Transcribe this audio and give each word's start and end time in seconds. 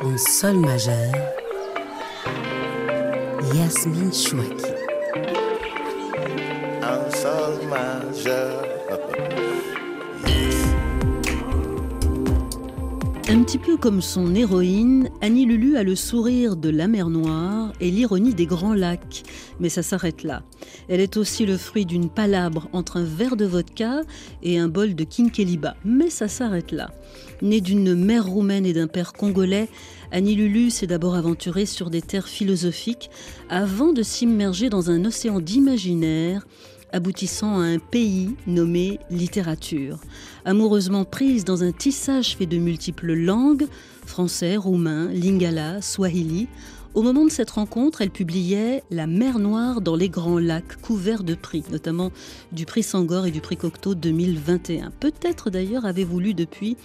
En 0.00 0.16
sol 0.16 0.58
majeur, 0.58 1.12
Yasmine 3.52 4.12
Chouaki. 4.12 4.72
En 6.82 7.10
sol 7.10 7.66
majeur. 7.68 8.68
Un 13.30 13.42
petit 13.42 13.58
peu 13.58 13.76
comme 13.76 14.00
son 14.00 14.34
héroïne, 14.34 15.10
Annie 15.20 15.44
Lulu 15.44 15.76
a 15.76 15.82
le 15.82 15.94
sourire 15.94 16.56
de 16.56 16.70
la 16.70 16.88
mer 16.88 17.10
Noire 17.10 17.74
et 17.78 17.90
l'ironie 17.90 18.32
des 18.32 18.46
grands 18.46 18.72
lacs. 18.72 19.22
Mais 19.60 19.68
ça 19.68 19.82
s'arrête 19.82 20.22
là. 20.22 20.42
Elle 20.88 21.00
est 21.00 21.18
aussi 21.18 21.44
le 21.44 21.58
fruit 21.58 21.84
d'une 21.84 22.08
palabre 22.08 22.70
entre 22.72 22.96
un 22.96 23.04
verre 23.04 23.36
de 23.36 23.44
vodka 23.44 24.00
et 24.42 24.58
un 24.58 24.68
bol 24.68 24.94
de 24.94 25.04
kinkeliba. 25.04 25.76
Mais 25.84 26.08
ça 26.08 26.26
s'arrête 26.26 26.72
là. 26.72 26.90
Née 27.42 27.60
d'une 27.60 27.94
mère 27.94 28.26
roumaine 28.26 28.64
et 28.64 28.72
d'un 28.72 28.86
père 28.86 29.12
congolais, 29.12 29.68
Annie 30.10 30.34
Lulu 30.34 30.70
s'est 30.70 30.86
d'abord 30.86 31.14
aventurée 31.14 31.66
sur 31.66 31.90
des 31.90 32.00
terres 32.00 32.28
philosophiques 32.28 33.10
avant 33.50 33.92
de 33.92 34.02
s'immerger 34.02 34.70
dans 34.70 34.90
un 34.90 35.04
océan 35.04 35.40
d'imaginaire 35.40 36.46
aboutissant 36.92 37.60
à 37.60 37.64
un 37.64 37.78
pays 37.78 38.34
nommé 38.46 38.98
littérature. 39.10 39.98
Amoureusement 40.44 41.04
prise 41.04 41.44
dans 41.44 41.62
un 41.62 41.72
tissage 41.72 42.36
fait 42.36 42.46
de 42.46 42.58
multiples 42.58 43.14
langues, 43.14 43.66
français, 44.06 44.56
roumain, 44.56 45.08
lingala, 45.12 45.82
swahili, 45.82 46.48
au 46.94 47.02
moment 47.02 47.24
de 47.24 47.30
cette 47.30 47.50
rencontre, 47.50 48.00
elle 48.00 48.10
publiait 48.10 48.82
La 48.90 49.06
mer 49.06 49.38
Noire 49.38 49.80
dans 49.80 49.94
les 49.94 50.08
Grands 50.08 50.38
Lacs, 50.38 50.80
couvert 50.80 51.22
de 51.22 51.34
prix, 51.34 51.62
notamment 51.70 52.10
du 52.50 52.64
prix 52.64 52.82
Sangor 52.82 53.26
et 53.26 53.30
du 53.30 53.40
prix 53.40 53.56
Cocteau 53.56 53.94
2021. 53.94 54.90
Peut-être 54.98 55.50
d'ailleurs 55.50 55.84
avez-vous 55.84 56.18
lu 56.18 56.34
depuis 56.34 56.76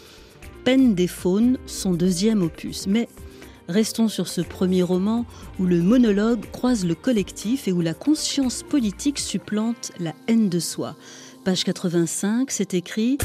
Peine 0.66 0.94
des 0.94 1.08
Faunes, 1.08 1.58
son 1.66 1.94
deuxième 1.94 2.44
opus. 2.44 2.86
Mais 2.86 3.08
Restons 3.70 4.10
sur 4.10 4.28
ce 4.28 4.42
premier 4.42 4.84
roman 4.84 5.26
où 5.60 5.66
le 5.66 5.82
monologue 5.82 6.46
croise 6.52 6.86
le 6.86 6.96
collectif 6.96 7.68
et 7.68 7.72
où 7.72 7.82
la 7.82 7.94
conscience 7.94 8.62
politique 8.62 9.20
supplante 9.20 9.92
la 10.00 10.14
haine 10.28 10.50
de 10.50 10.60
soi. 10.60 10.96
Page 11.46 11.64
85, 11.64 12.52
c'est 12.52 12.74
écrit 12.74 13.18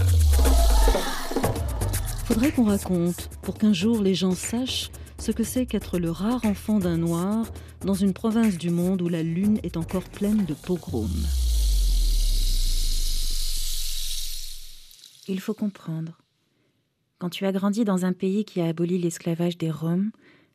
Faudrait 2.27 2.53
qu'on 2.53 2.64
raconte, 2.64 3.31
pour 3.42 3.56
qu'un 3.59 3.72
jour 3.72 4.00
les 4.00 4.14
gens 4.14 4.34
sachent 4.34 4.91
ce 5.19 5.33
que 5.33 5.42
c'est 5.42 5.66
qu'être 5.66 5.98
le 5.98 6.11
rare 6.11 6.44
enfant 6.44 6.78
d'un 6.78 6.98
noir 6.98 7.47
dans 7.81 7.94
une 7.94 8.12
province 8.12 8.59
du 8.59 8.70
monde 8.70 9.03
où 9.03 9.09
la 9.09 9.22
lune 9.22 9.59
est 9.62 9.77
encore 9.77 10.05
pleine 10.05 10.44
de 10.44 10.55
pogroms. 10.55 11.09
Il 15.27 15.41
faut 15.41 15.55
comprendre. 15.55 16.17
Quand 17.19 17.30
tu 17.30 17.47
as 17.47 17.52
grandi 17.52 17.84
dans 17.84 18.05
un 18.05 18.12
pays 18.12 18.44
qui 18.44 18.61
a 18.61 18.66
aboli 18.66 18.97
l'esclavage 18.97 19.58
des 19.58 19.72
Roms, 19.72 20.12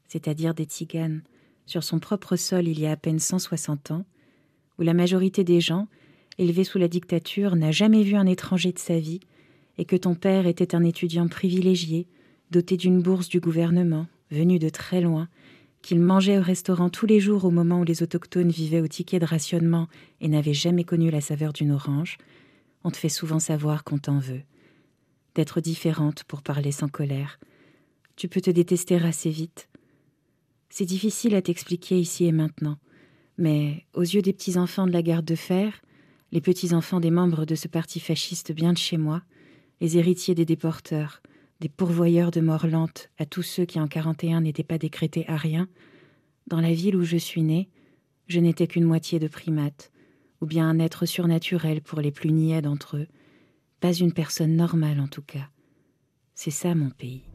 c'est-à-dire 0.08 0.53
des 0.53 0.64
Tziganes, 0.64 1.22
sur 1.66 1.83
son 1.83 2.00
propre 2.00 2.38
sol 2.38 2.70
il 2.70 2.80
y 2.80 2.86
a 2.86 2.92
à 2.92 2.95
peine 2.95 3.20
160 3.20 3.92
ans, 3.92 4.05
où 4.80 4.83
la 4.83 4.94
majorité 4.94 5.44
des 5.44 5.59
gens, 5.59 5.89
élevés 6.38 6.64
sous 6.64 6.78
la 6.78 6.88
dictature, 6.88 7.58
n'a 7.58 7.72
jamais 7.72 8.03
vu 8.03 8.16
un 8.16 8.25
étranger 8.25 8.72
de 8.72 8.80
sa 8.80 8.97
vie, 8.97 9.20
et 9.78 9.83
que 9.83 9.97
ton 9.97 10.16
père 10.16 10.47
était 10.47 10.73
un 10.73 10.86
étudiant 10.86 11.28
privilégié, 11.28 12.08
doté 12.50 12.77
d'une 12.77 13.02
bourse 13.02 13.27
du 13.27 13.42
gouvernement, 13.42 14.08
venu 14.31 14.58
de 14.58 14.70
très 14.70 15.02
loin, 15.02 15.27
qu'il 15.81 16.00
mangeait 16.00 16.38
au 16.38 16.42
restaurant 16.42 16.89
tous 16.89 17.05
les 17.05 17.20
jours 17.20 17.44
au 17.44 17.52
moment 17.52 17.81
où 17.81 17.83
les 17.83 18.03
autochtones 18.03 18.52
vivaient 18.52 18.80
au 18.80 18.88
ticket 18.88 19.20
de 19.20 19.25
rationnement 19.25 19.89
et 20.22 20.30
n'avaient 20.30 20.53
jamais 20.53 20.86
connu 20.86 21.11
la 21.11 21.20
saveur 21.20 21.52
d'une 21.52 21.73
orange, 21.73 22.17
on 22.86 22.92
te 22.92 22.98
fait 22.98 23.09
souvent 23.09 23.39
savoir 23.39 23.83
qu'on 23.83 23.98
t'en 23.98 24.20
veut. 24.20 24.44
D'être 25.36 25.62
différente 25.62 26.23
pour 26.26 26.42
parler 26.42 26.72
sans 26.72 26.88
colère. 26.88 27.39
Tu 28.16 28.28
peux 28.28 28.42
te 28.42 28.52
détester 28.52 28.95
assez 28.98 29.31
vite, 29.31 29.67
c'est 30.76 30.86
difficile 30.86 31.36
à 31.36 31.44
t'expliquer 31.44 32.00
ici 32.00 32.26
et 32.26 32.31
maintenant, 32.31 32.80
mais 33.38 33.86
aux 33.94 34.02
yeux 34.02 34.23
des 34.23 34.34
petits-enfants 34.34 34.88
de 34.88 34.92
la 34.92 35.04
garde 35.04 35.23
de 35.23 35.36
fer, 35.36 35.83
les 36.32 36.42
petits-enfants 36.42 36.99
des 36.99 37.11
membres 37.11 37.45
de 37.45 37.54
ce 37.54 37.67
parti 37.67 37.99
fasciste 37.99 38.52
bien 38.52 38.73
de 38.73 38.80
chez 38.80 38.98
moi, 38.98 39.21
les 39.82 39.99
héritiers 39.99 40.33
des 40.33 40.45
déporteurs, 40.45 41.21
des 41.60 41.70
pourvoyeurs 41.70 42.32
de 42.32 42.42
mort 42.42 42.65
lente 42.65 43.11
à 43.20 43.27
tous 43.27 43.44
ceux 43.44 43.65
qui 43.65 43.80
en 43.80 43.88
41 43.88 44.42
n'étaient 44.42 44.64
pas 44.64 44.80
décrétés 44.80 45.30
à 45.30 45.38
rien, 45.38 45.67
dans 46.48 46.60
la 46.60 46.73
ville 46.73 46.95
où 46.95 47.04
je 47.04 47.17
suis 47.17 47.44
né, 47.44 47.70
je 48.26 48.39
n'étais 48.39 48.65
qu'une 48.65 48.86
moitié 48.86 49.20
de 49.20 49.27
primate, 49.27 49.92
ou 50.42 50.48
bien 50.48 50.67
un 50.67 50.80
être 50.80 51.05
surnaturel 51.05 51.83
pour 51.83 52.02
les 52.02 52.10
plus 52.10 52.32
niais 52.32 52.64
d'entre 52.64 52.98
eux, 52.98 53.08
pas 53.83 53.92
une 53.92 54.14
personne 54.14 54.55
normale 54.55 55.02
en 55.02 55.08
tout 55.08 55.21
cas. 55.21 55.48
C'est 56.33 56.52
ça 56.52 56.73
mon 56.73 56.89
pays. 56.89 57.26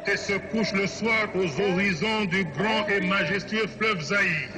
et 0.06 0.16
se 0.18 0.34
couche 0.50 0.74
le 0.74 0.86
soir 0.86 1.28
aux 1.34 1.60
horizons 1.60 2.26
du 2.26 2.44
grand 2.44 2.86
et 2.88 3.00
majestueux 3.00 3.66
fleuve 3.66 4.02
Zaïre. 4.02 4.50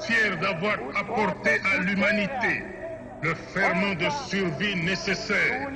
Fier 0.00 0.36
d'avoir 0.38 0.76
apporté 1.00 1.52
à 1.74 1.80
l'humanité 1.80 2.77
le 3.22 3.34
ferment 3.34 3.94
de 3.94 4.08
survie 4.28 4.76
nécessaire. 4.84 5.68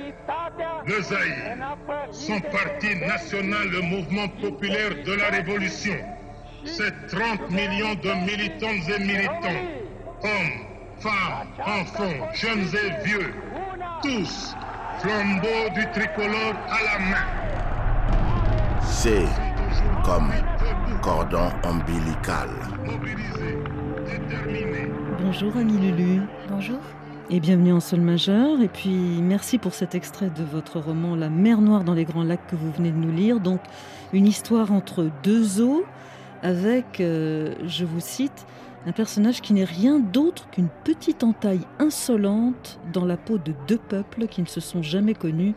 Le 0.85 1.01
Zaïre, 1.01 1.77
son 2.11 2.39
parti 2.39 2.95
national, 2.95 3.69
le 3.69 3.81
mouvement 3.81 4.27
populaire 4.41 4.91
de 5.05 5.13
la 5.13 5.29
révolution, 5.29 5.95
ses 6.65 6.91
30 7.09 7.49
millions 7.51 7.95
de 7.95 8.13
militantes 8.25 8.89
et 8.89 8.99
militants, 8.99 9.61
hommes, 10.23 10.99
femmes, 10.99 11.47
enfants, 11.59 12.27
jeunes 12.33 12.67
et 12.73 13.05
vieux, 13.05 13.33
tous 14.01 14.55
flambeaux 14.99 15.69
du 15.75 15.85
tricolore 15.91 16.55
à 16.69 16.83
la 16.83 16.99
main. 16.99 18.79
C'est 18.81 19.25
comme 20.05 20.31
cordon 21.01 21.49
ombilical. 21.63 22.49
Bonjour 25.19 25.57
Annie 25.57 25.91
Lulu. 25.91 26.21
Bonjour. 26.49 26.79
Et 27.35 27.39
bienvenue 27.39 27.73
en 27.73 27.79
sol 27.79 27.99
majeur. 27.99 28.61
Et 28.61 28.67
puis 28.67 28.91
merci 28.91 29.57
pour 29.57 29.73
cet 29.73 29.95
extrait 29.95 30.29
de 30.29 30.43
votre 30.43 30.79
roman 30.79 31.15
La 31.15 31.31
mer 31.31 31.61
Noire 31.61 31.83
dans 31.83 31.95
les 31.95 32.05
Grands 32.05 32.23
Lacs 32.23 32.45
que 32.45 32.55
vous 32.55 32.71
venez 32.71 32.91
de 32.91 32.97
nous 32.97 33.11
lire. 33.11 33.39
Donc 33.39 33.59
une 34.13 34.27
histoire 34.27 34.71
entre 34.71 35.09
deux 35.23 35.59
eaux 35.59 35.83
avec, 36.43 36.99
euh, 36.99 37.55
je 37.65 37.85
vous 37.85 38.01
cite, 38.01 38.45
un 38.85 38.91
personnage 38.91 39.41
qui 39.41 39.53
n'est 39.53 39.63
rien 39.63 39.97
d'autre 39.97 40.47
qu'une 40.51 40.69
petite 40.83 41.23
entaille 41.23 41.65
insolente 41.79 42.79
dans 42.93 43.03
la 43.03 43.17
peau 43.17 43.39
de 43.39 43.55
deux 43.67 43.79
peuples 43.79 44.27
qui 44.27 44.43
ne 44.43 44.47
se 44.47 44.61
sont 44.61 44.83
jamais 44.83 45.15
connus 45.15 45.55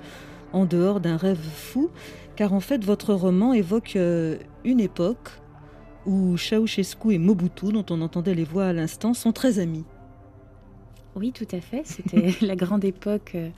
en 0.55 0.65
dehors 0.65 1.01
d'un 1.01 1.19
rêve 1.19 1.37
fou, 1.37 1.91
car 2.37 2.55
en 2.55 2.61
fait 2.61 2.83
votre 2.83 3.13
roman 3.13 3.53
évoque 3.53 3.97
euh, 3.97 4.39
une 4.65 4.81
époque 4.81 5.29
où 6.07 6.39
Ceausescu 6.39 7.13
et 7.13 7.19
Mobutu, 7.19 7.71
dont 7.71 7.85
on 7.91 8.01
entendait 8.01 8.35
les 8.35 8.45
voix 8.45 8.65
à 8.65 8.73
l'instant, 8.73 9.13
sont 9.13 9.33
très 9.33 9.59
amis. 9.59 9.85
Oui, 11.17 11.33
tout 11.33 11.49
à 11.53 11.61
fait. 11.61 11.83
C'était 11.85 12.35
la 12.47 12.55
grande 12.57 12.85
époque 12.85 13.33
euh, 13.35 13.49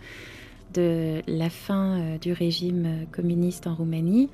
de 0.75 1.23
la 1.27 1.51
fin 1.51 1.99
euh, 1.99 2.19
du 2.19 2.33
régime 2.33 3.07
communiste 3.13 3.67
en 3.67 3.75
Roumanie 3.75 4.31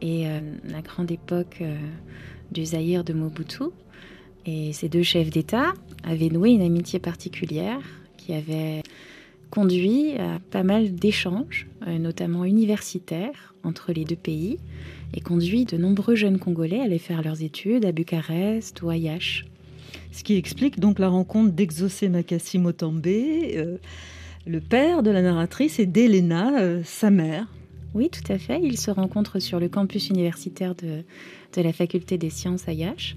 et 0.00 0.24
la 0.68 0.82
grande 0.82 1.12
époque 1.12 1.62
du 2.50 2.64
Zaïre 2.64 3.04
de 3.04 3.12
Mobutu. 3.12 3.66
Et 4.46 4.72
ces 4.72 4.88
deux 4.88 5.04
chefs 5.04 5.30
d'État 5.30 5.74
avaient 6.02 6.28
noué 6.28 6.50
une 6.50 6.62
amitié 6.62 6.98
particulière 6.98 7.78
qui 8.16 8.34
avait 8.34 8.82
conduit 9.52 10.14
à 10.18 10.38
pas 10.50 10.62
mal 10.62 10.94
d'échanges, 10.94 11.68
euh, 11.86 11.98
notamment 11.98 12.44
universitaires, 12.44 13.54
entre 13.62 13.92
les 13.92 14.04
deux 14.04 14.16
pays, 14.16 14.58
et 15.14 15.20
conduit 15.20 15.66
de 15.66 15.76
nombreux 15.76 16.14
jeunes 16.14 16.38
Congolais 16.38 16.80
à 16.80 16.84
aller 16.84 16.98
faire 16.98 17.22
leurs 17.22 17.42
études 17.42 17.84
à 17.84 17.92
Bucarest 17.92 18.80
ou 18.82 18.88
à 18.88 18.96
Yash. 18.96 19.44
Ce 20.12 20.22
qui 20.22 20.36
explique 20.36 20.78
donc 20.78 20.98
la 20.98 21.08
rencontre 21.08 21.52
d'Exocé 21.52 22.10
Makassi 22.10 22.58
Motambe, 22.58 23.06
euh, 23.06 23.78
le 24.46 24.60
père 24.60 25.02
de 25.02 25.10
la 25.10 25.22
narratrice, 25.22 25.78
et 25.78 25.86
d'Elena, 25.86 26.60
euh, 26.60 26.82
sa 26.84 27.10
mère. 27.10 27.46
Oui, 27.94 28.10
tout 28.10 28.30
à 28.30 28.38
fait. 28.38 28.60
Ils 28.62 28.78
se 28.78 28.90
rencontrent 28.90 29.38
sur 29.38 29.58
le 29.58 29.68
campus 29.68 30.10
universitaire 30.10 30.74
de, 30.74 31.02
de 31.54 31.62
la 31.62 31.72
faculté 31.72 32.18
des 32.18 32.30
sciences 32.30 32.68
à 32.68 32.72
Yash. 32.72 33.16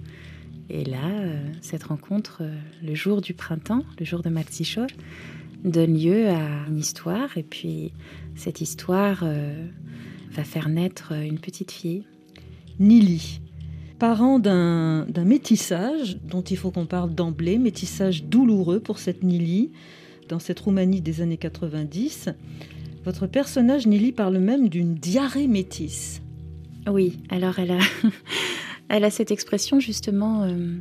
Et 0.69 0.85
là, 0.85 1.09
euh, 1.09 1.37
cette 1.61 1.83
rencontre, 1.83 2.39
euh, 2.41 2.55
le 2.81 2.95
jour 2.95 3.21
du 3.21 3.33
printemps, 3.33 3.83
le 3.99 4.05
jour 4.05 4.21
de 4.21 4.29
Maxichor, 4.29 4.87
donne 5.65 5.97
lieu 5.97 6.29
à 6.29 6.67
une 6.69 6.77
histoire. 6.77 7.37
Et 7.37 7.43
puis, 7.43 7.91
cette 8.35 8.61
histoire 8.61 9.25
va 10.31 10.43
faire 10.43 10.69
naître 10.69 11.11
une 11.11 11.39
petite 11.39 11.71
fille. 11.71 12.03
Nili, 12.79 13.41
parent 13.99 14.39
d'un 14.39 15.05
métissage 15.25 16.17
dont 16.23 16.41
il 16.41 16.57
faut 16.57 16.71
qu'on 16.71 16.85
parle 16.85 17.13
d'emblée, 17.13 17.57
métissage 17.57 18.25
douloureux 18.25 18.79
pour 18.79 18.99
cette 18.99 19.23
Nili, 19.23 19.71
dans 20.29 20.39
cette 20.39 20.59
Roumanie 20.59 21.01
des 21.01 21.21
années 21.21 21.37
90. 21.37 22.29
Votre 23.03 23.27
personnage, 23.27 23.87
Nili, 23.87 24.11
parle 24.11 24.39
même 24.39 24.69
d'une 24.69 24.95
diarrhée 24.95 25.47
métisse. 25.47 26.21
Oui, 26.87 27.19
alors 27.29 27.59
elle 27.59 27.71
a, 27.71 27.79
Elle 28.89 29.03
a 29.03 29.09
cette 29.09 29.31
expression 29.31 29.79
justement 29.79 30.43
euh, 30.43 30.75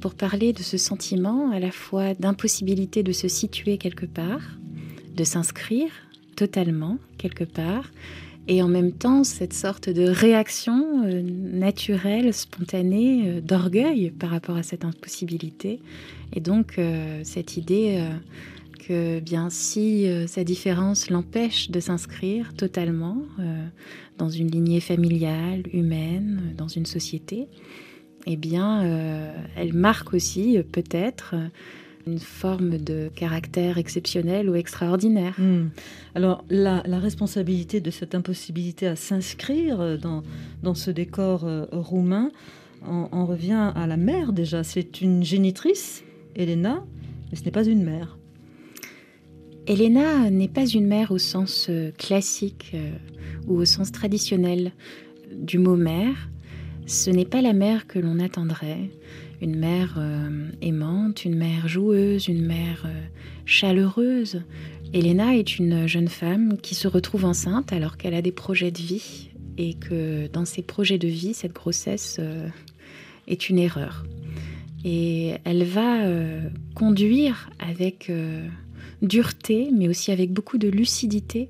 pour 0.00 0.14
parler 0.14 0.52
de 0.52 0.62
ce 0.62 0.78
sentiment 0.78 1.50
à 1.50 1.58
la 1.58 1.70
fois 1.70 2.14
d'impossibilité 2.14 3.02
de 3.02 3.12
se 3.12 3.28
situer 3.28 3.78
quelque 3.78 4.06
part, 4.06 4.42
de 5.14 5.24
s'inscrire 5.24 5.90
totalement 6.36 6.98
quelque 7.18 7.44
part, 7.44 7.90
et 8.46 8.62
en 8.62 8.68
même 8.68 8.92
temps 8.92 9.24
cette 9.24 9.54
sorte 9.54 9.88
de 9.88 10.06
réaction 10.06 11.04
euh, 11.04 11.22
naturelle, 11.22 12.32
spontanée, 12.34 13.22
euh, 13.26 13.40
d'orgueil 13.40 14.10
par 14.10 14.30
rapport 14.30 14.56
à 14.56 14.62
cette 14.62 14.84
impossibilité. 14.84 15.80
Et 16.34 16.40
donc 16.40 16.78
euh, 16.78 17.20
cette 17.24 17.56
idée 17.56 18.04
que 18.86 19.20
bien 19.20 19.48
si 19.48 20.06
sa 20.26 20.44
différence 20.44 21.08
l'empêche 21.08 21.70
de 21.70 21.80
s'inscrire 21.80 22.52
totalement 22.52 23.16
dans 24.18 24.28
une 24.28 24.50
lignée 24.50 24.80
familiale, 24.80 25.62
humaine, 25.72 26.52
dans 26.58 26.68
une 26.68 26.84
société, 26.84 27.48
eh 28.26 28.36
bien 28.36 28.82
elle 29.56 29.72
marque 29.72 30.12
aussi 30.12 30.58
peut-être 30.70 31.34
une 32.06 32.18
forme 32.18 32.78
de 32.78 33.10
caractère 33.14 33.78
exceptionnel 33.78 34.50
ou 34.50 34.54
extraordinaire. 34.54 35.34
Hmm. 35.38 35.68
Alors 36.14 36.44
la, 36.50 36.82
responsabilité 36.98 37.80
de 37.80 37.90
cette 37.90 38.14
impossibilité 38.14 38.86
à 38.86 38.96
s'inscrire 38.96 39.98
dans, 39.98 40.22
dans 40.62 40.74
ce 40.74 40.90
décor 40.90 41.44
euh, 41.44 41.66
roumain 41.72 42.30
en, 42.86 43.26
revient 43.26 43.72
à 43.74 43.86
la 43.86 43.96
mère 43.96 44.32
déjà. 44.32 44.62
C'est 44.62 45.00
une 45.00 45.22
génitrice, 45.24 46.04
Elena, 46.36 46.84
mais 47.30 47.38
ce 47.38 47.44
n'est 47.44 47.50
pas 47.50 47.64
une 47.64 47.82
mère. 47.82 48.18
Elena 49.66 50.30
n'est 50.30 50.48
pas 50.48 50.66
une 50.66 50.86
mère 50.86 51.10
au 51.10 51.18
sens 51.18 51.68
euh, 51.70 51.90
classique 51.92 52.72
euh, 52.74 52.90
ou 53.46 53.56
au 53.56 53.64
sens 53.64 53.92
traditionnel 53.92 54.72
du 55.32 55.58
mot 55.58 55.76
mère. 55.76 56.28
Ce 56.86 57.08
n'est 57.08 57.24
pas 57.24 57.40
la 57.40 57.54
mère 57.54 57.86
que 57.86 57.98
l'on 57.98 58.18
attendrait 58.18 58.90
une 59.44 59.56
mère 59.56 59.96
euh, 59.98 60.48
aimante, 60.62 61.26
une 61.26 61.36
mère 61.36 61.68
joueuse, 61.68 62.28
une 62.28 62.46
mère 62.46 62.84
euh, 62.86 63.02
chaleureuse. 63.44 64.42
Elena 64.94 65.36
est 65.36 65.58
une 65.58 65.86
jeune 65.86 66.08
femme 66.08 66.56
qui 66.62 66.74
se 66.74 66.88
retrouve 66.88 67.26
enceinte 67.26 67.70
alors 67.70 67.98
qu'elle 67.98 68.14
a 68.14 68.22
des 68.22 68.32
projets 68.32 68.70
de 68.70 68.78
vie 68.78 69.30
et 69.58 69.74
que 69.74 70.28
dans 70.28 70.46
ses 70.46 70.62
projets 70.62 70.96
de 70.96 71.08
vie, 71.08 71.34
cette 71.34 71.52
grossesse 71.52 72.16
euh, 72.20 72.48
est 73.28 73.50
une 73.50 73.58
erreur. 73.58 74.06
Et 74.86 75.34
elle 75.44 75.64
va 75.64 76.00
conduire 76.74 77.48
avec 77.58 78.12
dureté, 79.00 79.70
mais 79.72 79.88
aussi 79.88 80.12
avec 80.12 80.30
beaucoup 80.30 80.58
de 80.58 80.68
lucidité, 80.68 81.48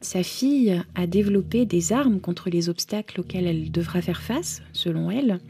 sa 0.00 0.22
fille 0.22 0.82
à 0.94 1.06
développer 1.06 1.66
des 1.66 1.92
armes 1.92 2.20
contre 2.20 2.48
les 2.48 2.70
obstacles 2.70 3.20
auxquels 3.20 3.46
elle 3.46 3.70
devra 3.70 4.00
faire 4.00 4.22
face, 4.22 4.62
selon 4.72 5.10
elle, 5.10 5.40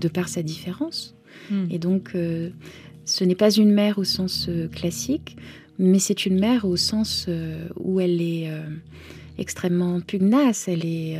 de 0.00 0.06
par 0.06 0.28
sa 0.28 0.44
différence. 0.44 1.17
Hmm. 1.50 1.66
Et 1.70 1.78
donc, 1.78 2.12
euh, 2.14 2.50
ce 3.04 3.24
n'est 3.24 3.34
pas 3.34 3.50
une 3.50 3.72
mère 3.72 3.98
au 3.98 4.04
sens 4.04 4.46
euh, 4.48 4.68
classique, 4.68 5.36
mais 5.78 5.98
c'est 5.98 6.26
une 6.26 6.38
mère 6.38 6.64
au 6.64 6.76
sens 6.76 7.26
euh, 7.28 7.68
où 7.76 8.00
elle 8.00 8.20
est 8.20 8.50
extrêmement 9.38 10.00
pugnace, 10.00 10.66
elle 10.66 10.84
est 10.84 11.16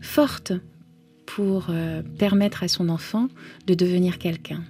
forte 0.00 0.52
pour 1.24 1.70
permettre 2.18 2.64
à 2.64 2.68
son 2.68 2.88
enfant 2.88 3.28
de 3.68 3.74
devenir 3.74 4.18
quelqu'un. 4.18 4.62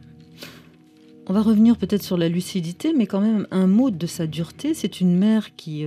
On 1.26 1.32
va 1.32 1.40
revenir 1.40 1.78
peut-être 1.78 2.02
sur 2.02 2.18
la 2.18 2.28
lucidité, 2.28 2.92
mais 2.94 3.06
quand 3.06 3.22
même 3.22 3.46
un 3.50 3.66
mot 3.66 3.90
de 3.90 4.06
sa 4.06 4.26
dureté. 4.26 4.74
C'est 4.74 5.00
une 5.00 5.16
mère 5.16 5.56
qui 5.56 5.86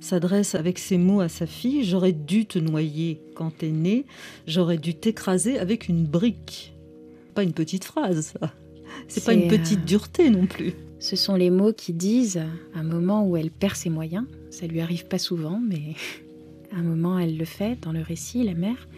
s'adresse 0.00 0.54
avec 0.54 0.78
ces 0.78 0.98
mots 0.98 1.22
à 1.22 1.30
sa 1.30 1.46
fille. 1.46 1.82
J'aurais 1.84 2.12
dû 2.12 2.44
te 2.44 2.58
noyer 2.58 3.22
quand 3.34 3.56
t'es 3.56 3.70
née, 3.70 4.04
j'aurais 4.46 4.76
dû 4.76 4.94
t'écraser 4.94 5.58
avec 5.58 5.88
une 5.88 6.04
brique 6.04 6.73
pas 7.34 7.42
une 7.42 7.52
petite 7.52 7.84
phrase. 7.84 8.34
C'est 9.08 9.24
pas 9.24 9.34
une 9.34 9.48
petite 9.48 9.80
euh, 9.80 9.84
dureté 9.84 10.30
non 10.30 10.46
plus. 10.46 10.72
Ce 10.98 11.16
sont 11.16 11.34
les 11.34 11.50
mots 11.50 11.72
qui 11.72 11.92
disent, 11.92 12.42
un 12.74 12.82
moment 12.82 13.26
où 13.26 13.36
elle 13.36 13.50
perd 13.50 13.76
ses 13.76 13.90
moyens, 13.90 14.24
ça 14.50 14.66
lui 14.66 14.80
arrive 14.80 15.06
pas 15.06 15.18
souvent, 15.18 15.60
mais 15.60 15.94
à 16.72 16.76
un 16.78 16.82
moment 16.82 17.18
elle 17.18 17.36
le 17.36 17.44
fait 17.44 17.80
dans 17.82 17.92
le 17.92 18.00
récit, 18.00 18.42
la 18.42 18.54
mère, 18.54 18.88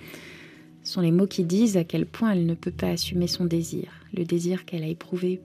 ce 0.85 0.93
sont 0.93 1.01
les 1.01 1.11
mots 1.11 1.27
qui 1.27 1.45
disent 1.45 1.77
à 1.77 1.85
quel 1.85 2.07
point 2.07 2.33
elle 2.33 2.47
ne 2.47 2.55
peut 2.55 2.71
pas 2.71 2.91
assumer 2.91 3.27
son 3.27 3.45
désir, 3.45 3.89
le 4.15 4.25
désir 4.25 4.65
qu'elle 4.65 4.85
a 4.85 4.89
éprouvé 4.89 5.41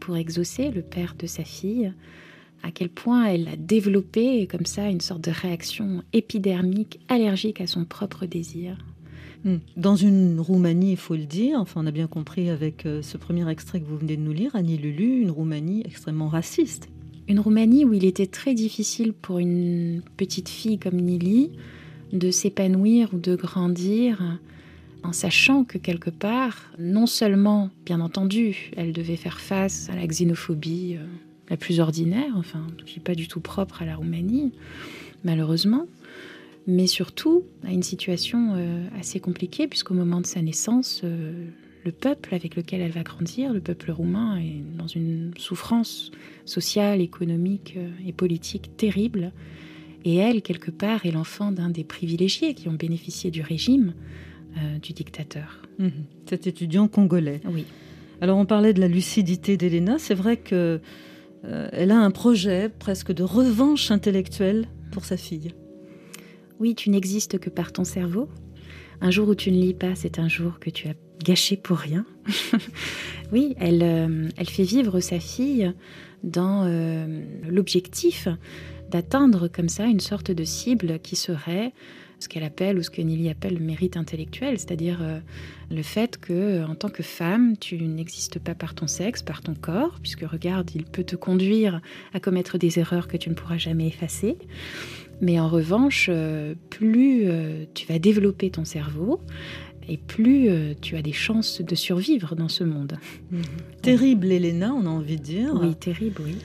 pour 0.00 0.16
exaucer 0.16 0.70
le 0.70 0.82
père 0.82 1.14
de 1.18 1.26
sa 1.26 1.44
fille, 1.44 1.92
à 2.62 2.70
quel 2.70 2.90
point 2.90 3.26
elle 3.26 3.48
a 3.48 3.56
développé 3.56 4.46
comme 4.46 4.66
ça 4.66 4.88
une 4.88 5.00
sorte 5.00 5.22
de 5.22 5.30
réaction 5.30 6.02
épidermique, 6.12 7.00
allergique 7.08 7.60
à 7.60 7.66
son 7.66 7.84
propre 7.84 8.26
désir. 8.26 8.76
Dans 9.76 9.96
une 9.96 10.38
Roumanie, 10.38 10.92
il 10.92 10.96
faut 10.96 11.16
le 11.16 11.24
dire, 11.24 11.58
enfin 11.60 11.80
on 11.82 11.86
a 11.86 11.90
bien 11.90 12.06
compris 12.06 12.50
avec 12.50 12.84
euh, 12.84 13.00
ce 13.00 13.16
premier 13.16 13.48
extrait 13.48 13.80
que 13.80 13.86
vous 13.86 13.96
venez 13.96 14.16
de 14.16 14.22
nous 14.22 14.32
lire, 14.32 14.54
Annie 14.54 14.76
Lulu, 14.76 15.22
une 15.22 15.30
Roumanie 15.30 15.82
extrêmement 15.86 16.28
raciste. 16.28 16.88
Une 17.26 17.40
Roumanie 17.40 17.84
où 17.84 17.94
il 17.94 18.04
était 18.04 18.26
très 18.26 18.54
difficile 18.54 19.12
pour 19.14 19.38
une 19.38 20.02
petite 20.16 20.48
fille 20.48 20.78
comme 20.78 20.96
Nili 20.96 21.52
de 22.12 22.30
s'épanouir 22.30 23.14
ou 23.14 23.18
de 23.18 23.36
grandir 23.36 24.38
en 25.02 25.12
sachant 25.12 25.64
que 25.64 25.78
quelque 25.78 26.10
part, 26.10 26.70
non 26.78 27.06
seulement, 27.06 27.70
bien 27.86 28.00
entendu, 28.00 28.70
elle 28.76 28.92
devait 28.92 29.16
faire 29.16 29.40
face 29.40 29.88
à 29.90 29.96
la 29.96 30.06
xénophobie 30.06 30.96
euh, 30.96 31.04
la 31.48 31.56
plus 31.56 31.80
ordinaire, 31.80 32.32
enfin, 32.36 32.66
qui 32.86 32.98
n'est 32.98 33.04
pas 33.04 33.14
du 33.14 33.26
tout 33.26 33.40
propre 33.40 33.82
à 33.82 33.86
la 33.86 33.96
Roumanie, 33.96 34.52
malheureusement, 35.24 35.86
mais 36.66 36.86
surtout 36.86 37.44
à 37.64 37.72
une 37.72 37.82
situation 37.82 38.54
euh, 38.54 38.86
assez 38.98 39.20
compliquée, 39.20 39.66
puisqu'au 39.66 39.94
moment 39.94 40.20
de 40.20 40.26
sa 40.26 40.42
naissance, 40.42 41.00
euh, 41.04 41.46
le 41.84 41.92
peuple 41.92 42.34
avec 42.34 42.56
lequel 42.56 42.80
elle 42.80 42.90
va 42.90 43.02
grandir, 43.02 43.52
le 43.52 43.60
peuple 43.60 43.90
roumain, 43.90 44.38
est 44.38 44.62
dans 44.76 44.86
une 44.86 45.32
souffrance 45.36 46.10
sociale, 46.44 47.00
économique 47.00 47.74
euh, 47.76 47.88
et 48.06 48.12
politique 48.12 48.76
terrible. 48.76 49.32
Et 50.04 50.16
elle, 50.16 50.42
quelque 50.42 50.70
part, 50.70 51.04
est 51.06 51.10
l'enfant 51.10 51.52
d'un 51.52 51.70
des 51.70 51.84
privilégiés 51.84 52.54
qui 52.54 52.68
ont 52.68 52.74
bénéficié 52.74 53.30
du 53.30 53.42
régime 53.42 53.94
du 54.82 54.92
dictateur. 54.94 55.62
Mhm. 55.78 55.92
Cet 56.28 56.48
étudiant 56.48 56.88
congolais. 56.88 57.40
Oui. 57.44 57.66
Alors 58.20 58.36
on 58.36 58.46
parlait 58.46 58.72
de 58.72 58.80
la 58.80 58.88
lucidité 58.88 59.56
d'Elena. 59.56 60.00
C'est 60.00 60.14
vrai 60.14 60.38
que 60.38 60.80
elle 61.44 61.92
a 61.92 61.98
un 61.98 62.10
projet 62.10 62.68
presque 62.68 63.12
de 63.12 63.22
revanche 63.22 63.92
intellectuelle 63.92 64.66
pour 64.90 65.04
sa 65.04 65.16
fille. 65.16 65.52
Oui, 66.60 66.74
tu 66.74 66.90
n'existes 66.90 67.38
que 67.38 67.48
par 67.48 67.72
ton 67.72 67.84
cerveau. 67.84 68.28
Un 69.00 69.10
jour 69.10 69.28
où 69.28 69.34
tu 69.34 69.50
ne 69.50 69.58
lis 69.58 69.72
pas, 69.72 69.94
c'est 69.94 70.18
un 70.18 70.28
jour 70.28 70.58
que 70.60 70.68
tu 70.68 70.88
as 70.88 70.94
gâché 71.24 71.56
pour 71.56 71.78
rien. 71.78 72.04
oui, 73.32 73.54
elle, 73.58 73.82
euh, 73.82 74.28
elle 74.36 74.48
fait 74.48 74.64
vivre 74.64 75.00
sa 75.00 75.18
fille 75.20 75.72
dans 76.22 76.64
euh, 76.66 77.22
l'objectif 77.48 78.28
d'atteindre 78.90 79.48
comme 79.48 79.70
ça 79.70 79.86
une 79.86 80.00
sorte 80.00 80.30
de 80.30 80.44
cible 80.44 80.98
qui 80.98 81.16
serait 81.16 81.72
ce 82.18 82.28
qu'elle 82.28 82.44
appelle 82.44 82.78
ou 82.78 82.82
ce 82.82 82.90
que 82.90 83.00
Nelly 83.00 83.30
appelle 83.30 83.54
le 83.54 83.64
mérite 83.64 83.96
intellectuel, 83.96 84.58
c'est-à-dire 84.58 84.98
euh, 85.00 85.20
le 85.70 85.82
fait 85.82 86.18
que 86.18 86.62
en 86.66 86.74
tant 86.74 86.90
que 86.90 87.02
femme, 87.02 87.56
tu 87.56 87.78
n'existes 87.78 88.38
pas 88.38 88.54
par 88.54 88.74
ton 88.74 88.86
sexe, 88.86 89.22
par 89.22 89.40
ton 89.40 89.54
corps, 89.54 89.98
puisque 90.02 90.22
regarde, 90.22 90.70
il 90.74 90.84
peut 90.84 91.04
te 91.04 91.16
conduire 91.16 91.80
à 92.12 92.20
commettre 92.20 92.58
des 92.58 92.78
erreurs 92.78 93.08
que 93.08 93.16
tu 93.16 93.30
ne 93.30 93.34
pourras 93.34 93.56
jamais 93.56 93.86
effacer. 93.86 94.36
Mais 95.20 95.38
en 95.38 95.48
revanche, 95.48 96.08
euh, 96.10 96.54
plus 96.70 97.24
euh, 97.24 97.64
tu 97.74 97.86
vas 97.86 97.98
développer 97.98 98.50
ton 98.50 98.64
cerveau, 98.64 99.20
et 99.88 99.96
plus 99.98 100.48
euh, 100.48 100.72
tu 100.80 100.96
as 100.96 101.02
des 101.02 101.12
chances 101.12 101.60
de 101.60 101.74
survivre 101.74 102.34
dans 102.34 102.48
ce 102.48 102.64
monde. 102.64 102.94
Mhm. 103.30 103.42
Terrible, 103.82 104.32
Elena, 104.32 104.72
on 104.72 104.86
a 104.86 104.88
envie 104.88 105.16
de 105.16 105.22
dire. 105.22 105.58
Oui, 105.60 105.74
terrible, 105.74 106.22
oui. 106.24 106.36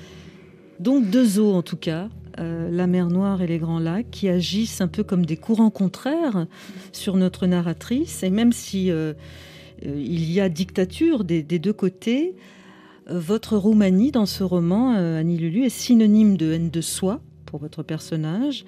Donc 0.80 1.10
deux 1.10 1.40
eaux 1.40 1.54
en 1.54 1.62
tout 1.62 1.78
cas, 1.78 2.10
la 2.38 2.86
mer 2.86 3.08
Noire 3.08 3.42
et 3.42 3.48
les 3.48 3.60
Grands 3.60 3.80
Lacs, 3.80 4.12
qui 4.12 4.28
agissent 4.28 4.82
un 4.82 4.90
peu 4.90 5.04
comme 5.04 5.26
des 5.26 5.38
courants 5.38 5.70
contraires 5.70 6.48
sur 6.92 7.16
notre 7.16 7.48
narratrice. 7.48 8.24
Et 8.24 8.30
même 8.30 8.52
si 8.52 8.92
il 9.82 10.32
y 10.32 10.42
a 10.42 10.50
dictature 10.50 11.24
des, 11.24 11.44
des 11.44 11.60
deux 11.60 11.72
côtés, 11.72 12.36
votre 13.10 13.56
Roumanie 13.56 14.12
dans 14.12 14.26
ce 14.26 14.44
roman, 14.44 14.96
Annie 14.96 15.38
Lulu, 15.38 15.64
est 15.64 15.70
synonyme 15.70 16.36
de 16.36 16.52
haine 16.52 16.70
de 16.70 16.82
soi, 16.82 17.22
pour 17.56 17.62
votre 17.62 17.84
personnage, 17.84 18.66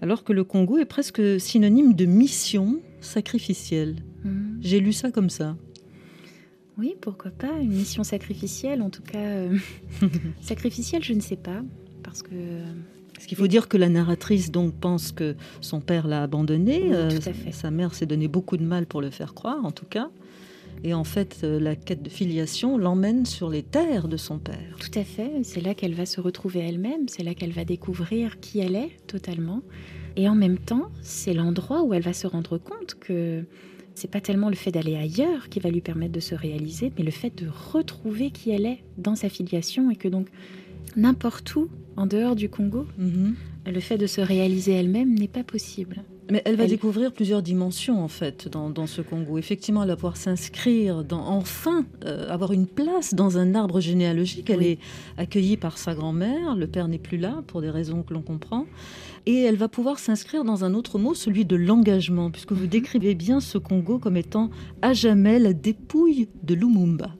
alors 0.00 0.24
que 0.24 0.32
le 0.32 0.42
Congo 0.42 0.78
est 0.78 0.86
presque 0.86 1.20
synonyme 1.38 1.92
de 1.92 2.06
mission 2.06 2.80
sacrificielle. 3.02 3.96
Hmm. 4.24 4.56
J'ai 4.62 4.80
lu 4.80 4.94
ça 4.94 5.10
comme 5.10 5.28
ça. 5.28 5.54
Oui, 6.78 6.94
pourquoi 6.98 7.30
pas 7.30 7.60
Une 7.60 7.74
mission 7.74 8.04
sacrificielle, 8.04 8.80
en 8.80 8.88
tout 8.88 9.02
cas. 9.02 9.18
Euh, 9.18 9.58
sacrificielle, 10.40 11.04
je 11.04 11.12
ne 11.12 11.20
sais 11.20 11.36
pas, 11.36 11.60
parce 12.02 12.22
que. 12.22 12.62
Parce 13.12 13.26
qu'il 13.26 13.36
faut 13.36 13.48
dire 13.48 13.68
que 13.68 13.76
la 13.76 13.90
narratrice 13.90 14.50
donc 14.50 14.72
pense 14.80 15.12
que 15.12 15.36
son 15.60 15.82
père 15.82 16.08
l'a 16.08 16.22
abandonné. 16.22 16.88
tout 16.88 16.94
à 16.94 16.96
euh, 16.96 17.34
fait. 17.34 17.52
Sa 17.52 17.70
mère 17.70 17.94
s'est 17.94 18.06
donné 18.06 18.28
beaucoup 18.28 18.56
de 18.56 18.64
mal 18.64 18.86
pour 18.86 19.02
le 19.02 19.10
faire 19.10 19.34
croire, 19.34 19.62
en 19.62 19.72
tout 19.72 19.84
cas. 19.84 20.08
Et 20.84 20.94
en 20.94 21.04
fait, 21.04 21.40
euh, 21.44 21.60
la 21.60 21.76
quête 21.76 22.02
de 22.02 22.08
filiation 22.08 22.76
l'emmène 22.76 23.24
sur 23.24 23.48
les 23.48 23.62
terres 23.62 24.08
de 24.08 24.16
son 24.16 24.38
père. 24.38 24.76
Tout 24.80 24.98
à 24.98 25.04
fait. 25.04 25.30
C'est 25.44 25.60
là 25.60 25.74
qu'elle 25.74 25.94
va 25.94 26.06
se 26.06 26.20
retrouver 26.20 26.60
elle-même. 26.60 27.08
C'est 27.08 27.22
là 27.22 27.34
qu'elle 27.34 27.52
va 27.52 27.64
découvrir 27.64 28.40
qui 28.40 28.58
elle 28.58 28.74
est 28.74 28.96
totalement. 29.06 29.62
Et 30.16 30.28
en 30.28 30.34
même 30.34 30.58
temps, 30.58 30.90
c'est 31.00 31.34
l'endroit 31.34 31.82
où 31.82 31.94
elle 31.94 32.02
va 32.02 32.12
se 32.12 32.26
rendre 32.26 32.58
compte 32.58 32.96
que 32.98 33.44
c'est 33.94 34.10
pas 34.10 34.20
tellement 34.20 34.48
le 34.48 34.56
fait 34.56 34.72
d'aller 34.72 34.96
ailleurs 34.96 35.48
qui 35.48 35.60
va 35.60 35.70
lui 35.70 35.80
permettre 35.80 36.12
de 36.12 36.20
se 36.20 36.34
réaliser, 36.34 36.92
mais 36.96 37.04
le 37.04 37.10
fait 37.10 37.34
de 37.36 37.48
retrouver 37.48 38.30
qui 38.30 38.50
elle 38.50 38.66
est 38.66 38.82
dans 38.98 39.14
sa 39.14 39.28
filiation 39.28 39.90
et 39.90 39.96
que 39.96 40.08
donc 40.08 40.28
n'importe 40.96 41.54
où 41.56 41.68
en 41.96 42.06
dehors 42.06 42.36
du 42.36 42.48
Congo, 42.48 42.86
mhm. 42.98 43.34
le 43.66 43.80
fait 43.80 43.98
de 43.98 44.06
se 44.06 44.20
réaliser 44.20 44.72
elle-même 44.72 45.14
n'est 45.14 45.28
pas 45.28 45.44
possible. 45.44 46.02
Mais 46.30 46.42
elle 46.44 46.56
va 46.56 46.66
découvrir 46.66 47.12
plusieurs 47.12 47.42
dimensions 47.42 48.02
en 48.02 48.08
fait 48.08 48.48
dans, 48.48 48.86
ce 48.86 49.02
Congo. 49.02 49.38
Effectivement, 49.38 49.82
elle 49.82 49.88
va 49.88 49.96
pouvoir 49.96 50.16
s'inscrire, 50.16 51.04
dans, 51.04 51.26
enfin 51.26 51.84
euh, 52.04 52.30
avoir 52.30 52.52
une 52.52 52.66
place 52.66 53.14
dans 53.14 53.38
un 53.38 53.54
arbre 53.54 53.80
généalogique. 53.80 54.48
Elle 54.50 54.62
est 54.62 54.78
accueillie 55.18 55.56
par 55.56 55.78
sa 55.78 55.94
grand-mère, 55.94 56.54
le 56.56 56.66
père 56.66 56.88
n'est 56.88 56.98
plus 56.98 57.18
là 57.18 57.42
pour 57.46 57.60
des 57.60 57.70
raisons 57.70 58.02
que 58.02 58.14
l'on 58.14 58.22
comprend. 58.22 58.66
Et 59.26 59.42
elle 59.42 59.56
va 59.56 59.68
pouvoir 59.68 59.98
s'inscrire 59.98 60.44
dans 60.44 60.64
un 60.64 60.74
autre 60.74 60.98
mot, 60.98 61.14
celui 61.14 61.44
de 61.44 61.56
l'engagement, 61.56 62.30
puisque 62.30 62.52
vous 62.52 62.64
mhm. 62.64 62.70
décrivez 62.70 63.14
bien 63.14 63.40
ce 63.40 63.58
Congo 63.58 63.98
comme 63.98 64.16
étant 64.16 64.50
à 64.80 64.92
jamais 64.92 65.38
la 65.38 65.52
dépouille 65.52 66.28
de 66.42 66.54
Lumumba. 66.54 67.10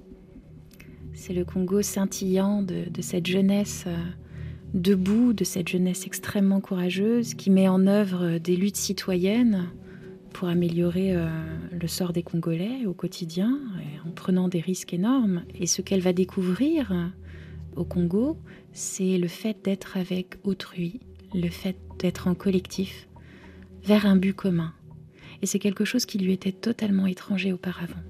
C'est 1.14 1.32
le 1.32 1.44
Congo 1.44 1.82
scintillant 1.82 2.62
de, 2.62 2.84
cette 3.00 3.26
jeunesse. 3.26 3.84
Euh, 3.86 3.96
debout 4.74 5.32
de 5.32 5.44
cette 5.44 5.68
jeunesse 5.68 6.06
extrêmement 6.06 6.60
courageuse 6.60 7.34
qui 7.34 7.50
met 7.50 7.68
en 7.68 7.86
œuvre 7.86 8.38
des 8.38 8.56
luttes 8.56 8.76
citoyennes 8.76 9.68
pour 10.32 10.48
améliorer 10.48 11.14
euh, 11.14 11.28
le 11.70 11.88
sort 11.88 12.12
des 12.12 12.22
Congolais 12.22 12.86
au 12.86 12.94
quotidien 12.94 13.58
en 14.06 14.10
prenant 14.10 14.48
des 14.48 14.60
risques 14.60 14.94
énormes. 14.94 15.42
Et 15.54 15.66
ce 15.66 15.82
qu'elle 15.82 16.00
va 16.00 16.12
découvrir 16.12 17.12
au 17.76 17.84
Congo, 17.84 18.38
c'est 18.72 19.18
le 19.18 19.28
fait 19.28 19.56
d'être 19.64 19.96
avec 19.96 20.36
autrui, 20.44 21.00
le 21.34 21.48
fait 21.48 21.76
d'être 21.98 22.28
en 22.28 22.34
collectif 22.34 23.08
vers 23.84 24.06
un 24.06 24.16
but 24.16 24.34
commun. 24.34 24.72
Et 25.42 25.46
c'est 25.46 25.58
quelque 25.58 25.84
chose 25.84 26.06
qui 26.06 26.18
lui 26.18 26.32
était 26.32 26.52
totalement 26.52 27.06
étranger 27.06 27.52
auparavant. 27.52 28.00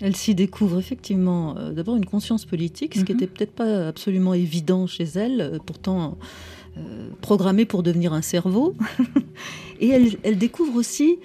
Elle 0.00 0.14
s'y 0.14 0.34
découvre 0.34 0.78
effectivement 0.78 1.56
euh, 1.56 1.72
d'abord 1.72 1.96
une 1.96 2.06
conscience 2.06 2.44
politique, 2.44 2.94
ce 2.94 3.04
qui 3.04 3.12
n'était 3.12 3.26
mhm. 3.26 3.32
peut-être 3.32 3.52
pas 3.52 3.88
absolument 3.88 4.34
évident 4.34 4.86
chez 4.86 5.04
elle, 5.04 5.40
euh, 5.40 5.58
pourtant 5.64 6.16
euh, 6.76 7.08
programmée 7.20 7.64
pour 7.64 7.82
devenir 7.82 8.12
un 8.12 8.22
cerveau. 8.22 8.74
Et 9.80 9.88
elle, 9.88 10.38
découvre 10.38 10.76
aussi 10.76 11.18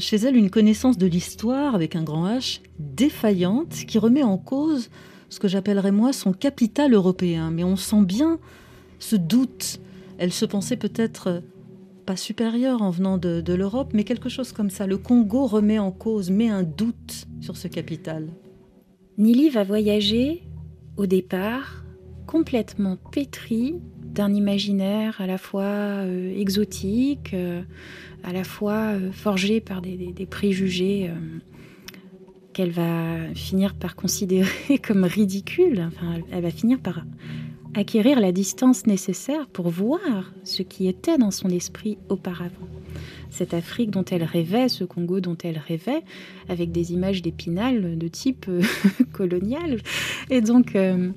chez 0.00 0.16
elle 0.16 0.36
une 0.36 0.50
connaissance 0.50 0.98
de 0.98 1.06
l'histoire 1.06 1.74
avec 1.74 1.96
un 1.96 2.02
grand 2.02 2.26
H 2.28 2.60
défaillante 2.78 3.70
qui 3.86 3.98
remet 3.98 4.22
en 4.22 4.36
cause 4.36 4.90
ce 5.30 5.38
que 5.38 5.48
j'appellerais 5.48 5.92
moi 5.92 6.12
son 6.12 6.32
capital 6.32 6.92
européen. 6.92 7.50
Mais 7.50 7.64
on 7.64 7.76
sent 7.76 8.02
bien 8.02 8.38
ce 8.98 9.16
doute. 9.16 9.80
Elle 10.18 10.32
se 10.32 10.44
pensait 10.44 10.76
peut-être 10.76 11.42
pas 12.06 12.16
supérieur 12.16 12.82
en 12.82 12.90
venant 12.90 13.18
de, 13.18 13.52
l'Europe, 13.52 13.90
mais 13.92 14.04
quelque 14.04 14.28
chose 14.28 14.52
comme 14.52 14.70
ça. 14.70 14.86
Le 14.86 14.96
Congo 14.96 15.46
remet 15.46 15.78
en 15.78 15.90
cause, 15.90 16.30
met 16.30 16.48
un 16.48 16.62
doute 16.62 17.26
sur 17.40 17.56
ce 17.56 17.68
capital. 17.68 18.28
Nili 19.18 19.50
va 19.50 19.64
voyager 19.64 20.44
au 20.96 21.06
départ 21.06 21.84
complètement 22.26 22.96
pétri 23.10 23.80
d'un 24.02 24.32
imaginaire 24.32 25.20
à 25.20 25.26
la 25.26 25.36
fois 25.36 25.64
euh, 25.64 26.38
exotique, 26.38 27.34
euh, 27.34 27.62
à 28.24 28.32
la 28.32 28.44
fois 28.44 28.94
euh, 28.94 29.10
forgé 29.12 29.60
par 29.60 29.82
des, 29.82 30.26
préjugés 30.30 31.10
qu'elle 32.52 32.70
va 32.70 33.34
finir 33.34 33.74
par 33.74 33.96
considérer 33.96 34.78
comme 34.86 35.04
ridicules. 35.04 35.84
Enfin, 35.86 36.20
elle 36.30 36.42
va 36.42 36.50
finir 36.50 36.78
par 36.78 37.04
acquérir 37.76 38.20
la 38.20 38.32
distance 38.32 38.86
nécessaire 38.86 39.46
pour 39.48 39.68
voir 39.68 40.32
ce 40.44 40.62
qui 40.62 40.88
était 40.88 41.18
dans 41.18 41.30
son 41.30 41.48
esprit 41.48 41.98
auparavant. 42.08 42.68
Cette 43.30 43.52
Afrique 43.52 43.90
dont 43.90 44.04
elle 44.04 44.24
rêvait, 44.24 44.68
ce 44.68 44.84
Congo 44.84 45.20
dont 45.20 45.36
elle 45.44 45.58
rêvait, 45.58 46.02
avec 46.48 46.72
des 46.72 46.92
images 46.92 47.20
d'épinal 47.20 47.98
de 47.98 48.08
type 48.08 48.46
euh, 48.48 48.62
colonial. 49.12 49.80
Et 50.30 50.40
donc, 50.40 50.74
euh, 50.74 51.10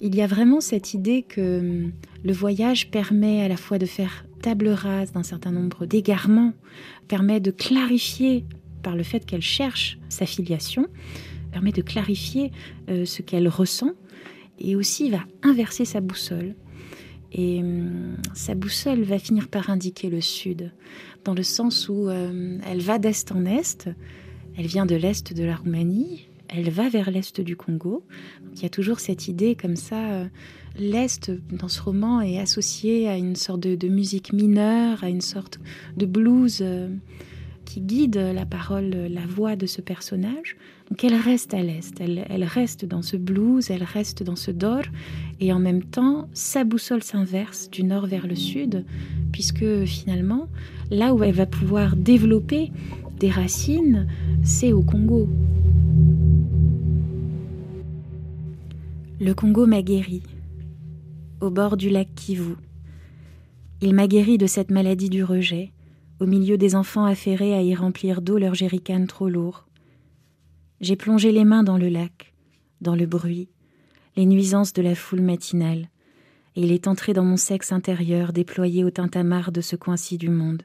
il 0.00 0.16
y 0.16 0.22
a 0.22 0.26
vraiment 0.26 0.60
cette 0.60 0.92
idée 0.92 1.22
que 1.22 1.40
euh, 1.40 1.86
le 2.24 2.32
voyage 2.32 2.90
permet 2.90 3.42
à 3.42 3.48
la 3.48 3.56
fois 3.56 3.78
de 3.78 3.86
faire 3.86 4.26
table 4.42 4.68
rase 4.70 5.12
d'un 5.12 5.22
certain 5.22 5.52
nombre 5.52 5.86
d'égarements, 5.86 6.52
permet 7.06 7.38
de 7.38 7.52
clarifier 7.52 8.44
par 8.82 8.96
le 8.96 9.04
fait 9.04 9.24
qu'elle 9.24 9.42
cherche 9.42 9.98
sa 10.08 10.26
filiation, 10.26 10.88
permet 11.52 11.70
de 11.70 11.82
clarifier 11.82 12.50
ce 12.88 13.22
qu'elle 13.22 13.46
ressent 13.46 13.92
et 14.58 14.76
aussi 14.76 15.10
va 15.10 15.24
inverser 15.42 15.84
sa 15.84 16.00
boussole. 16.00 16.54
Et 17.32 17.60
hum, 17.60 18.16
sa 18.34 18.54
boussole 18.54 19.02
va 19.02 19.18
finir 19.18 19.48
par 19.48 19.70
indiquer 19.70 20.10
le 20.10 20.20
sud, 20.20 20.72
dans 21.24 21.34
le 21.34 21.42
sens 21.42 21.88
où 21.88 22.08
euh, 22.08 22.58
elle 22.66 22.80
va 22.80 22.98
d'est 22.98 23.32
en 23.32 23.46
est, 23.46 23.88
elle 24.56 24.66
vient 24.66 24.86
de 24.86 24.94
l'est 24.94 25.32
de 25.32 25.44
la 25.44 25.56
Roumanie, 25.56 26.28
elle 26.48 26.70
va 26.70 26.88
vers 26.88 27.10
l'est 27.10 27.40
du 27.40 27.56
Congo. 27.56 28.04
il 28.54 28.62
y 28.62 28.66
a 28.66 28.68
toujours 28.68 29.00
cette 29.00 29.28
idée 29.28 29.54
comme 29.54 29.76
ça. 29.76 30.12
Euh, 30.12 30.26
l'est 30.78 31.30
dans 31.50 31.68
ce 31.68 31.80
roman 31.80 32.20
est 32.20 32.38
associé 32.38 33.08
à 33.08 33.16
une 33.16 33.36
sorte 33.36 33.60
de, 33.60 33.88
musique 33.88 34.32
mineure, 34.32 35.02
à 35.02 35.08
une 35.08 35.20
sorte 35.20 35.58
de 35.96 36.06
blues 36.06 36.58
euh, 36.60 36.88
qui 37.72 37.80
guide 37.80 38.16
la 38.16 38.44
parole, 38.44 38.90
la 38.90 39.24
voix 39.24 39.56
de 39.56 39.64
ce 39.64 39.80
personnage. 39.80 40.56
Donc 40.90 41.02
elle 41.04 41.14
reste 41.14 41.54
à 41.54 41.62
l'est, 41.62 41.98
elle, 42.02 42.44
reste 42.44 42.84
dans 42.84 43.00
ce 43.00 43.16
blues, 43.16 43.70
elle 43.70 43.82
reste 43.82 44.22
dans 44.22 44.36
ce 44.36 44.50
dor, 44.50 44.82
et 45.40 45.54
en 45.54 45.58
même 45.58 45.82
temps, 45.82 46.28
sa 46.34 46.64
boussole 46.64 47.02
s'inverse 47.02 47.70
du 47.70 47.82
nord 47.82 48.06
vers 48.06 48.26
le 48.26 48.34
sud, 48.34 48.84
puisque 49.32 49.86
finalement, 49.86 50.48
là 50.90 51.14
où 51.14 51.24
elle 51.24 51.34
va 51.34 51.46
pouvoir 51.46 51.96
développer 51.96 52.70
des 53.18 53.30
racines, 53.30 54.06
c'est 54.42 54.74
au 54.74 54.82
Congo. 54.82 55.26
Le 59.18 59.32
Congo 59.32 59.64
m'a 59.64 59.80
guéri, 59.80 60.22
au 61.40 61.48
bord 61.48 61.78
du 61.78 61.88
lac 61.88 62.08
Kivu. 62.14 62.56
Il 63.80 63.94
m'a 63.94 64.08
guéri 64.08 64.36
de 64.36 64.46
cette 64.46 64.70
maladie 64.70 65.08
du 65.08 65.24
rejet, 65.24 65.72
au 66.22 66.26
milieu 66.26 66.56
des 66.56 66.76
enfants 66.76 67.04
affairés 67.04 67.52
à 67.52 67.62
y 67.62 67.74
remplir 67.74 68.22
d'eau 68.22 68.38
leur 68.38 68.54
jerrycan 68.54 69.06
trop 69.06 69.28
lourd. 69.28 69.66
J'ai 70.80 70.94
plongé 70.94 71.32
les 71.32 71.44
mains 71.44 71.64
dans 71.64 71.78
le 71.78 71.88
lac, 71.88 72.32
dans 72.80 72.94
le 72.94 73.06
bruit, 73.06 73.48
les 74.14 74.24
nuisances 74.24 74.72
de 74.72 74.82
la 74.82 74.94
foule 74.94 75.20
matinale, 75.20 75.88
et 76.54 76.62
il 76.62 76.70
est 76.70 76.86
entré 76.86 77.12
dans 77.12 77.24
mon 77.24 77.36
sexe 77.36 77.72
intérieur 77.72 78.32
déployé 78.32 78.84
au 78.84 78.90
tintamarre 78.90 79.50
de 79.50 79.60
ce 79.60 79.74
coin-ci 79.74 80.16
du 80.16 80.28
monde, 80.28 80.62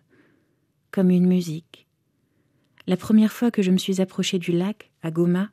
comme 0.92 1.10
une 1.10 1.26
musique. 1.26 1.88
La 2.86 2.96
première 2.96 3.32
fois 3.32 3.50
que 3.50 3.64
je 3.64 3.72
me 3.72 3.78
suis 3.80 4.00
approchée 4.00 4.38
du 4.38 4.52
lac, 4.52 4.92
à 5.02 5.10
Goma, 5.10 5.50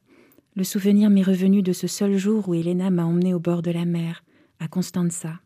le 0.55 0.65
souvenir 0.65 1.09
m'est 1.09 1.23
revenu 1.23 1.63
de 1.63 1.73
ce 1.73 1.87
seul 1.87 2.19
jour 2.19 2.47
où 2.47 2.53
Elena 2.53 2.91
m'a 2.91 3.07
emmené 3.07 3.33
au 3.33 3.41
bord 3.41 3.63
de 3.63 3.71
la 3.71 3.87
mer, 3.87 4.23
à 4.61 4.69
Constanza. 4.69 5.41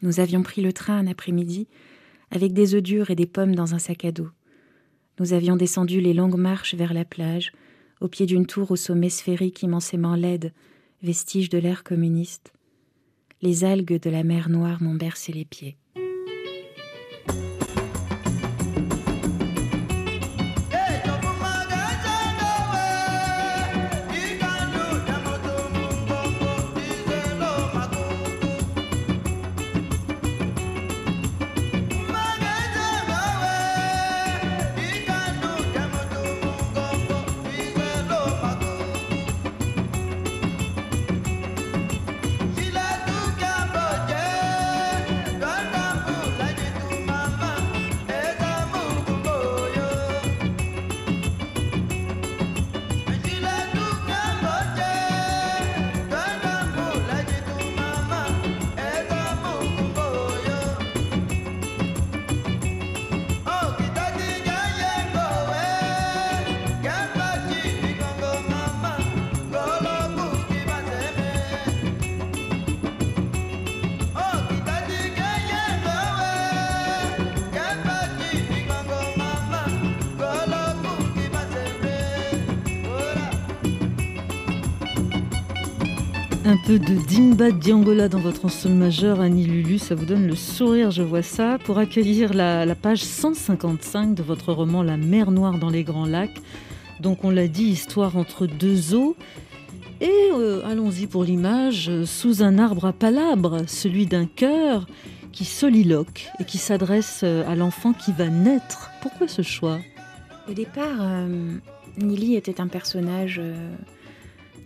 Nous 0.00 0.20
avions 0.20 0.44
pris 0.44 0.62
le 0.62 0.72
train 0.72 0.96
un 0.96 1.08
après-midi, 1.08 1.66
avec 2.32 2.54
des 2.54 2.74
œufs 2.74 2.82
durs 2.82 3.10
et 3.10 3.14
des 3.14 3.26
pommes 3.26 3.54
dans 3.54 3.74
un 3.74 3.78
sac 3.78 4.06
à 4.06 4.10
dos. 4.10 4.30
Nous 5.20 5.34
avions 5.34 5.54
descendu 5.54 6.00
les 6.00 6.14
longues 6.14 6.38
marches 6.38 6.74
vers 6.74 6.94
la 6.94 7.04
plage, 7.04 7.52
au 8.00 8.08
pied 8.08 8.24
d'une 8.24 8.46
tour 8.46 8.70
au 8.70 8.76
sommet 8.76 9.10
sphérique 9.10 9.62
immensément 9.62 10.16
laide, 10.16 10.52
vestige 11.02 11.50
de 11.50 11.58
l'ère 11.58 11.84
communiste. 11.84 12.54
Les 13.42 13.64
algues 13.64 14.00
de 14.00 14.08
la 14.08 14.24
mer 14.24 14.48
Noire 14.48 14.82
m'ont 14.82 14.94
bercé 14.94 15.30
les 15.32 15.44
pieds. 15.44 15.76
De 86.78 86.94
Dimba 87.06 87.50
Diangola 87.50 88.08
dans 88.08 88.20
votre 88.20 88.48
sol 88.48 88.72
majeur, 88.72 89.20
Annie 89.20 89.44
Lulu, 89.44 89.78
ça 89.78 89.94
vous 89.94 90.06
donne 90.06 90.26
le 90.26 90.34
sourire, 90.34 90.90
je 90.90 91.02
vois 91.02 91.20
ça, 91.20 91.58
pour 91.62 91.76
accueillir 91.78 92.32
la, 92.32 92.74
page 92.74 93.04
155 93.04 94.14
de 94.14 94.22
votre 94.22 94.54
roman 94.54 94.82
La 94.82 94.96
mer 94.96 95.30
noire 95.30 95.58
dans 95.58 95.68
les 95.68 95.84
grands 95.84 96.06
lacs. 96.06 96.40
Donc 97.00 97.24
on 97.24 97.30
l'a 97.30 97.46
dit, 97.46 97.64
histoire 97.64 98.16
entre 98.16 98.46
deux 98.46 98.94
eaux. 98.94 99.16
Et 100.00 100.10
euh, 100.32 100.62
allons-y 100.64 101.06
pour 101.06 101.24
l'image, 101.24 101.90
sous 102.04 102.42
un 102.42 102.58
arbre 102.58 102.86
à 102.86 102.92
palabres, 102.94 103.68
celui 103.68 104.06
d'un 104.06 104.24
cœur 104.26 104.86
qui 105.30 105.44
soliloque 105.44 106.28
et 106.40 106.44
qui 106.44 106.58
s'adresse 106.58 107.20
euh, 107.22 107.46
à 107.50 107.54
l'enfant 107.54 107.92
qui 107.92 108.12
va 108.12 108.28
naître. 108.28 108.90
Pourquoi 109.02 109.28
ce 109.28 109.42
choix? 109.42 109.78
Au 110.48 110.54
départ, 110.54 111.00
euh, 111.00 111.56
Nili 111.98 112.34
était 112.34 112.62
un 112.62 112.68
personnage 112.68 113.42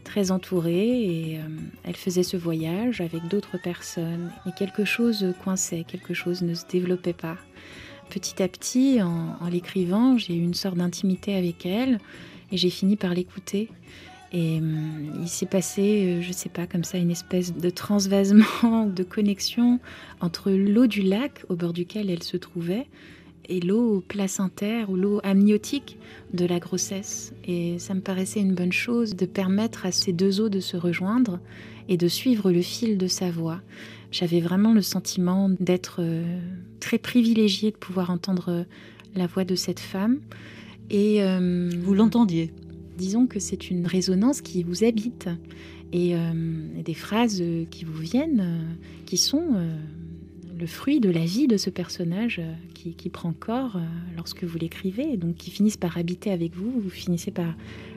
très 0.06 0.30
entourée 0.30 1.02
et 1.02 1.38
euh, 1.38 1.42
elle 1.84 1.96
faisait 1.96 2.22
ce 2.22 2.36
voyage 2.36 3.00
avec 3.00 3.26
d'autres 3.28 3.58
personnes 3.58 4.30
et 4.46 4.52
quelque 4.52 4.84
chose 4.84 5.34
coinçait, 5.42 5.84
quelque 5.86 6.14
chose 6.14 6.42
ne 6.42 6.54
se 6.54 6.64
développait 6.66 7.12
pas. 7.12 7.36
Petit 8.08 8.40
à 8.40 8.46
petit, 8.46 9.02
en, 9.02 9.48
l'écrivant, 9.50 10.16
j'ai 10.16 10.34
eu 10.34 10.42
une 10.42 10.54
sorte 10.54 10.76
d'intimité 10.76 11.34
avec 11.34 11.66
elle 11.66 11.98
et 12.52 12.56
j'ai 12.56 12.70
fini 12.70 12.94
par 12.96 13.14
l'écouter. 13.14 13.68
Et 14.32 14.60
euh, 14.60 15.20
il 15.20 15.28
s'est 15.28 15.46
passé, 15.46 15.82
euh, 16.06 16.22
je 16.22 16.28
ne 16.28 16.32
sais 16.32 16.48
pas, 16.48 16.66
comme 16.68 16.84
ça, 16.84 16.98
une 16.98 17.10
espèce 17.10 17.52
de 17.54 17.70
transvasement, 17.70 18.86
de 18.94 19.02
connexion 19.02 19.80
entre 20.20 20.52
l'eau 20.52 20.86
du 20.86 21.02
lac 21.02 21.44
au 21.48 21.56
bord 21.56 21.72
duquel 21.72 22.10
elle 22.10 22.22
se 22.22 22.36
trouvait 22.36 22.86
et 23.48 23.60
l'eau 23.60 24.02
placentaire 24.06 24.90
ou 24.90 24.96
l'eau 24.96 25.20
amniotique 25.22 25.98
de 26.32 26.44
la 26.44 26.58
grossesse. 26.58 27.32
Et 27.46 27.78
ça 27.78 27.94
me 27.94 28.00
paraissait 28.00 28.40
une 28.40 28.54
bonne 28.54 28.72
chose 28.72 29.16
de 29.16 29.26
permettre 29.26 29.86
à 29.86 29.92
ces 29.92 30.12
deux 30.12 30.40
eaux 30.40 30.48
de 30.48 30.60
se 30.60 30.76
rejoindre 30.76 31.38
et 31.88 31.96
de 31.96 32.08
suivre 32.08 32.50
le 32.50 32.62
fil 32.62 32.98
de 32.98 33.06
sa 33.06 33.30
voix. 33.30 33.60
J'avais 34.10 34.40
vraiment 34.40 34.72
le 34.72 34.82
sentiment 34.82 35.50
d'être 35.60 35.96
euh, 36.00 36.38
très 36.80 36.98
privilégiée 36.98 37.70
de 37.70 37.76
pouvoir 37.76 38.10
entendre 38.10 38.64
la 39.14 39.26
voix 39.26 39.44
de 39.44 39.54
cette 39.54 39.80
femme. 39.80 40.20
Et 40.90 41.22
euh, 41.22 41.70
vous 41.80 41.94
l'entendiez 41.94 42.52
Disons 42.96 43.26
que 43.26 43.40
c'est 43.40 43.70
une 43.70 43.86
résonance 43.86 44.40
qui 44.40 44.62
vous 44.62 44.82
habite 44.82 45.28
et, 45.92 46.16
euh, 46.16 46.32
des 46.82 46.94
phrases 46.94 47.42
qui 47.70 47.84
vous 47.84 48.00
viennent, 48.00 48.76
qui 49.04 49.18
sont 49.18 49.44
le 50.58 50.66
fruit 50.66 51.00
de 51.00 51.10
la 51.10 51.24
vie 51.24 51.46
de 51.46 51.56
ce 51.56 51.70
personnage 51.70 52.40
euh, 52.40 52.52
qui, 52.74 53.08
prend 53.10 53.32
corps 53.32 53.76
euh, 53.76 53.80
lorsque 54.16 54.44
vous 54.44 54.58
l'écrivez, 54.58 55.16
donc 55.16 55.36
qui 55.36 55.50
finissent 55.50 55.76
par 55.76 55.98
habiter 55.98 56.30
avec 56.30 56.54
vous, 56.54 56.80
vous 56.80 56.90
finissez 56.90 57.30
par 57.30 57.54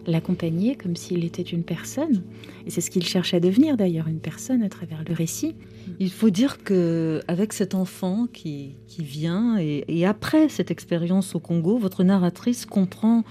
l'accompagner 0.08 0.76
comme 0.76 0.96
s'il 0.96 1.24
était 1.24 1.42
une 1.42 1.64
personne. 1.64 2.24
Et 2.66 2.70
c'est 2.70 2.82
ce 2.82 2.92
qu'il 2.92 3.06
cherche 3.06 3.34
à 3.34 3.40
devenir 3.40 3.78
d'ailleurs, 3.78 4.08
une 4.08 4.20
personne 4.20 4.62
à 4.62 4.70
travers 4.70 5.04
le 5.08 5.14
récit. 5.14 5.56
Il 6.00 6.12
faut 6.12 6.30
dire 6.30 6.64
que 6.64 7.22
avec 7.28 7.54
cet 7.54 7.76
enfant 7.76 8.28
qui, 8.32 8.76
vient 8.98 9.58
et, 9.58 10.06
après 10.06 10.50
cette 10.50 10.72
expérience 10.72 11.36
au 11.36 11.40
Congo, 11.40 11.78
votre 11.78 12.04
narratrice 12.04 12.66
comprend, 12.66 13.24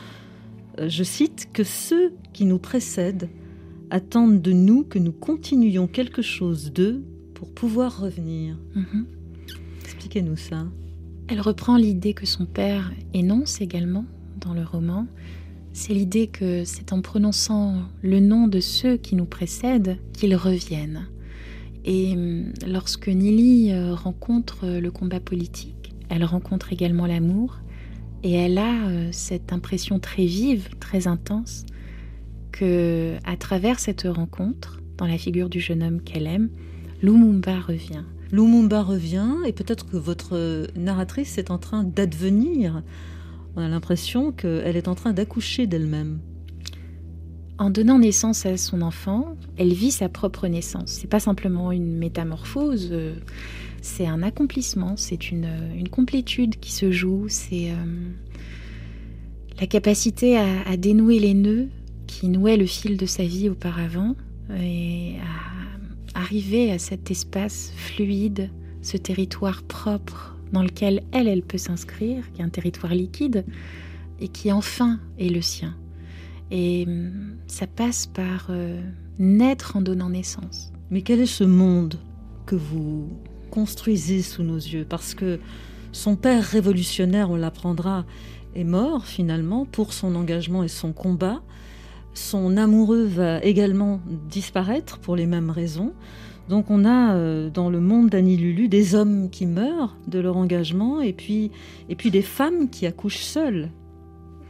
euh, 0.78 0.88
je 0.88 1.02
cite, 1.04 1.48
que 1.52 1.64
ceux 1.64 2.12
qui 2.32 2.44
nous 2.44 2.58
précèdent 2.58 3.28
attendent 3.90 4.40
de 4.40 4.52
nous 4.52 4.84
que 4.84 4.98
nous 4.98 5.12
continuions 5.12 5.86
quelque 5.86 6.22
chose 6.22 6.72
d'eux 6.72 7.02
pour 7.34 7.52
pouvoir 7.52 8.00
revenir. 8.00 8.56
Mhm. 8.74 9.06
Elle 11.28 11.40
reprend 11.40 11.76
l'idée 11.76 12.14
que 12.14 12.26
son 12.26 12.46
père 12.46 12.92
énonce 13.12 13.60
également 13.60 14.04
dans 14.40 14.54
le 14.54 14.62
roman. 14.62 15.06
C'est 15.72 15.92
l'idée 15.92 16.26
que 16.26 16.64
c'est 16.64 16.92
en 16.92 17.02
prononçant 17.02 17.82
le 18.02 18.20
nom 18.20 18.48
de 18.48 18.60
ceux 18.60 18.96
qui 18.96 19.14
nous 19.14 19.26
précèdent 19.26 19.98
qu'ils 20.12 20.36
reviennent. 20.36 21.06
Et 21.84 22.12
hum, 22.12 22.52
lorsque 22.66 23.08
Nili 23.08 23.72
euh, 23.72 23.94
rencontre 23.94 24.66
le 24.66 24.90
combat 24.90 25.20
politique, 25.20 25.94
elle 26.08 26.24
rencontre 26.24 26.72
également 26.72 27.06
l'amour, 27.06 27.58
et 28.22 28.32
elle 28.32 28.58
a 28.58 28.88
euh, 28.88 29.08
cette 29.12 29.52
impression 29.52 29.98
très 30.00 30.24
vive, 30.24 30.70
très 30.80 31.06
intense, 31.06 31.64
que 32.50 33.16
à 33.24 33.36
travers 33.36 33.78
cette 33.78 34.02
rencontre, 34.02 34.80
dans 34.96 35.06
la 35.06 35.18
figure 35.18 35.48
du 35.48 35.60
jeune 35.60 35.82
homme 35.82 36.00
qu'elle 36.02 36.26
aime, 36.26 36.50
Lumumba 37.02 37.60
revient. 37.60 38.04
Lumumba 38.30 38.82
revient 38.82 39.34
et 39.46 39.52
peut-être 39.52 39.86
que 39.86 39.96
votre 39.96 40.68
narratrice 40.76 41.38
est 41.38 41.50
en 41.50 41.58
train 41.58 41.84
d'advenir. 41.84 42.82
On 43.56 43.62
a 43.62 43.68
l'impression 43.68 44.32
qu'elle 44.32 44.76
est 44.76 44.88
en 44.88 44.94
train 44.94 45.12
d'accoucher 45.12 45.66
d'elle-même. 45.66 46.20
En 47.58 47.70
donnant 47.70 47.98
naissance 47.98 48.46
à 48.46 48.56
son 48.56 48.82
enfant, 48.82 49.36
elle 49.56 49.72
vit 49.72 49.90
sa 49.90 50.08
propre 50.08 50.46
naissance. 50.46 50.90
C'est 50.90 51.08
pas 51.08 51.18
simplement 51.18 51.72
une 51.72 51.96
métamorphose, 51.96 52.90
euh, 52.92 53.16
c'est 53.82 54.06
un 54.06 54.22
accomplissement, 54.22 54.96
c'est 54.96 55.32
une, 55.32 55.88
complétude 55.90 56.60
qui 56.60 56.70
se 56.70 56.92
joue, 56.92 57.24
c'est 57.28 57.72
euh, 57.72 57.74
la 59.60 59.66
capacité 59.66 60.38
à, 60.38 60.76
dénouer 60.76 61.18
les 61.18 61.34
nœuds 61.34 61.68
qui 62.06 62.28
nouaient 62.28 62.56
le 62.56 62.66
fil 62.66 62.96
de 62.96 63.06
sa 63.06 63.24
vie 63.24 63.48
auparavant 63.48 64.14
et 64.56 65.16
à 65.18 65.47
arriver 66.18 66.72
à 66.72 66.78
cet 66.78 67.10
espace 67.10 67.72
fluide, 67.76 68.50
ce 68.82 68.96
territoire 68.96 69.62
propre 69.62 70.36
dans 70.52 70.62
lequel 70.62 71.02
elle, 71.12 71.28
elle 71.28 71.42
peut 71.42 71.58
s'inscrire, 71.58 72.24
qui 72.32 72.40
est 72.40 72.44
un 72.44 72.48
territoire 72.48 72.94
liquide, 72.94 73.44
et 74.20 74.28
qui 74.28 74.50
enfin 74.50 74.98
est 75.18 75.28
le 75.28 75.40
sien. 75.40 75.76
Et 76.50 76.84
hum, 76.88 77.36
ça 77.46 77.66
passe 77.66 78.06
par 78.06 78.48
euh, 78.50 78.80
naître 79.18 79.76
en 79.76 79.80
donnant 79.80 80.10
naissance. 80.10 80.72
Mais 80.90 81.02
quel 81.02 81.20
est 81.20 81.26
ce 81.26 81.44
monde 81.44 81.98
que 82.46 82.56
vous 82.56 83.08
construisez 83.50 84.22
sous 84.22 84.42
nos 84.42 84.56
yeux? 84.56 84.86
Parce 84.88 85.14
que 85.14 85.38
son 85.92 86.16
père 86.16 86.42
révolutionnaire, 86.42 87.30
on 87.30 87.36
l'apprendra, 87.36 88.06
est 88.56 88.64
mort 88.64 89.06
finalement 89.06 89.66
pour 89.66 89.92
son 89.92 90.16
engagement 90.16 90.64
et 90.64 90.68
son 90.68 90.92
combat. 90.92 91.42
Son 92.18 92.56
amoureux 92.56 93.04
va 93.04 93.42
également 93.42 94.00
disparaître 94.28 94.98
pour 94.98 95.14
les 95.14 95.24
mêmes 95.24 95.50
raisons. 95.50 95.94
Donc 96.48 96.68
on 96.68 96.84
a 96.84 97.14
euh, 97.14 97.48
dans 97.48 97.70
le 97.70 97.80
monde 97.80 98.10
d'Annie 98.10 98.36
Lulu 98.36 98.68
des 98.68 98.94
hommes 98.94 99.30
qui 99.30 99.46
meurent 99.46 99.96
de 100.08 100.18
leur 100.18 100.36
engagement 100.36 101.00
et 101.00 101.12
puis, 101.12 101.52
des 101.88 102.22
femmes 102.22 102.68
qui 102.70 102.86
accouchent 102.86 103.22
seules. 103.22 103.70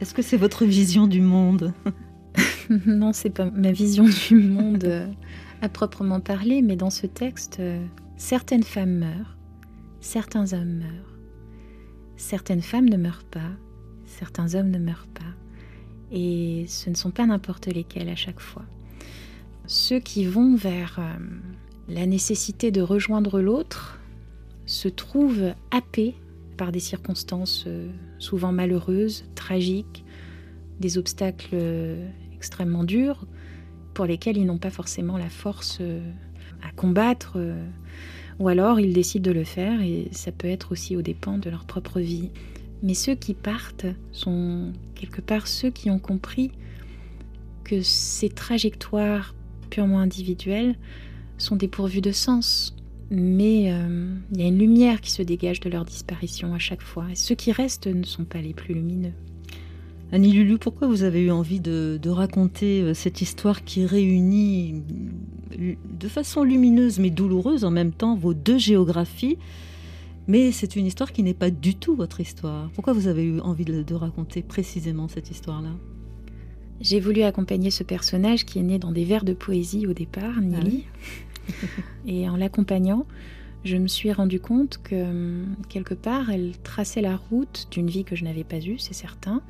Est-ce 0.01 0.13
que 0.13 0.23
c'est 0.23 0.35
votre 0.35 0.65
vision 0.65 1.07
du 1.07 1.21
monde? 1.21 1.73
Non, 2.85 3.13
c'est 3.13 3.31
pas 3.31 3.49
ma 3.49 3.71
vision 3.71 4.05
du 4.05 4.35
monde 4.35 4.83
euh, 4.83 5.07
à 5.63 5.69
proprement 5.69 6.19
parler, 6.19 6.61
mais 6.61 6.75
dans 6.75 6.91
ce 6.91 7.07
texte, 7.07 7.57
euh, 7.59 7.83
certaines 8.15 8.61
femmes 8.61 8.99
meurent, 8.99 9.37
certains 10.01 10.53
hommes 10.53 10.77
meurent, 10.77 11.17
certaines 12.15 12.61
femmes 12.61 12.87
ne 12.87 12.97
meurent 12.97 13.23
pas, 13.23 13.49
certains 14.05 14.53
hommes 14.53 14.69
ne 14.69 14.77
meurent 14.77 15.07
pas. 15.15 15.38
Et 16.11 16.65
ce 16.67 16.89
ne 16.89 16.95
sont 16.95 17.11
pas 17.11 17.25
n'importe 17.25 17.67
lesquels 17.67 18.09
à 18.09 18.15
chaque 18.15 18.39
fois. 18.39 18.65
Ceux 19.67 19.99
qui 19.99 20.25
vont 20.25 20.55
vers 20.55 20.97
euh, 20.97 21.19
la 21.87 22.07
nécessité 22.07 22.71
de 22.71 22.81
rejoindre 22.81 23.39
l'autre 23.39 23.99
se 24.65 24.87
trouvent 24.87 25.53
happés 25.69 26.15
par 26.57 26.71
des 26.71 26.79
circonstances 26.79 27.65
euh, 27.67 27.91
souvent 28.17 28.51
malheureuses, 28.51 29.25
tragiques, 29.35 30.03
des 30.79 30.97
obstacles 30.97 31.49
euh, 31.53 32.09
extrêmement 32.33 32.83
durs 32.83 33.27
pour 33.93 34.05
lesquels 34.05 34.37
ils 34.37 34.45
n'ont 34.45 34.57
pas 34.57 34.71
forcément 34.71 35.17
la 35.17 35.29
force 35.29 35.81
à 36.63 36.71
combattre, 36.71 37.37
ou 38.39 38.47
alors 38.47 38.79
ils 38.79 38.93
décident 38.93 39.29
de 39.29 39.35
le 39.35 39.43
faire 39.43 39.81
et 39.81 40.07
ça 40.13 40.31
peut 40.31 40.47
être 40.47 40.71
aussi 40.71 40.95
aux 40.95 41.01
dépens 41.01 41.37
de 41.37 41.49
leur 41.49 41.65
propre 41.65 41.99
vie. 41.99 42.29
Mais 42.81 42.93
ceux 42.93 43.15
qui 43.15 43.33
partent 43.33 43.87
sont 44.11 44.71
quelque 44.95 45.21
part 45.21 45.47
ceux 45.47 45.69
qui 45.69 45.89
ont 45.89 45.99
compris 45.99 46.51
que 47.63 47.81
ces 47.81 48.29
trajectoires 48.29 49.35
purement 49.69 49.99
individuelles 49.99 50.75
sont 51.37 51.55
dépourvues 51.55 52.01
de 52.01 52.11
sens. 52.11 52.75
Mais 53.11 53.71
euh, 53.71 54.13
il 54.31 54.41
y 54.41 54.43
a 54.43 54.47
une 54.47 54.59
lumière 54.59 55.01
qui 55.01 55.11
se 55.11 55.21
dégage 55.21 55.59
de 55.59 55.69
leur 55.69 55.83
disparition 55.83 56.53
à 56.53 56.59
chaque 56.59 56.81
fois. 56.81 57.05
Et 57.11 57.15
ceux 57.15 57.35
qui 57.35 57.51
restent 57.51 57.87
ne 57.87 58.03
sont 58.03 58.25
pas 58.25 58.41
les 58.41 58.53
plus 58.53 58.73
lumineux. 58.73 59.13
Annie 60.11 60.31
Lulu, 60.31 60.57
pourquoi 60.57 60.87
vous 60.87 61.03
avez 61.03 61.21
eu 61.21 61.31
envie 61.31 61.59
de, 61.59 61.99
raconter 62.09 62.81
euh, 62.81 62.93
cette 62.93 63.21
histoire 63.21 63.63
qui 63.63 63.85
réunit 63.85 64.81
de 65.57 66.07
façon 66.07 66.43
lumineuse 66.43 66.99
mais 66.99 67.11
douloureuse 67.11 67.63
en 67.63 67.71
même 67.71 67.91
temps 67.91 68.15
vos 68.15 68.33
deux 68.33 68.57
géographies? 68.57 69.37
Mais 70.29 70.51
c'est 70.51 70.75
une 70.75 70.85
histoire 70.85 71.11
qui 71.11 71.23
n'est 71.23 71.33
pas 71.33 71.49
du 71.49 71.73
tout 71.73 71.95
votre 71.95 72.21
histoire. 72.21 72.69
Pourquoi 72.75 72.93
vous 72.93 73.07
avez 73.07 73.23
eu 73.23 73.39
envie 73.39 73.65
de, 73.65 73.93
raconter 73.95 74.43
précisément 74.43 75.07
cette 75.07 75.31
histoire-là? 75.31 75.71
J'ai 76.81 76.99
voulu 76.99 77.23
accompagner 77.23 77.71
ce 77.71 77.81
personnage 77.81 78.45
qui 78.45 78.59
est 78.59 78.63
né 78.63 78.77
dans 78.77 78.91
des 78.91 79.05
vers 79.05 79.25
de 79.25 79.33
poésie 79.33 79.87
au 79.87 79.93
départ, 79.93 80.39
Nili. 80.39 80.85
Ah 80.85 81.51
Et 82.07 82.29
en 82.29 82.37
l'accompagnant, 82.37 83.07
je 83.65 83.75
me 83.77 83.87
suis 83.87 84.11
rendu 84.11 84.39
compte 84.39 84.79
que 84.83 85.45
quelque 85.67 85.95
part, 85.95 86.29
elle 86.29 86.51
traçait 86.61 87.01
la 87.01 87.17
route 87.17 87.67
d'une 87.71 87.89
vie 87.89 88.03
que 88.03 88.15
je 88.15 88.23
n'avais 88.23 88.43
pas 88.43 88.59
eue, 88.59 88.77
c'est 88.77 88.93
certain, 88.93 89.41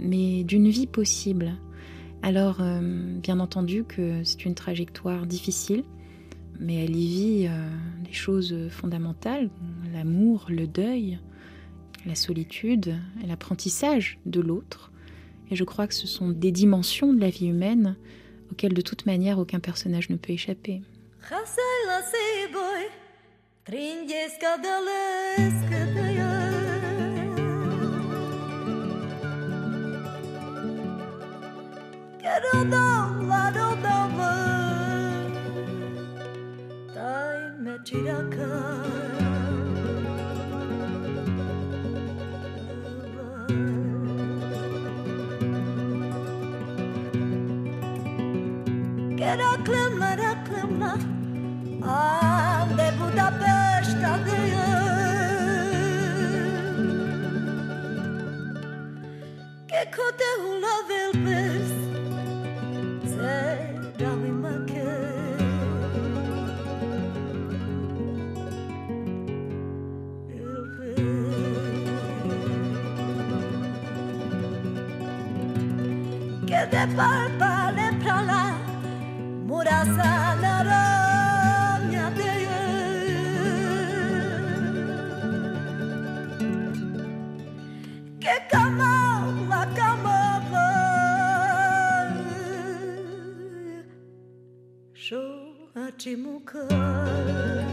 mais 0.00 0.42
d'une 0.42 0.68
vie 0.68 0.88
possible. 0.88 1.52
Alors, 2.22 2.56
euh, 2.60 2.80
bien 3.22 3.38
entendu 3.38 3.84
que 3.84 4.24
c'est 4.24 4.44
une 4.44 4.56
trajectoire 4.56 5.26
difficile, 5.26 5.84
mais 6.60 6.84
elle 6.84 6.96
y 6.96 7.06
vit 7.06 7.46
euh, 7.46 7.68
des 8.04 8.12
choses 8.12 8.54
fondamentales, 8.70 9.50
l'amour, 9.92 10.46
le 10.48 10.66
deuil, 10.66 11.18
la 12.06 12.14
solitude, 12.14 12.96
l'apprentissage 13.26 14.18
de 14.26 14.40
l'autre. 14.40 14.90
Et 15.50 15.56
je 15.56 15.64
crois 15.64 15.86
que 15.86 15.94
ce 15.94 16.06
sont 16.06 16.28
des 16.28 16.52
dimensions 16.52 17.12
de 17.12 17.20
la 17.20 17.30
vie 17.30 17.46
humaine 17.46 17.96
auxquelles 18.50 18.74
de 18.74 18.80
toute 18.80 19.06
manière 19.06 19.38
aucun 19.38 19.60
personnage 19.60 20.10
ne 20.10 20.16
peut 20.16 20.32
échapper. 20.32 20.82
Che 37.88 37.96
cote 59.94 60.28
hula 60.40 60.76
velpes 60.88 61.77
de 76.72 76.82
palpa 76.96 77.52
le 77.76 77.86
prala 78.02 78.42
murasa 79.48 80.10
naramya 80.42 82.06
deye 82.18 82.62
que 88.22 88.36
kamala 88.50 89.62
kamala 89.78 90.68
sho 95.04 95.22
achimuka 95.84 96.62
Ai 96.70 97.67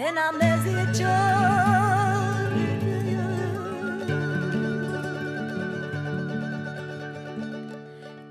Te 0.00 0.10
na 0.12 0.32
mezi 0.32 0.70
e 0.70 0.86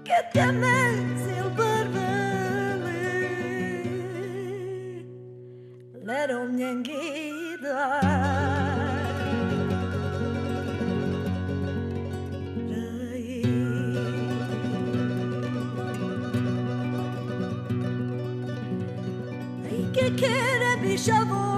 Que 0.03 0.19
te 0.33 0.45
mezi 0.61 1.31
il 1.41 1.49
barbele 1.57 3.01
Lero 6.07 6.39
mjengida 6.45 7.79
che 19.91 20.13
quiere 20.13 20.77
bisciavola 20.81 21.39
mai 21.39 21.48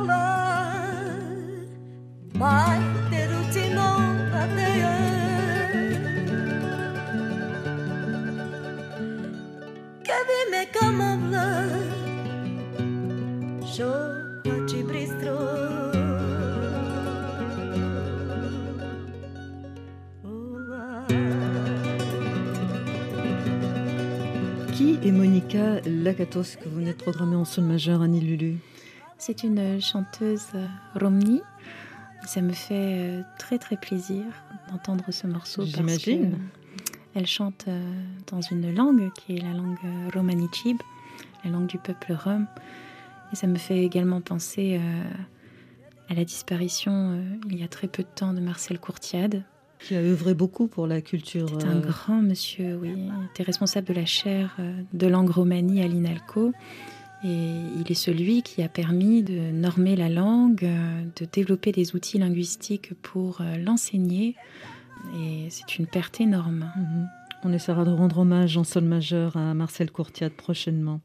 Qui 24.74 24.98
est 25.04 25.12
Monica 25.12 25.80
Lakatos 25.86 26.56
que 26.56 26.68
vous 26.68 26.78
venez 26.78 26.94
de 26.94 26.98
programmer 26.98 27.36
en 27.36 27.46
sol 27.46 27.66
majeur, 27.66 28.02
Annie 28.02 28.20
Lulu 28.20 28.58
C'est 29.20 29.44
une 29.44 29.80
chanteuse 29.80 30.48
romnie. 31.00 31.44
Ça 32.26 32.42
me 32.42 32.54
fait 32.54 32.74
euh, 33.00 33.22
très 33.40 33.58
très 33.58 33.78
plaisir 33.78 34.24
d'entendre 34.70 35.06
ce 35.12 35.28
morceau. 35.28 35.66
J'imagine. 35.66 36.38
Elle 37.14 37.28
chante 37.28 37.66
euh, 37.68 37.82
dans 38.32 38.42
une 38.42 38.74
langue 38.74 39.12
qui 39.14 39.36
est 39.36 39.42
la 39.42 39.54
langue 39.54 39.78
euh, 39.84 40.10
romanichib, 40.14 40.78
la 41.44 41.52
langue 41.52 41.68
du 41.68 41.78
peuple 41.78 42.14
rom. 42.14 42.48
Et 43.34 43.36
ça 43.36 43.48
me 43.48 43.58
fait 43.58 43.84
également 43.84 44.22
penser 44.22 44.80
à 46.10 46.14
la 46.14 46.26
disparition 46.26 47.24
il 47.50 47.58
y 47.58 47.64
a 47.64 47.70
très 47.70 47.88
peu 47.88 48.04
de 48.04 48.08
temps 48.14 48.34
de 48.34 48.42
Marcel 48.42 48.78
Courtiade. 48.78 49.44
Qui 49.80 49.96
a 49.96 50.00
œuvré 50.00 50.34
beaucoup 50.34 50.68
pour 50.68 50.86
la 50.86 51.00
culture. 51.00 51.48
C'est 51.58 51.66
un 51.66 51.80
grand 51.80 52.22
monsieur, 52.22 52.76
oui. 52.76 52.94
Il 52.94 53.26
était 53.32 53.44
responsable 53.44 53.88
de 53.88 53.94
la 53.94 54.06
chaire 54.06 54.58
de 54.92 55.08
langue 55.08 55.30
romanie 55.30 55.82
à 55.82 55.88
l'INALCO. 55.88 56.52
Et 57.24 57.62
il 57.80 57.86
est 57.90 57.96
celui 57.96 58.42
qui 58.42 58.64
a 58.64 58.70
permis 58.70 59.22
de 59.22 59.52
normer 59.52 59.96
la 59.96 60.10
langue, 60.10 60.64
euh, 60.64 61.04
de 61.16 61.28
développer 61.32 61.72
des 61.72 61.96
outils 61.96 62.18
linguistiques 62.18 62.94
pour 63.02 63.42
euh, 63.42 63.58
l'enseigner. 63.58 64.36
Et 65.20 65.48
c'est 65.50 65.78
une 65.78 65.88
perte 65.88 66.20
énorme. 66.20 66.72
Mhm. 66.76 67.08
On 67.44 67.54
essaiera 67.54 67.86
de 67.86 67.92
rendre 67.92 68.20
hommage 68.20 68.58
en 68.58 68.64
sol 68.64 68.84
majeur 68.84 69.36
à 69.36 69.54
Marcel 69.54 69.92
Courtiade 69.92 70.34
prochainement. 70.34 71.02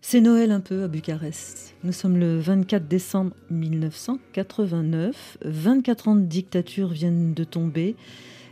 C'est 0.00 0.20
Noël 0.20 0.50
un 0.50 0.60
peu 0.60 0.82
à 0.82 0.88
Bucarest. 0.88 1.74
Nous 1.82 1.92
sommes 1.92 2.18
le 2.18 2.38
24 2.38 2.86
décembre 2.86 3.32
1989. 3.50 5.38
24 5.44 6.08
ans 6.08 6.14
de 6.16 6.26
dictature 6.26 6.90
viennent 6.90 7.32
de 7.32 7.42
tomber, 7.42 7.96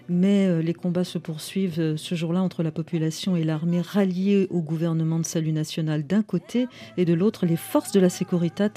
mais 0.09 0.47
euh, 0.47 0.61
les 0.61 0.75
combats 0.75 1.05
se 1.05 1.19
poursuivent 1.19 1.81
euh, 1.81 1.97
ce 1.97 2.15
jour-là 2.15 2.43
entre 2.43 2.63
la 2.63 2.71
population 2.71 3.37
et 3.37 3.45
l'armée 3.45 3.81
ralliée 3.81 4.47
au 4.51 4.61
gouvernement 4.61 5.19
de 5.19 5.25
salut 5.25 5.53
national 5.53 6.07
d'un 6.07 6.23
côté 6.23 6.67
et 6.97 7.05
de 7.05 7.15
l'autre 7.15 7.47
les 7.47 7.57
forces 7.57 7.93
de 7.93 8.01
la 8.01 8.11
Securitat 8.11 8.71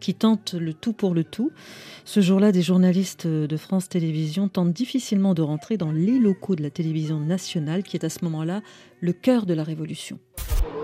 qui 0.00 0.14
tentent 0.14 0.54
le 0.54 0.74
tout 0.74 0.92
pour 0.92 1.14
le 1.14 1.24
tout. 1.24 1.50
Ce 2.04 2.20
jour-là, 2.20 2.52
des 2.52 2.62
journalistes 2.62 3.26
de 3.26 3.56
France 3.56 3.88
Télévisions 3.88 4.48
tentent 4.48 4.72
difficilement 4.72 5.34
de 5.34 5.42
rentrer 5.42 5.76
dans 5.76 5.92
les 5.92 6.18
locaux 6.18 6.56
de 6.56 6.62
la 6.62 6.70
télévision 6.70 7.20
nationale, 7.20 7.82
qui 7.82 7.96
est 7.96 8.04
à 8.04 8.08
ce 8.08 8.24
moment-là 8.24 8.62
le 9.00 9.12
cœur 9.12 9.46
de 9.46 9.54
la 9.54 9.62
révolution. 9.62 10.18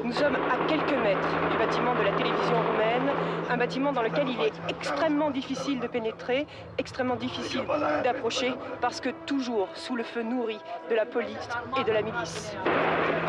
Nous 0.04 0.12
sommes 0.12 0.36
à 0.36 0.66
quelques 0.68 1.02
mètres 1.02 1.50
du 1.50 1.56
bâtiment 1.56 1.94
de 1.94 2.02
la 2.04 2.12
télévision 2.12 2.60
roumaine, 2.70 3.08
un 3.54 3.56
bâtiment 3.56 3.92
dans 3.92 4.02
lequel 4.02 4.28
il 4.28 4.40
est 4.40 4.52
extrêmement 4.68 5.30
difficile 5.30 5.78
de 5.78 5.86
pénétrer, 5.86 6.48
extrêmement 6.76 7.14
difficile 7.14 7.62
d'approcher, 8.02 8.52
parce 8.80 9.00
que 9.00 9.10
toujours 9.26 9.68
sous 9.74 9.94
le 9.94 10.02
feu 10.02 10.24
nourri 10.24 10.58
de 10.90 10.96
la 10.96 11.06
police 11.06 11.48
et 11.78 11.84
de 11.84 11.92
la 11.92 12.02
milice. 12.02 12.52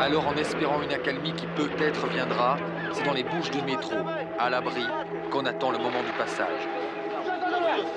Alors 0.00 0.26
en 0.26 0.34
espérant 0.36 0.82
une 0.82 0.92
accalmie 0.92 1.32
qui 1.32 1.46
peut-être 1.54 2.08
viendra, 2.08 2.56
c'est 2.90 3.04
dans 3.04 3.12
les 3.12 3.22
bouches 3.22 3.52
de 3.52 3.60
métro, 3.60 3.94
à 4.40 4.50
l'abri, 4.50 4.84
qu'on 5.30 5.46
attend 5.46 5.70
le 5.70 5.78
moment 5.78 6.02
du 6.02 6.12
passage. 6.18 6.66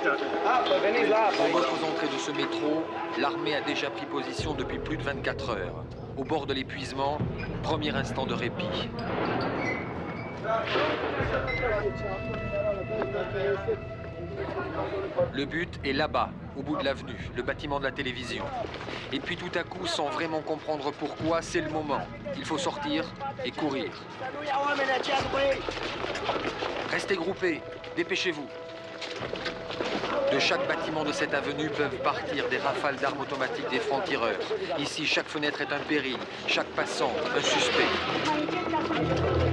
Aux 0.06 1.58
autres 1.58 1.84
entrées 1.84 2.14
de 2.14 2.20
ce 2.20 2.32
métro, 2.32 2.84
l'armée 3.18 3.56
a 3.56 3.62
déjà 3.62 3.90
pris 3.90 4.06
position 4.06 4.54
depuis 4.54 4.78
plus 4.78 4.98
de 4.98 5.04
24 5.04 5.50
heures. 5.50 5.84
Au 6.16 6.24
bord 6.24 6.46
de 6.46 6.54
l'épuisement, 6.54 7.18
premier 7.64 7.90
instant 7.96 8.28
de 8.28 8.36
répit. 8.36 8.88
Le 15.34 15.46
but 15.46 15.80
est 15.86 15.94
là-bas, 15.94 16.30
au 16.58 16.62
bout 16.62 16.78
de 16.78 16.84
l'avenue, 16.84 17.30
le 17.36 17.44
bâtiment 17.44 17.80
de 17.80 17.86
la 17.86 17.92
télévision. 17.92 18.44
Et 19.12 19.20
puis 19.20 19.38
tout 19.38 19.52
à 19.58 19.64
coup, 19.64 19.86
sans 19.86 20.10
vraiment 20.10 20.42
comprendre 20.42 20.92
pourquoi, 20.92 21.42
c'est 21.42 21.62
le 21.62 21.70
moment. 21.70 22.02
Il 22.36 22.46
faut 22.46 22.58
sortir 22.58 23.06
et 23.46 23.52
courir. 23.52 23.92
Restez 26.90 27.16
groupés, 27.16 27.62
dépêchez-vous. 27.96 28.48
De 30.32 30.40
chaque 30.40 30.68
bâtiment 30.68 31.04
de 31.04 31.12
cette 31.12 31.34
avenue 31.34 31.70
peuvent 31.70 31.98
partir 32.04 32.48
des 32.50 32.58
rafales 32.58 32.98
d'armes 32.98 33.22
automatiques 33.22 33.70
des 33.70 33.80
francs-tireurs. 33.80 34.40
Ici, 34.78 35.06
chaque 35.06 35.28
fenêtre 35.28 35.62
est 35.62 35.74
un 35.74 35.80
péril, 35.80 36.18
chaque 36.48 36.68
passant 36.68 37.12
un 37.36 37.42
suspect. 37.42 39.49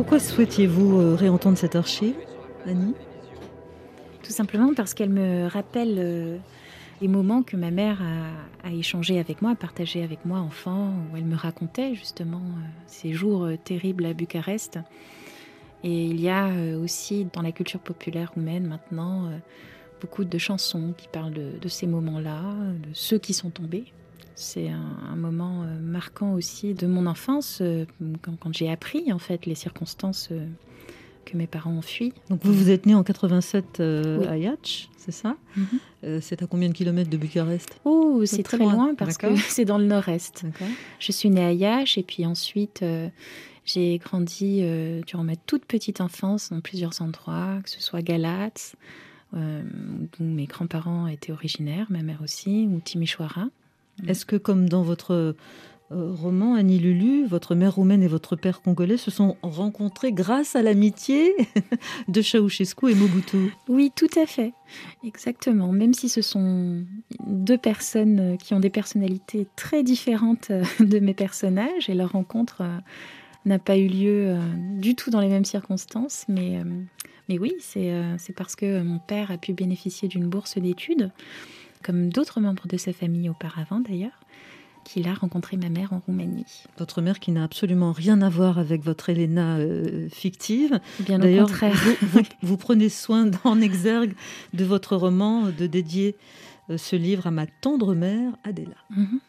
Pourquoi 0.00 0.18
souhaitiez-vous 0.18 0.98
euh, 0.98 1.14
réentendre 1.14 1.58
cette 1.58 1.76
archive, 1.76 2.14
Annie? 2.64 2.94
Tout 4.22 4.32
simplement 4.32 4.72
parce 4.72 4.94
qu'elle 4.94 5.10
me 5.10 5.46
rappelle 5.46 5.96
euh, 5.98 6.38
les 7.02 7.06
moments 7.06 7.42
que 7.42 7.54
ma 7.54 7.70
mère 7.70 8.00
a, 8.00 8.66
a 8.66 8.72
échangé 8.72 9.18
avec 9.18 9.42
moi, 9.42 9.50
a 9.50 9.54
partagé 9.54 10.02
avec 10.02 10.24
moi 10.24 10.38
enfant, 10.38 10.94
où 11.12 11.18
elle 11.18 11.26
me 11.26 11.36
racontait 11.36 11.94
justement 11.94 12.38
euh, 12.38 12.66
ces 12.86 13.12
jours 13.12 13.46
terribles 13.62 14.06
à 14.06 14.14
Bucarest. 14.14 14.78
Et 15.84 16.06
il 16.06 16.18
y 16.18 16.30
a 16.30 16.48
aussi 16.82 17.26
dans 17.34 17.42
la 17.42 17.52
culture 17.52 17.80
populaire 17.80 18.32
roumaine 18.34 18.66
maintenant 18.66 19.30
beaucoup 20.00 20.24
de 20.24 20.38
chansons 20.38 20.94
qui 20.96 21.08
parlent 21.08 21.58
de 21.60 21.68
ces 21.68 21.86
moments-là, 21.86 22.40
de 22.88 22.88
ceux 22.94 23.18
qui 23.18 23.34
sont 23.34 23.50
tombés. 23.50 23.92
C'est 24.40 24.68
un, 24.70 24.96
un 25.12 25.16
moment 25.16 25.62
euh, 25.62 25.78
marquant 25.80 26.32
aussi 26.32 26.74
de 26.74 26.86
mon 26.86 27.06
enfance, 27.06 27.58
euh, 27.60 27.84
quand, 28.22 28.36
quand 28.40 28.54
j'ai 28.54 28.70
appris 28.70 29.12
en 29.12 29.18
fait 29.18 29.44
les 29.46 29.54
circonstances 29.54 30.28
euh, 30.32 30.46
que 31.26 31.36
mes 31.36 31.46
parents 31.46 31.72
ont 31.72 31.82
fui. 31.82 32.12
Donc 32.30 32.40
vous 32.44 32.52
vous 32.54 32.70
êtes 32.70 32.86
né 32.86 32.94
en 32.94 33.02
87 33.02 33.80
euh, 33.80 34.18
Oui. 34.20 34.26
à 34.26 34.38
Iași, 34.38 34.88
c'est 34.96 35.12
ça? 35.12 35.36
Mhm. 35.56 35.66
Euh, 36.04 36.18
C'est 36.22 36.42
à 36.42 36.46
combien 36.46 36.68
de 36.68 36.74
kilomètres 36.74 37.10
de 37.10 37.16
Bucarest? 37.18 37.78
Oh, 37.84 38.22
C'est 38.24 38.42
très 38.42 38.56
très 38.56 38.64
loin. 38.64 38.74
loin 38.74 38.94
parce 38.94 39.18
que 39.18 39.26
c'est 39.36 39.66
dans 39.66 39.78
le 39.78 39.84
nord-est. 39.84 40.44
Je 40.98 41.12
suis 41.12 41.28
née 41.28 41.44
à 41.44 41.52
Iași 41.52 42.00
et 42.00 42.02
puis 42.02 42.24
ensuite 42.24 42.82
euh, 42.82 43.08
j'ai 43.66 43.98
grandi 43.98 44.62
durant 45.06 45.22
ma 45.22 45.36
toute 45.36 45.66
petite 45.66 46.00
enfance 46.00 46.48
dans 46.50 46.60
plusieurs 46.62 47.02
endroits, 47.02 47.58
que 47.62 47.68
ce 47.70 47.80
soit 47.80 48.00
Galatz, 48.02 48.74
d'où 49.34 50.24
mes 50.24 50.46
grands-parents 50.46 51.06
étaient 51.06 51.30
originaires, 51.30 51.86
ma 51.90 52.02
mère 52.02 52.20
aussi, 52.22 52.66
ou 52.68 52.80
Timișoara. 52.80 53.48
Est-ce 54.06 54.24
que, 54.24 54.36
comme 54.36 54.68
dans 54.68 54.82
votre 54.82 55.34
euh, 55.92 56.12
roman 56.12 56.54
Annie 56.54 56.78
Lulu, 56.78 57.26
votre 57.26 57.56
mère 57.56 57.74
roumaine 57.74 58.04
et 58.04 58.08
votre 58.08 58.36
père 58.36 58.62
congolais 58.62 58.96
se 58.96 59.10
sont 59.10 59.36
rencontrés 59.42 60.12
grâce 60.12 60.54
à 60.54 60.62
l'amitié 60.62 61.34
de 62.08 62.22
Ceausescu 62.22 62.90
et 62.90 62.94
Mobutu? 62.94 63.52
Oui, 63.68 63.90
tout 63.96 64.10
à 64.16 64.26
fait, 64.26 64.52
exactement. 65.04 65.72
Même 65.72 65.92
si 65.92 66.08
ce 66.08 66.22
sont 66.22 66.84
deux 67.26 67.58
personnes 67.58 68.20
euh, 68.20 68.36
qui 68.36 68.54
ont 68.54 68.60
des 68.60 68.70
personnalités 68.70 69.48
très 69.56 69.82
différentes 69.82 70.52
euh, 70.52 70.62
de 70.78 71.00
mes 71.00 71.14
personnages, 71.14 71.88
et 71.88 71.94
leur 71.94 72.12
rencontre 72.12 72.62
n'a 73.44 73.58
pas 73.58 73.76
eu 73.76 73.88
lieu 73.88 74.36
du 74.78 74.94
tout 74.94 75.10
dans 75.10 75.20
les 75.20 75.28
mêmes 75.28 75.46
circonstances, 75.46 76.24
mais, 76.28 76.62
mais 77.28 77.38
oui, 77.38 77.54
c'est 77.58 77.90
c'est 78.18 78.34
parce 78.34 78.54
que 78.54 78.82
mon 78.82 78.98
père 78.98 79.30
a 79.30 79.38
pu 79.38 79.54
bénéficier 79.54 80.08
d'une 80.08 80.28
bourse 80.28 80.58
d'études, 80.58 81.10
comme 81.82 82.10
d'autres 82.10 82.40
membres 82.40 82.66
de 82.68 82.76
sa 82.76 82.92
famille 82.92 83.28
auparavant 83.28 83.80
d'ailleurs, 83.80 84.18
qu'il 84.84 85.06
a 85.08 85.14
rencontré 85.14 85.56
ma 85.58 85.68
mère 85.68 85.92
en 85.92 85.98
Roumanie. 85.98 86.46
Votre 86.78 87.02
mère 87.02 87.20
qui 87.20 87.30
n'a 87.32 87.44
absolument 87.44 87.92
rien 87.92 88.22
à 88.22 88.28
voir 88.30 88.58
avec 88.58 88.82
votre 88.82 89.10
Elena 89.10 89.56
euh, 89.58 90.08
fictive. 90.08 90.80
Bien 91.00 91.20
au 91.20 91.40
contraire. 91.46 91.74
vous, 91.74 91.94
vous- 92.18 92.22
vous 92.42 92.56
prenez 92.56 92.88
soin 92.88 93.30
en 93.44 93.60
exergue 93.60 94.14
de 94.54 94.64
votre 94.64 94.96
roman 94.96 95.44
de 95.56 95.66
dédier 95.66 96.16
euh, 96.70 96.78
ce 96.78 96.96
livre 96.96 97.26
à 97.26 97.30
ma 97.30 97.46
tendre 97.46 97.94
mère 97.94 98.32
Adela. 98.44 98.76
Mhm. 98.96 99.20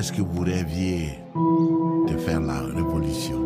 Est-ce 0.00 0.14
que 0.14 0.22
vous 0.22 0.40
rêviez 0.40 1.10
de 2.08 2.16
faire 2.16 2.40
la 2.40 2.62
révolution? 2.62 3.38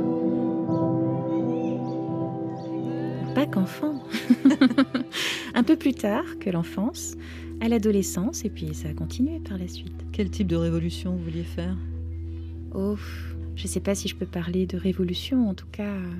Pas 3.34 3.44
qu'enfant. 3.46 4.00
Un 5.54 5.64
peu 5.64 5.74
plus 5.74 5.94
tard 5.94 6.38
que 6.38 6.50
l'enfance, 6.50 7.16
à 7.60 7.66
l'adolescence, 7.66 8.44
et 8.44 8.50
puis 8.50 8.72
ça 8.72 8.90
a 8.90 8.92
continué 8.92 9.40
par 9.40 9.58
la 9.58 9.66
suite. 9.66 10.06
Quel 10.12 10.30
type 10.30 10.46
de 10.46 10.54
révolution 10.54 11.16
vous 11.16 11.24
vouliez 11.24 11.42
faire? 11.42 11.76
Oh, 12.72 12.94
je 13.56 13.64
ne 13.64 13.68
sais 13.68 13.80
pas 13.80 13.96
si 13.96 14.06
je 14.06 14.14
peux 14.14 14.24
parler 14.24 14.64
de 14.66 14.76
révolution, 14.76 15.48
en 15.48 15.54
tout 15.54 15.66
cas, 15.72 15.82
euh, 15.82 16.12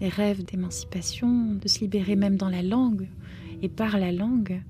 des 0.00 0.08
rêves 0.10 0.44
d'émancipation, 0.44 1.54
de 1.54 1.66
se 1.66 1.80
libérer 1.80 2.14
même 2.14 2.36
dans 2.36 2.50
la 2.50 2.60
langue 2.60 3.08
et 3.62 3.68
par 3.68 3.98
la 3.98 4.12
langue. 4.12 4.60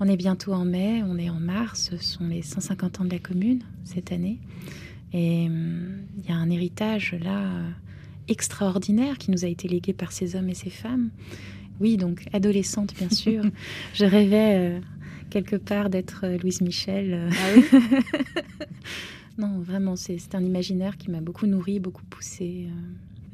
On 0.00 0.06
est 0.06 0.16
bientôt 0.16 0.52
en 0.52 0.64
mai, 0.64 1.02
on 1.04 1.16
est 1.18 1.30
en 1.30 1.40
mars, 1.40 1.90
ce 1.90 1.96
sont 1.96 2.26
les 2.26 2.42
150 2.42 3.00
ans 3.00 3.04
de 3.04 3.10
la 3.10 3.18
commune 3.18 3.62
cette 3.84 4.12
année. 4.12 4.38
Et 5.12 5.46
hum, 5.46 5.98
il 6.18 6.28
y 6.28 6.32
a 6.32 6.36
un 6.36 6.50
héritage 6.50 7.14
là 7.22 7.48
extraordinaire 8.28 9.18
qui 9.18 9.30
nous 9.30 9.44
a 9.44 9.48
été 9.48 9.68
légué 9.68 9.92
par 9.92 10.12
ces 10.12 10.36
hommes 10.36 10.48
et 10.48 10.54
ces 10.54 10.70
femmes. 10.70 11.10
Oui, 11.80 11.96
donc 11.96 12.24
adolescente 12.32 12.94
bien 12.94 13.10
sûr, 13.10 13.44
je 13.94 14.04
rêvais 14.04 14.56
euh, 14.56 14.80
quelque 15.32 15.56
part 15.56 15.88
d'être 15.88 16.24
euh, 16.24 16.36
Louise 16.38 16.60
Michel. 16.60 17.14
euh. 17.14 17.30
non, 19.38 19.60
vraiment, 19.60 19.96
c'est 19.96 20.34
un 20.34 20.44
imaginaire 20.44 20.98
qui 20.98 21.10
m'a 21.10 21.20
beaucoup 21.20 21.46
nourri, 21.46 21.80
beaucoup 21.80 22.04
poussé 22.04 22.68
euh, 22.68 22.72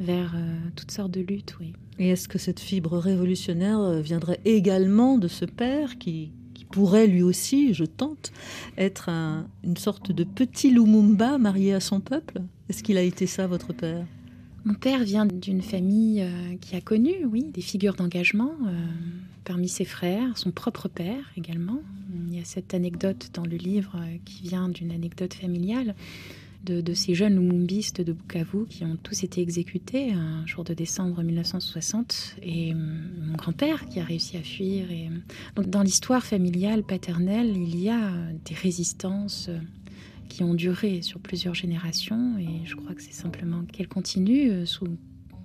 vers 0.01 0.35
euh, 0.37 0.57
toutes 0.77 0.91
sortes 0.91 1.11
de 1.13 1.21
luttes, 1.21 1.57
oui. 1.61 1.73
Et 1.99 2.11
est-ce 2.11 2.29
que 2.29 2.39
cette 2.39 2.61
fibre 2.61 2.97
révolutionnaire 2.99 3.81
euh, 3.81 4.01
viendrait 4.01 4.41
également 4.45 5.19
de 5.19 5.27
ce 5.29 5.45
père 5.45 5.99
qui, 5.99 6.31
qui 6.55 6.65
pourrait 6.65 7.07
lui 7.09 7.23
aussi, 7.23 7.75
je 7.75 7.85
tente, 7.85 8.33
être 8.77 9.09
un- 9.09 9.49
une 9.65 9.77
sorte 9.77 10.13
de 10.13 10.25
petit 10.25 10.71
Lumumba 10.71 11.39
marié 11.39 11.75
à 11.75 11.81
son 11.81 12.01
peuple? 12.01 12.43
Est-ce 12.69 12.83
qu'il 12.83 12.97
a 12.99 13.03
été 13.03 13.27
ça, 13.27 13.47
votre 13.47 13.73
père? 13.73 14.07
Mon 14.65 14.75
père 14.75 15.03
vient 15.03 15.25
d'une 15.27 15.63
famille 15.63 16.21
euh, 16.23 16.57
qui 16.61 16.77
a 16.77 16.81
connu, 16.81 17.13
oui, 17.31 17.45
des 17.53 17.63
figures 17.63 17.95
d'engagement 17.95 18.53
euh, 18.67 18.71
parmi 19.45 19.69
ses 19.69 19.85
frères, 19.85 20.37
son 20.37 20.51
propre 20.51 20.89
père 20.89 21.31
également. 21.37 21.81
Il 22.29 22.37
y 22.37 22.41
a 22.41 22.45
cette 22.45 22.75
anecdote 22.75 23.31
dans 23.35 23.45
le 23.45 23.57
livre 23.57 23.97
qui 24.25 24.43
vient 24.43 24.69
d'une 24.69 24.91
anecdote 24.93 25.35
familiale 25.35 25.95
de, 26.65 26.81
de 26.81 26.95
ces 26.95 27.15
jeunes 27.15 27.35
lumumbistes 27.35 28.01
de 28.01 28.13
Bukavu 28.13 28.67
qui 28.67 28.85
ont 28.85 28.97
tous 29.03 29.23
été 29.23 29.41
exécutés 29.41 30.13
un 30.13 30.47
jour 30.47 30.65
de 30.65 30.75
décembre 30.75 31.23
1960 31.23 32.37
et 32.43 32.73
hum, 32.73 33.11
mon 33.23 33.37
grand-père 33.37 33.87
qui 33.87 34.01
a 34.01 34.05
réussi 34.05 34.37
à 34.37 34.43
fuir. 34.43 34.91
Et, 34.91 35.07
hum, 35.07 35.23
donc 35.57 35.71
dans 35.71 35.83
l'histoire 35.83 36.25
familiale 36.25 36.83
paternelle, 36.83 37.57
il 37.57 37.81
y 37.81 37.89
a 37.89 38.13
euh, 38.13 38.33
des 38.45 38.55
résistances. 38.55 39.49
euh, 39.49 39.59
qui 40.29 40.45
ont 40.45 40.55
duré 40.55 41.03
sur 41.03 41.19
plusieurs 41.21 41.55
générations 41.55 42.37
et 42.39 42.67
je 42.67 42.77
crois 42.77 42.95
que 42.95 43.03
c'est 43.03 43.13
simplement 43.13 43.63
qu'elles 43.73 43.89
continuent 43.89 44.51
euh, 44.51 44.67
sous 44.67 44.87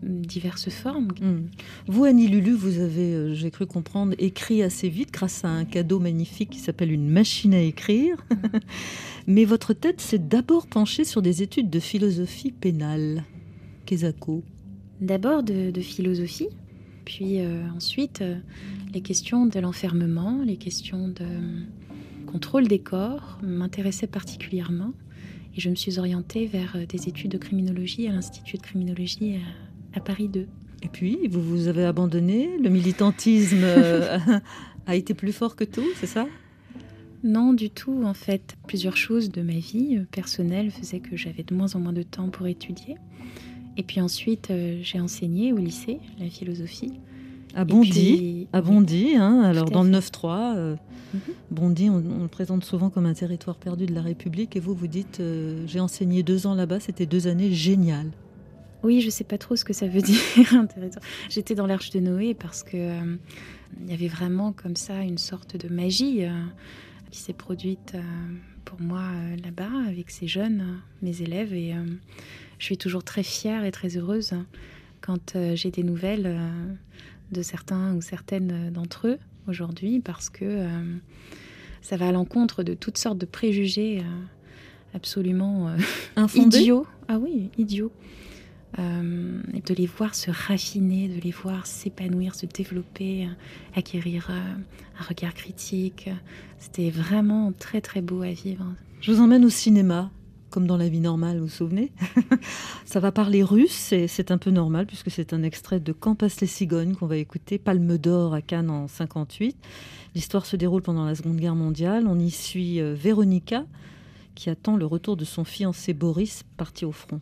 diverses 0.04 0.70
formes. 0.70 1.08
Hmm. 1.22 1.48
Vous, 1.88 2.04
Annie 2.04 2.28
Lulu, 2.28 2.52
vous 2.52 2.80
avez, 2.80 3.14
euh, 3.14 3.34
j'ai 3.34 3.52
cru 3.52 3.66
comprendre, 3.66 4.14
écrit 4.20 4.62
assez 4.62 4.90
vite 4.90 5.12
grâce 5.12 5.46
à 5.46 5.50
un 5.50 5.66
cadeau 5.66 6.00
magnifique 6.00 6.50
qui 6.50 6.60
s'appelle 6.60 6.92
une 6.92 7.10
machine 7.10 7.54
à 7.54 7.62
écrire. 7.62 8.18
Mais 9.28 9.46
votre 9.46 9.74
tête 9.74 10.02
s'est 10.02 10.20
d'abord 10.20 10.68
penchée 10.68 11.06
sur 11.06 11.22
des 11.22 11.42
études 11.42 11.70
de 11.70 11.80
philosophie 11.80 12.52
pénale. 12.52 13.24
Kezako. 13.86 14.44
D'abord 15.02 15.44
de, 15.44 15.72
de 15.72 15.82
philosophie, 15.82 16.50
puis 17.06 17.40
euh, 17.40 17.64
ensuite 17.76 18.22
euh, 18.22 18.36
les 18.94 19.02
questions 19.02 19.46
de 19.46 19.60
l'enfermement, 19.60 20.42
les 20.46 20.58
questions 20.58 21.08
de 21.08 21.24
euh, 21.24 21.64
contrôle 22.26 22.68
des 22.68 22.80
corps 22.80 23.40
m'intéressaient 23.44 24.08
particulièrement 24.08 24.94
et 25.56 25.62
je 25.62 25.70
me 25.70 25.76
suis 25.76 26.00
orientée 26.00 26.46
vers 26.46 26.78
des 26.88 27.08
études 27.08 27.32
de 27.32 27.38
criminologie 27.38 28.08
à 28.08 28.12
l'Institut 28.12 28.58
de 28.58 28.62
criminologie 28.62 29.36
à, 29.94 29.98
à 29.98 30.02
Paris 30.02 30.28
2. 30.28 30.48
Et 30.82 30.88
puis, 30.88 31.28
vous 31.30 31.42
vous 31.42 31.68
avez 31.68 31.86
abandonné? 31.86 32.58
Le 32.58 32.70
militantisme 32.70 33.64
a 34.88 34.96
été 34.96 35.14
plus 35.14 35.32
fort 35.32 35.56
que 35.56 35.64
tout, 35.64 35.86
c'est 35.96 36.08
ça? 36.08 36.26
Non, 37.24 37.54
du 37.54 37.70
tout, 37.70 38.04
en 38.04 38.14
fait. 38.14 38.56
Plusieurs 38.68 38.98
choses 38.98 39.32
de 39.32 39.42
ma 39.42 39.54
vie 39.54 39.98
euh, 39.98 40.06
personnelle 40.12 40.72
faisaient 40.72 41.00
que 41.00 41.16
j'avais 41.16 41.44
de 41.44 41.54
moins 41.56 41.76
en 41.76 41.80
moins 41.80 41.94
de 41.94 42.04
temps 42.04 42.30
pour 42.30 42.48
étudier. 42.48 42.98
Et 43.78 43.84
puis 43.84 44.02
ensuite, 44.02 44.52
euh, 44.52 44.80
j'ai 44.84 45.00
enseigné 45.00 45.54
au 45.54 45.58
lycée 45.58 46.00
la 46.20 46.30
philosophie. 46.30 46.94
À 47.56 47.62
Et 47.62 47.66
Bondy, 47.66 48.48
à 48.52 48.62
Bondy, 48.62 49.16
hein, 49.16 49.42
alors 49.42 49.68
à 49.68 49.72
dans 49.72 49.84
le 49.84 49.92
fait. 49.92 49.98
9-3, 50.00 50.56
euh, 50.58 50.76
Mhm. 51.14 51.22
Bondy, 51.52 51.90
on, 51.90 51.98
on 51.98 52.24
le 52.24 52.28
présente 52.28 52.64
souvent 52.64 52.90
comme 52.90 53.06
un 53.06 53.14
territoire 53.14 53.58
perdu 53.58 53.86
de 53.86 53.94
la 53.94 54.02
République, 54.02 54.56
et 54.56 54.60
vous, 54.60 54.74
vous 54.74 54.88
dites, 54.88 55.20
euh, 55.20 55.64
j'ai 55.68 55.80
enseigné 55.80 56.24
deux 56.24 56.48
ans 56.48 56.56
là-bas, 56.56 56.80
c'était 56.80 57.06
deux 57.06 57.28
années 57.28 57.52
géniales. 57.52 58.12
Oui, 58.84 59.00
je 59.00 59.10
sais 59.10 59.24
pas 59.24 59.38
trop 59.38 59.56
ce 59.56 59.64
que 59.64 59.74
ça 59.74 59.88
veut 59.88 60.02
dire. 60.02 60.20
J'étais 61.30 61.56
dans 61.56 61.68
l'Arche 61.68 61.92
de 61.92 62.00
Noé 62.00 62.34
parce 62.34 62.64
que 62.64 62.76
euh, 62.76 63.16
il 63.82 63.90
y 63.90 63.94
avait 63.94 64.08
vraiment 64.08 64.52
comme 64.52 64.76
ça 64.76 65.02
une 65.02 65.18
sorte 65.18 65.56
de 65.56 65.74
magie 65.74 66.26
qui 67.14 67.20
s'est 67.20 67.32
produite 67.32 67.94
euh, 67.94 68.02
pour 68.66 68.82
moi 68.82 69.02
euh, 69.02 69.36
là-bas 69.44 69.70
avec 69.88 70.10
ces 70.10 70.26
jeunes, 70.26 70.82
mes 71.04 71.22
élèves, 71.22 71.54
et 71.54 71.74
euh, 71.74 71.86
je 72.58 72.66
suis 72.66 72.78
toujours 72.78 73.04
très 73.04 73.22
fière 73.22 73.66
et 73.66 73.72
très 73.72 73.98
heureuse 73.98 74.34
quand 75.00 75.38
j'ai 75.54 75.70
des 75.70 75.84
nouvelles 75.84 76.40
de 77.32 77.42
certains 77.42 77.94
ou 77.94 78.02
certaines 78.02 78.72
d'entre 78.72 79.10
eux 79.10 79.20
aujourd'hui, 79.50 80.00
parce 80.00 80.30
que 80.30 80.66
ça 81.82 81.98
va 81.98 82.08
à 82.08 82.12
l'encontre 82.14 82.64
de 82.64 82.74
toutes 82.74 82.98
sortes 82.98 83.18
de 83.18 83.26
préjugés 83.26 84.02
absolument 84.94 85.76
idiots. 86.36 86.88
Ah 87.10 87.20
oui, 87.20 87.50
idiots. 87.58 87.92
Euh, 88.80 89.42
de 89.66 89.74
les 89.76 89.86
voir 89.86 90.16
se 90.16 90.32
raffiner, 90.32 91.08
de 91.08 91.22
les 91.22 91.32
voir 91.32 91.68
s'épanouir, 91.68 92.34
se 92.34 92.46
développer, 92.48 93.26
euh, 93.26 93.30
acquérir 93.76 94.28
euh, 94.32 94.56
un 95.00 95.04
regard 95.04 95.34
critique. 95.34 96.10
C'était 96.58 96.90
vraiment 96.90 97.52
très 97.52 97.82
très 97.82 98.02
beau 98.02 98.24
à 98.24 98.32
vivre. 98.32 98.66
Je 99.02 99.12
vous 99.12 99.22
emmène 99.22 99.46
au 99.46 99.50
cinéma, 99.50 100.10
comme 100.50 100.68
dans 100.68 100.78
la 100.78 100.88
vie 100.88 101.00
normale, 101.00 101.38
vous 101.38 101.46
vous 101.46 101.52
souvenez 101.52 101.92
Ça 102.86 103.00
va 103.00 103.12
parler 103.12 103.44
russe 103.44 103.92
et 103.92 104.08
c'est 104.08 104.32
un 104.32 104.38
peu 104.38 104.52
normal 104.52 104.86
puisque 104.86 105.10
c'est 105.10 105.34
un 105.34 105.44
extrait 105.44 105.80
de 105.80 105.92
Quand 105.92 106.22
les 106.22 106.48
cigognes 106.48 106.96
qu'on 106.96 107.08
va 107.08 107.18
écouter, 107.18 107.58
Palme 107.58 107.98
d'or 107.98 108.34
à 108.34 108.42
Cannes 108.42 108.70
en 108.70 108.88
58. 108.88 109.58
L'histoire 110.16 110.46
se 110.46 110.56
déroule 110.56 110.84
pendant 110.84 111.06
la 111.06 111.16
Seconde 111.16 111.38
Guerre 111.38 111.56
mondiale. 111.56 112.06
On 112.08 112.20
y 112.20 112.30
suit 112.30 112.80
euh, 112.80 112.94
Véronica 112.94 113.66
qui 114.36 114.50
attend 114.50 114.78
le 114.78 114.86
retour 114.86 115.18
de 115.18 115.26
son 115.26 115.44
fiancé 115.44 115.94
Boris 115.94 116.44
parti 116.58 116.86
au 116.86 116.92
front. 116.92 117.20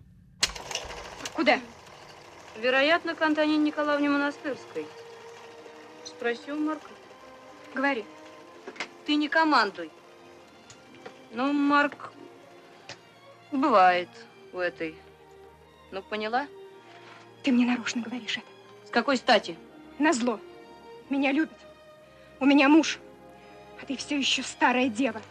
Куда? 1.42 1.60
Вероятно, 2.56 3.16
к 3.16 3.22
Антонине 3.24 3.58
Николаевне 3.58 4.10
Монастырской. 4.10 4.86
Спроси 6.06 6.52
у 6.52 6.60
Марка. 6.60 6.92
Говори. 7.74 8.06
Ты 9.08 9.16
не 9.16 9.28
командуй. 9.28 9.90
Ну, 11.32 11.52
Марк, 11.52 12.14
бывает 13.52 14.08
у 14.54 14.60
этой. 14.60 14.96
Ну, 15.90 16.04
поняла? 16.04 16.46
Ты 17.42 17.52
мне 17.52 17.66
нарочно 17.66 18.04
говоришь 18.04 18.38
это. 18.38 18.46
С 18.88 18.92
какой 18.92 19.18
стати? 19.18 19.58
Назло. 19.98 20.40
Меня 21.10 21.32
любят. 21.32 21.58
У 22.40 22.46
меня 22.46 22.70
муж. 22.70 23.00
А 23.82 23.86
ты 23.88 23.98
все 23.98 24.16
еще 24.16 24.44
старая 24.44 24.90
дева. 24.90 25.24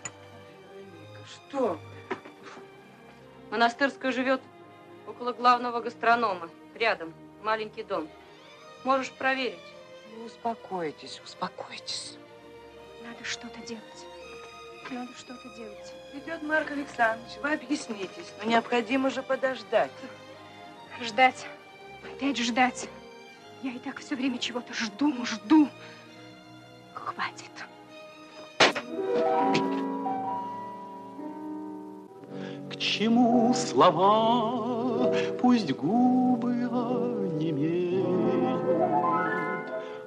Что? 1.25 1.79
Монастырская 3.53 4.11
живет 4.11 4.41
около 5.11 5.33
главного 5.33 5.81
гастронома. 5.81 6.49
Рядом. 6.75 7.13
Маленький 7.43 7.83
дом. 7.83 8.09
Можешь 8.85 9.11
проверить. 9.13 9.59
Успокойтесь, 10.25 11.21
успокойтесь. 11.25 12.17
Надо 13.05 13.25
что-то 13.25 13.59
делать. 13.67 14.07
Надо 14.91 15.13
что-то 15.15 15.49
делать. 15.57 15.95
Идет 16.15 16.43
Марк 16.43 16.71
Александрович, 16.73 17.37
вы 17.43 17.53
объяснитесь, 17.53 18.33
но 18.39 18.51
необходимо 18.51 19.11
же 19.11 19.23
подождать. 19.23 19.93
Ждать. 21.01 21.47
Опять 22.03 22.39
ждать. 22.39 22.89
Я 23.63 23.73
и 23.73 23.79
так 23.79 24.01
все 24.01 24.17
время 24.17 24.39
чего-то 24.39 24.75
жду, 24.75 25.15
жду. 25.25 25.69
Хватит. 26.95 27.51
К 32.70 32.78
чему 32.78 33.54
слова, 33.54 35.14
пусть 35.40 35.72
губы 35.74 36.64
онемеют. 36.72 38.06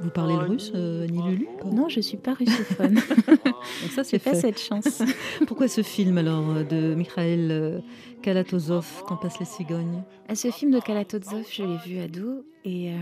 Vous 0.00 0.10
parlez 0.10 0.34
le 0.36 0.42
russe, 0.44 0.70
euh, 0.74 1.04
Annie 1.04 1.22
Lulu 1.22 1.48
Non, 1.64 1.88
je 1.88 2.00
suis 2.00 2.16
pas 2.16 2.32
russophone. 2.34 2.94
Donc 2.94 3.90
ça, 3.92 4.04
c'est 4.04 4.10
J'ai 4.12 4.18
pas 4.20 4.30
fait. 4.30 4.40
cette 4.40 4.60
chance. 4.60 5.02
Pourquoi 5.46 5.66
ce 5.68 5.82
film 5.82 6.18
alors 6.18 6.48
euh, 6.50 6.62
de 6.64 6.94
Mikhail 6.94 7.48
euh, 7.50 7.80
Kalatozov, 8.22 8.86
Quand 9.06 9.16
passent 9.16 9.40
les 9.40 9.44
cigognes 9.46 10.02
À 10.28 10.34
ce 10.36 10.50
film 10.50 10.70
de 10.70 10.78
Kalatozov, 10.80 11.44
je 11.50 11.64
l'ai 11.64 11.76
vu 11.84 11.98
ado 12.00 12.44
et 12.64 12.90
euh, 12.92 12.96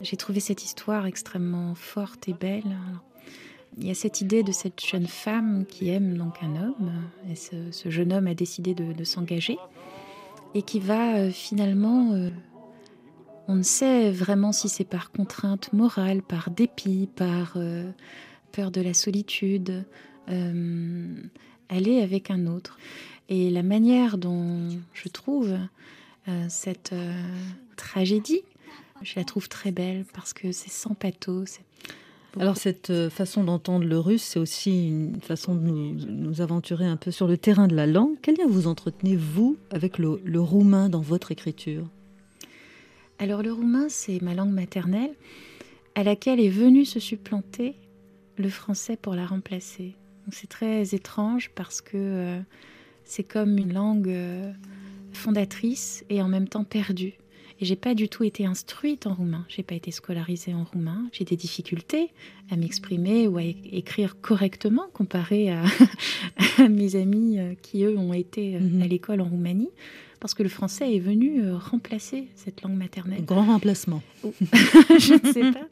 j'ai 0.00 0.16
trouvé 0.16 0.38
cette 0.40 0.64
histoire 0.64 1.06
extrêmement 1.06 1.74
forte 1.74 2.28
et 2.28 2.34
belle. 2.34 2.62
Alors, 2.66 3.02
il 3.77 3.87
y 3.87 3.91
a 3.91 3.95
cette 3.95 4.21
idée 4.21 4.43
de 4.43 4.51
cette 4.51 4.85
jeune 4.85 5.07
femme 5.07 5.65
qui 5.65 5.89
aime 5.89 6.17
donc 6.17 6.35
un 6.41 6.55
homme 6.55 6.91
et 7.29 7.35
ce, 7.35 7.89
jeune 7.89 8.13
homme 8.13 8.27
a 8.27 8.33
décidé 8.33 8.73
de, 8.73 9.03
s'engager 9.03 9.57
et 10.53 10.61
qui 10.61 10.79
va 10.79 11.15
euh, 11.15 11.31
finalement, 11.31 12.13
euh, 12.13 12.29
on 13.47 13.55
ne 13.55 13.63
sait 13.63 14.11
vraiment 14.11 14.51
si 14.51 14.69
c'est 14.69 14.83
par 14.83 15.11
contrainte 15.11 15.73
morale, 15.73 16.21
par 16.21 16.51
dépit, 16.51 17.09
par 17.15 17.53
euh, 17.55 17.89
peur 18.51 18.71
de 18.71 18.81
la 18.81 18.93
solitude, 18.93 19.83
aller 21.69 22.01
avec 22.01 22.31
un 22.31 22.45
autre. 22.47 22.77
Et 23.27 23.49
la 23.49 23.63
manière 23.63 24.17
dont 24.17 24.69
je 24.93 25.09
trouve 25.09 25.57
cette 26.47 26.95
tragédie, 27.75 28.43
je 29.01 29.15
la 29.17 29.25
trouve 29.25 29.49
très 29.49 29.71
belle 29.71 30.05
parce 30.13 30.31
que 30.31 30.53
c'est 30.53 30.71
sans 30.71 30.93
pathos. 30.93 31.59
Alors 32.39 32.57
cette 32.57 32.89
euh, 32.89 33.09
façon 33.09 33.43
d'entendre 33.43 33.85
le 33.85 33.99
russe, 33.99 34.23
c'est 34.23 34.39
aussi 34.39 34.87
une 34.87 35.21
façon 35.21 35.53
de 35.53 35.61
nous, 35.61 35.93
nous 35.93 36.41
aventurer 36.41 36.85
un 36.85 36.97
peu 36.97 37.11
sur 37.11 37.27
le 37.27 37.37
terrain 37.37 37.67
de 37.67 37.75
la 37.75 37.85
langue. 37.85 38.15
Quel 38.21 38.37
lien 38.37 38.47
vous 38.47 38.65
entretenez, 38.65 39.15
vous, 39.15 39.57
avec 39.69 39.99
le, 39.99 40.19
le 40.23 40.41
roumain 40.41 40.89
dans 40.89 41.01
votre 41.01 41.31
écriture? 41.31 41.87
Alors 43.19 43.43
le 43.43 43.53
roumain, 43.53 43.85
c'est 43.87 44.21
ma 44.21 44.33
langue 44.33 44.51
maternelle 44.51 45.13
à 45.95 46.03
laquelle 46.03 46.39
est 46.39 46.49
venu 46.49 46.85
se 46.85 46.99
supplanter 46.99 47.75
le 48.37 48.49
français 48.49 48.97
pour 48.97 49.13
la 49.13 49.27
remplacer. 49.27 49.95
C'est 50.31 50.49
très 50.49 50.95
étrange 50.95 51.51
parce 51.53 51.81
que 51.81 51.97
euh, 51.97 52.39
c'est 53.03 53.23
comme 53.23 53.57
une 53.57 53.73
langue 53.73 54.09
euh, 54.09 54.51
fondatrice 55.11 56.03
et 56.09 56.21
en 56.21 56.27
même 56.27 56.47
temps 56.47 56.63
perdue. 56.63 57.13
Et 57.63 57.65
j'ai 57.65 57.77
pas 57.77 57.93
du 57.95 58.09
tout 58.09 58.25
été 58.25 58.45
instruite 58.45 59.07
en 59.07 59.13
roumain. 59.13 59.45
J'ai 59.47 59.63
pas 59.63 59.73
été 59.75 59.89
scolarisée 59.89 60.53
en 60.53 60.65
roumain. 60.65 61.07
J'ai 61.13 61.23
des 61.23 61.37
difficultés 61.37 62.09
à 62.51 62.57
m'exprimer 62.57 63.25
ou 63.29 63.37
à 63.37 63.43
écrire 63.43 64.19
correctement 64.19 64.83
comparé 64.91 65.49
à, 65.49 65.63
à 66.57 66.67
mes 66.67 66.97
amis 66.97 67.39
euh, 67.39 67.53
qui 67.61 67.85
eux 67.85 67.97
ont 67.97 68.11
été 68.11 68.57
euh, 68.57 68.59
Mhm. 68.59 68.81
à 68.81 68.87
l'école 68.87 69.21
en 69.21 69.29
Roumanie, 69.29 69.69
parce 70.23 70.33
que 70.35 70.41
le 70.43 70.47
français 70.47 70.95
est 70.95 70.99
venu 70.99 71.41
euh, 71.43 71.57
remplacer 71.57 72.29
cette 72.33 72.61
langue 72.61 72.77
maternelle. 72.77 73.25
Grand 73.25 73.45
remplacement. 73.45 74.01
je 74.23 75.13
ne 75.27 75.33
sais 75.33 75.51
pas. 75.51 75.67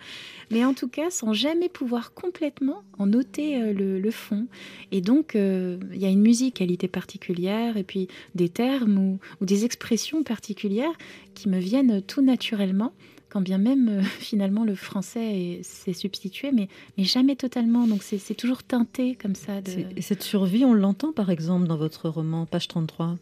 Mais 0.52 0.66
en 0.66 0.74
tout 0.74 0.90
cas, 0.90 1.10
sans 1.10 1.32
jamais 1.32 1.70
pouvoir 1.70 2.14
complètement 2.14 2.84
en 3.00 3.06
noter 3.06 3.62
euh, 3.62 3.72
le, 3.72 3.98
le 4.02 4.12
fond. 4.12 4.48
Et 4.92 5.00
donc, 5.00 5.38
euh, 5.38 5.78
il 5.94 6.00
y 6.02 6.06
a 6.06 6.10
une 6.10 6.20
musicalité 6.22 6.90
particulière 6.90 7.78
et 7.78 7.84
puis 7.84 8.10
des 8.36 8.50
termes 8.50 8.98
ou, 8.98 9.20
ou 9.40 9.46
des 9.46 9.64
expressions 9.64 10.22
particulières 10.24 10.92
qui 11.34 11.48
me 11.48 11.58
viennent 11.58 12.02
tout 12.02 12.22
naturellement, 12.22 12.92
quand 13.30 13.40
bien 13.40 13.58
même 13.58 13.88
euh, 13.88 14.02
finalement 14.20 14.66
le 14.66 14.76
français 14.76 15.24
est- 15.60 15.64
s'est 15.64 15.94
substitué, 15.94 16.52
mais, 16.52 16.68
mais 16.98 17.06
jamais 17.06 17.38
totalement. 17.38 17.88
Donc, 17.88 18.04
c'est 18.04 18.36
toujours 18.36 18.64
teinté 18.64 19.16
comme 19.16 19.36
ça. 19.36 19.62
De... 19.62 19.72
Et 19.96 20.02
cette 20.02 20.24
survie, 20.24 20.66
on 20.66 20.74
l'entend 20.74 21.14
par 21.14 21.30
exemple 21.30 21.68
dans 21.68 21.78
votre 21.78 22.10
roman, 22.10 22.46
page 22.46 22.68
33. 22.68 23.16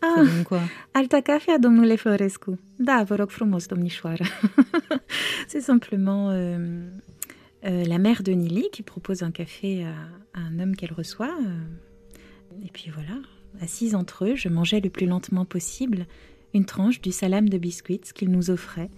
Ah, 0.00 0.22
Alta 0.92 1.20
cafea, 1.20 1.58
domnule 1.58 1.96
Florescu. 1.96 2.58
Da, 2.76 3.02
vă 3.06 3.14
rog 3.14 3.30
frumos, 3.30 3.66
domnișoară. 3.66 4.24
C'est 5.48 5.62
simplement 5.62 6.30
euh, 6.30 6.58
euh, 7.64 7.84
la 7.86 7.98
mère 7.98 8.22
de 8.22 8.32
Nili 8.32 8.68
qui 8.70 8.82
propose 8.82 9.22
un 9.22 9.30
café 9.32 9.84
à, 9.84 9.94
à 10.38 10.40
un 10.50 10.58
homme 10.60 10.74
qu'elle 10.76 10.92
reçoit. 10.92 11.34
euh, 11.46 12.64
Et 12.66 12.70
puis 12.72 12.90
voilà, 12.92 13.18
assise 13.60 13.94
entre 13.94 14.24
eux, 14.24 14.36
je 14.36 14.48
mangeais 14.48 14.80
le 14.80 14.90
plus 14.90 15.06
lentement 15.06 15.44
possible 15.44 16.06
une 16.54 16.64
tranche 16.64 17.00
du 17.00 17.12
salam 17.12 17.48
de 17.48 17.58
biscuits 17.58 18.00
qu'ils 18.14 18.30
nous 18.30 18.50
offraient. 18.50 18.90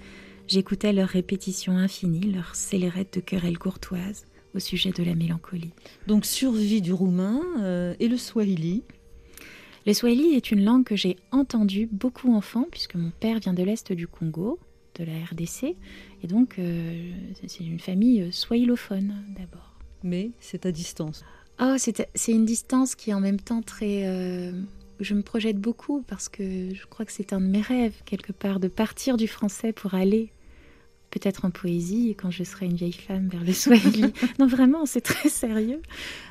J'écoutais 0.47 0.93
leurs 0.93 1.09
répétitions 1.09 1.77
infinies, 1.77 2.33
leurs 2.33 2.55
scélérettes 2.55 3.15
de 3.15 3.21
querelles 3.21 3.59
courtoises 3.59 4.25
au 4.55 4.59
sujet 4.59 4.91
de 4.91 5.03
la 5.05 5.15
mélancolie. 5.15 5.73
Donc 6.07 6.25
survie 6.25 6.83
du 6.83 6.93
roumain 6.93 7.41
et 8.01 8.09
le 8.09 8.17
swahili. 8.17 8.83
Le 9.87 9.95
swahili 9.95 10.35
est 10.35 10.51
une 10.51 10.65
langue 10.65 10.85
que 10.85 10.97
j'ai 10.97 11.17
entendue 11.33 11.89
beaucoup 11.91 12.35
enfant, 12.35 12.67
puisque 12.71 12.97
mon 12.97 13.11
père 13.11 13.39
vient 13.39 13.55
de 13.55 13.63
l'Est 13.63 13.93
du 13.93 14.07
Congo, 14.07 14.59
de 14.97 15.05
la 15.05 15.13
RDC, 15.25 15.75
et 16.23 16.27
donc 16.27 16.59
euh, 16.59 17.13
c'est 17.47 17.65
une 17.65 17.81
famille 17.81 18.23
euh, 18.23 18.31
swahilophone 18.31 19.15
d'abord. 19.39 19.79
Mais 20.03 20.31
c'est 20.41 20.67
à 20.67 20.73
distance. 20.73 21.25
Oh, 21.61 21.75
c'est 21.79 22.09
c'est 22.15 22.33
une 22.33 22.45
distance 22.45 22.95
qui 22.95 23.11
est 23.11 23.15
en 23.15 23.21
même 23.21 23.41
temps 23.41 23.63
très... 23.63 24.07
euh, 24.07 24.53
je 24.99 25.15
me 25.15 25.23
projette 25.23 25.59
beaucoup 25.59 26.03
parce 26.07 26.29
que 26.29 26.75
je 26.75 26.87
crois 26.87 27.07
que 27.07 27.13
c'est 27.13 27.33
un 27.33 27.41
de 27.41 27.47
mes 27.47 27.63
rêves, 27.63 28.03
quelque 28.05 28.33
part, 28.33 28.61
de 28.61 28.69
partir 28.69 29.17
du 29.17 29.29
français 29.29 29.73
pour 29.73 29.95
aller 29.95 30.31
peut-être 31.11 31.45
en 31.45 31.51
poésie 31.51 32.15
quand 32.17 32.31
je 32.31 32.45
serai 32.45 32.67
une 32.67 32.77
vieille 32.77 32.93
femme 32.93 33.29
vers 33.29 33.43
le 33.43 33.53
Swahili. 33.53 34.13
non, 34.39 34.47
vraiment, 34.47 34.87
c'est 34.87 35.01
très 35.01 35.29
sérieux. 35.29 35.83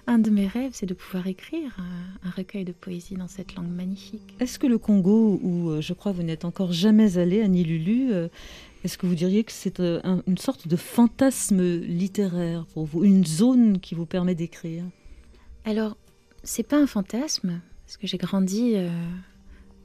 Un 0.08 0.20
de 0.20 0.30
mes 0.30 0.48
rêves, 0.48 0.72
c'est 0.74 0.86
de 0.86 0.94
pouvoir 0.94 1.28
écrire 1.28 1.76
un, 1.80 2.28
un 2.28 2.32
recueil 2.32 2.64
de 2.66 2.72
poésie 2.72 3.16
dans 3.16 3.28
cette 3.28 3.56
langue 3.56 3.70
magnifique. 3.70 4.36
Est-ce 4.40 4.58
que 4.58 4.68
le 4.68 4.78
Congo, 4.78 5.40
où 5.44 5.70
euh, 5.70 5.82
je 5.82 5.94
crois 5.94 6.12
vous 6.14 6.24
n'êtes 6.24 6.46
encore 6.46 6.72
jamais 6.72 7.18
allé, 7.18 7.42
Annie 7.42 7.64
Lulu, 7.66 8.14
euh, 8.14 8.28
est-ce 8.86 8.98
que 8.98 9.06
vous 9.06 9.16
diriez 9.16 9.44
que 9.44 9.52
c'est 9.52 9.82
euh, 9.82 10.00
un- 10.06 10.24
une 10.28 10.38
sorte 10.38 10.68
de 10.68 10.76
fantasme 10.78 11.62
littéraire 11.82 12.66
pour 12.74 12.86
vous, 12.86 13.04
une 13.04 13.26
zone 13.26 13.80
qui 13.80 13.96
vous 13.96 14.06
permet 14.06 14.36
d'écrire? 14.36 14.86
Alors, 15.66 15.98
c'est 16.44 16.64
pas 16.64 16.78
un 16.82 16.88
fantasme, 16.88 17.60
parce 17.86 17.98
que 17.98 18.08
j'ai 18.08 18.18
grandi 18.18 18.74
euh, 18.76 18.90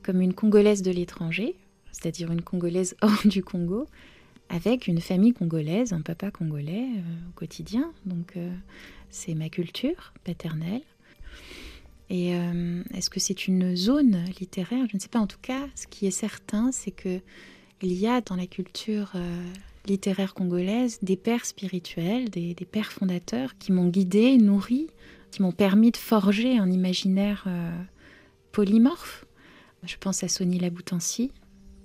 comme 0.05 0.20
une 0.20 0.34
Congolaise 0.34 0.82
de 0.82 0.92
l'étranger. 0.92 1.57
c'est-à-dire 1.90 2.30
une 2.30 2.42
Congolaise 2.42 2.95
hors 3.03 3.22
du 3.24 3.42
Congo, 3.42 3.86
avec 4.49 4.86
une 4.86 5.01
famille 5.01 5.32
congolaise, 5.32 5.92
un 5.92 6.01
papa 6.01 6.30
congolais 6.30 6.86
euh, 6.97 7.28
au 7.28 7.32
quotidien. 7.34 7.92
Donc 8.07 8.36
euh, 8.36 8.55
c'est 9.11 9.34
ma 9.34 9.49
culture 9.49 10.12
paternelle. 10.24 10.82
Et 12.11 12.34
euh, 12.34 12.82
est-ce 12.95 13.11
que 13.11 13.20
c'est 13.20 13.49
une 13.49 13.74
zone 13.74 14.24
littéraire? 14.38 14.86
Je 14.90 14.97
ne 14.97 15.01
sais 15.01 15.09
pas. 15.09 15.18
En 15.18 15.26
tout 15.26 15.38
cas, 15.40 15.66
ce 15.74 15.86
qui 15.86 16.07
est 16.07 16.12
certain, 16.12 16.70
c'est 16.70 16.90
que 16.90 17.20
il 17.82 17.92
y 17.92 18.07
a 18.07 18.20
dans 18.20 18.36
la 18.36 18.47
culture 18.47 19.12
littéraire 19.86 20.32
congolaise 20.32 21.01
des 21.03 21.16
pères 21.16 21.45
spirituels, 21.45 22.30
des, 22.30 22.55
des 22.55 22.64
pères 22.64 22.92
fondateurs 22.92 23.59
qui 23.59 23.72
m'ont 23.72 23.88
guidée, 23.88 24.38
nourrie, 24.38 24.86
qui 25.30 25.42
m'ont 25.42 25.53
permis 25.53 25.90
de 25.90 25.99
forger 25.99 26.57
un 26.57 26.70
imaginaire 26.70 27.47
polymorphe. 28.53 29.26
Je 29.82 29.97
pense 29.99 30.24
à 30.24 30.28
Sonny 30.28 30.59
Laboutansi, 30.59 31.30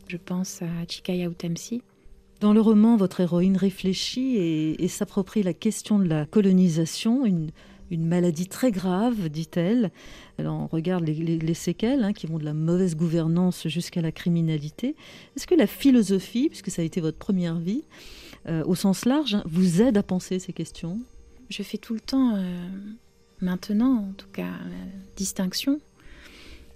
je 0.07 0.15
pense 0.15 0.61
à 0.61 0.85
Chikaya 0.87 1.27
Utamsi. 1.27 1.81
Dans 2.39 2.53
le 2.53 2.61
roman, 2.61 2.95
votre 2.95 3.19
héroïne 3.19 3.57
réfléchit 3.57 4.37
et, 4.37 4.87
s'approprie 4.87 5.43
la 5.43 5.53
question 5.53 5.99
de 5.99 6.05
la 6.07 6.25
colonisation, 6.25 7.25
une, 7.25 7.51
maladie 7.91 8.47
très 8.47 8.71
grave, 8.71 9.27
dit-elle. 9.29 9.91
Elle 10.37 10.47
en 10.47 10.67
regarde 10.67 11.05
les, 11.05 11.13
les- 11.15 11.39
les 11.39 11.53
séquelles 11.53 12.03
hein, 12.03 12.13
qui 12.13 12.27
vont 12.27 12.37
de 12.37 12.45
la 12.45 12.53
mauvaise 12.53 12.95
gouvernance 12.95 13.67
jusqu'à 13.67 14.01
la 14.01 14.11
criminalité. 14.13 14.95
Est-ce 15.35 15.47
que 15.47 15.55
la 15.55 15.67
philosophie, 15.67 16.47
puisque 16.47 16.69
ça 16.69 16.81
a 16.81 16.85
été 16.85 17.01
votre 17.01 17.17
première 17.17 17.57
vie, 17.57 17.83
euh, 18.47 18.63
au 18.65 18.75
sens 18.75 19.05
large, 19.05 19.35
hein, 19.35 19.43
vous 19.45 19.81
aide 19.81 19.97
à 19.97 20.03
penser 20.03 20.39
ces 20.39 20.53
questions? 20.53 20.99
Je 21.49 21.61
fais 21.63 21.77
tout 21.79 21.95
le 21.95 21.99
temps, 21.99 22.35
euh, 22.35 22.67
maintenant 23.41 24.07
en 24.09 24.13
tout 24.13 24.29
cas, 24.31 24.53
distinction 25.17 25.81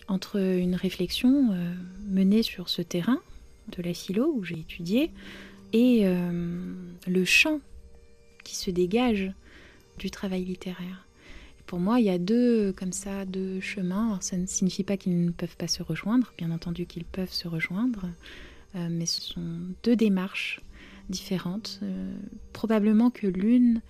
entre 0.09 0.37
une 0.39 0.75
réflexion 0.75 1.51
euh, 1.53 1.73
menée 2.09 2.43
sur 2.43 2.67
ce 2.67 2.81
terrain 2.81 3.19
de 3.77 3.81
la 3.81 3.93
philo 3.93 4.33
où 4.35 4.43
j'ai 4.43 4.59
étudié 4.59 5.11
et 5.73 6.01
euh, 6.03 6.73
le 7.07 7.25
champ 7.25 7.59
qui 8.43 8.55
se 8.55 8.71
dégage 8.71 9.31
du 9.97 10.11
travail 10.11 10.45
littéraire. 10.45 11.07
Pour 11.65 11.79
moi, 11.79 11.99
il 11.99 12.05
y 12.05 12.09
a 12.09 12.17
deux 12.17 12.71
comme 12.73 12.91
ça, 12.91 13.25
deux 13.25 13.59
chemins. 13.59 14.19
Ça 14.21 14.37
ne 14.37 14.45
signifie 14.45 14.83
pas 14.83 14.97
qu'ils 14.97 15.25
ne 15.25 15.31
peuvent 15.31 15.57
pas 15.57 15.67
se 15.67 15.81
rejoindre, 15.81 16.33
bien 16.37 16.51
entendu 16.51 16.85
qu'ils 16.85 17.05
peuvent 17.05 17.31
se 17.31 17.47
rejoindre, 17.47 18.05
euh, 18.75 18.87
mais 18.91 19.05
ce 19.05 19.21
sont 19.21 19.59
deux 19.83 19.95
démarches 19.95 20.61
différentes. 21.09 21.79
Euh, 21.83 22.13
probablement 22.53 23.09
que 23.09 23.27
l'une 23.27 23.81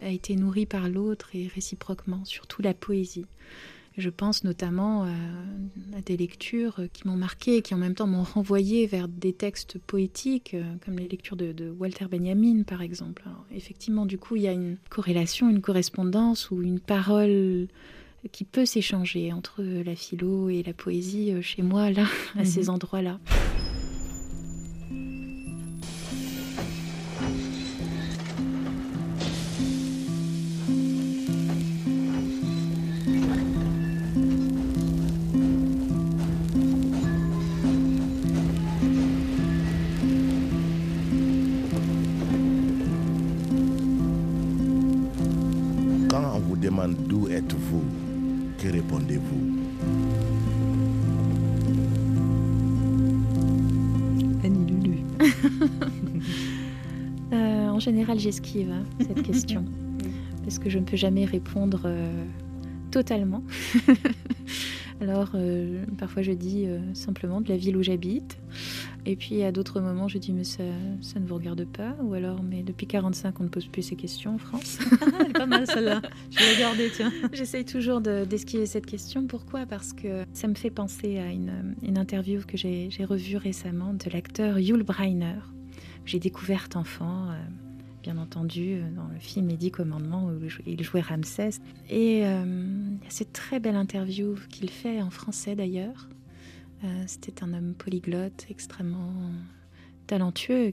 a 0.00 0.08
été 0.08 0.34
nourrie 0.34 0.66
par 0.66 0.88
l'autre 0.88 1.30
et 1.34 1.46
réciproquement, 1.46 2.24
surtout 2.24 2.62
la 2.62 2.74
poésie. 2.74 3.26
Je 3.98 4.08
pense 4.08 4.44
notamment 4.44 5.02
à, 5.04 5.08
à 5.96 6.00
des 6.06 6.16
lectures 6.16 6.80
qui 6.92 7.06
m'ont 7.06 7.16
marqué 7.16 7.56
et 7.56 7.62
qui 7.62 7.74
en 7.74 7.78
même 7.78 7.94
temps 7.94 8.06
m'ont 8.06 8.22
renvoyé 8.22 8.86
vers 8.86 9.08
des 9.08 9.32
textes 9.32 9.78
poétiques, 9.78 10.54
euh, 10.54 10.62
comme 10.84 10.98
les 10.98 11.08
lectures 11.08 11.36
de, 11.36 11.52
de 11.52 11.70
Walter 11.70 12.06
Benjamin 12.10 12.62
par 12.62 12.82
exemple. 12.82 13.22
Alors, 13.26 13.44
effectivement, 13.54 14.06
du 14.06 14.16
coup, 14.16 14.36
il 14.36 14.42
y 14.42 14.48
a 14.48 14.52
une 14.52 14.76
corrélation, 14.88 15.50
une 15.50 15.60
correspondance 15.60 16.50
ou 16.50 16.62
une 16.62 16.80
parole 16.80 17.66
qui 18.32 18.44
peut 18.44 18.66
s'échanger 18.66 19.32
entre 19.32 19.62
la 19.62 19.96
philo 19.96 20.48
et 20.50 20.62
la 20.62 20.72
poésie 20.74 21.32
euh, 21.32 21.42
chez 21.42 21.62
moi, 21.62 21.90
là, 21.90 22.04
à 22.36 22.40
Mhm. 22.40 22.44
ces 22.44 22.68
endroits-là. 22.70 23.18
Général, 58.10 58.18
j'esquive 58.18 58.70
hein, 58.70 58.84
cette 59.00 59.22
question 59.22 59.64
parce 60.42 60.58
que 60.58 60.68
je 60.70 60.78
ne 60.78 60.84
peux 60.84 60.96
jamais 60.96 61.24
répondre 61.24 61.82
euh, 61.84 62.24
totalement. 62.90 63.42
Alors, 65.00 65.30
euh, 65.34 65.84
parfois, 65.96 66.20
je 66.22 66.32
dis 66.32 66.66
euh, 66.66 66.78
simplement 66.92 67.40
de 67.40 67.48
la 67.48 67.56
ville 67.56 67.76
où 67.76 67.82
j'habite. 67.82 68.36
Et 69.06 69.16
puis, 69.16 69.42
à 69.44 69.52
d'autres 69.52 69.80
moments, 69.80 70.08
je 70.08 70.18
dis, 70.18 70.32
mais 70.32 70.44
ça, 70.44 70.62
ça 71.00 71.20
ne 71.20 71.26
vous 71.26 71.36
regarde 71.36 71.64
pas. 71.64 71.96
Ou 72.02 72.12
alors, 72.12 72.42
mais 72.42 72.62
depuis 72.62 72.86
45, 72.86 73.40
on 73.40 73.44
ne 73.44 73.48
pose 73.48 73.66
plus 73.66 73.80
ces 73.82 73.96
questions 73.96 74.34
en 74.34 74.38
France. 74.38 74.78
Elle 75.20 75.30
est 75.30 75.32
pas 75.32 75.46
mal 75.46 75.66
celle-là. 75.66 76.02
Je 76.30 76.38
vais 76.38 76.52
la 76.52 76.58
garder, 76.58 76.90
tiens. 76.94 77.10
J'essaye 77.32 77.64
toujours 77.64 78.02
de- 78.02 78.26
d'esquiver 78.26 78.66
cette 78.66 78.84
question. 78.84 79.26
Pourquoi? 79.26 79.64
Parce 79.64 79.94
que 79.94 80.24
ça 80.34 80.48
me 80.48 80.54
fait 80.54 80.70
penser 80.70 81.18
à 81.18 81.30
une, 81.32 81.76
une 81.82 81.96
interview 81.96 82.40
que 82.46 82.58
j'ai 82.58 82.90
revue 83.04 83.36
récemment 83.38 83.94
de 83.94 84.10
l'acteur 84.12 84.58
Yul 84.58 84.82
Brynner, 84.82 85.40
que 86.04 86.10
j'ai 86.10 86.18
découverte 86.18 86.76
enfant, 86.76 87.28
bien 88.02 88.18
entendu, 88.18 88.74
euh, 88.74 88.90
dans 88.96 89.06
le 89.12 89.18
film 89.18 89.48
Les 89.48 89.56
Dix 89.56 89.70
Commandements 89.70 90.26
où 90.26 90.42
il 90.42 90.48
jou- 90.48 90.62
il 90.66 90.82
jouait 90.82 91.00
Ramsès. 91.00 91.50
Et 91.88 92.22
euh, 92.24 92.44
cette 93.08 93.32
très 93.32 93.60
belle 93.60 93.76
interview 93.76 94.34
qu'il 94.50 94.70
fait 94.70 95.02
en 95.02 95.10
français 95.10 95.54
d'ailleurs. 95.54 96.08
Euh, 96.84 97.04
C'était 97.06 97.44
un 97.44 97.52
homme 97.52 97.74
polyglotte, 97.74 98.46
extrêmement 98.48 99.12
talentueux. 100.06 100.72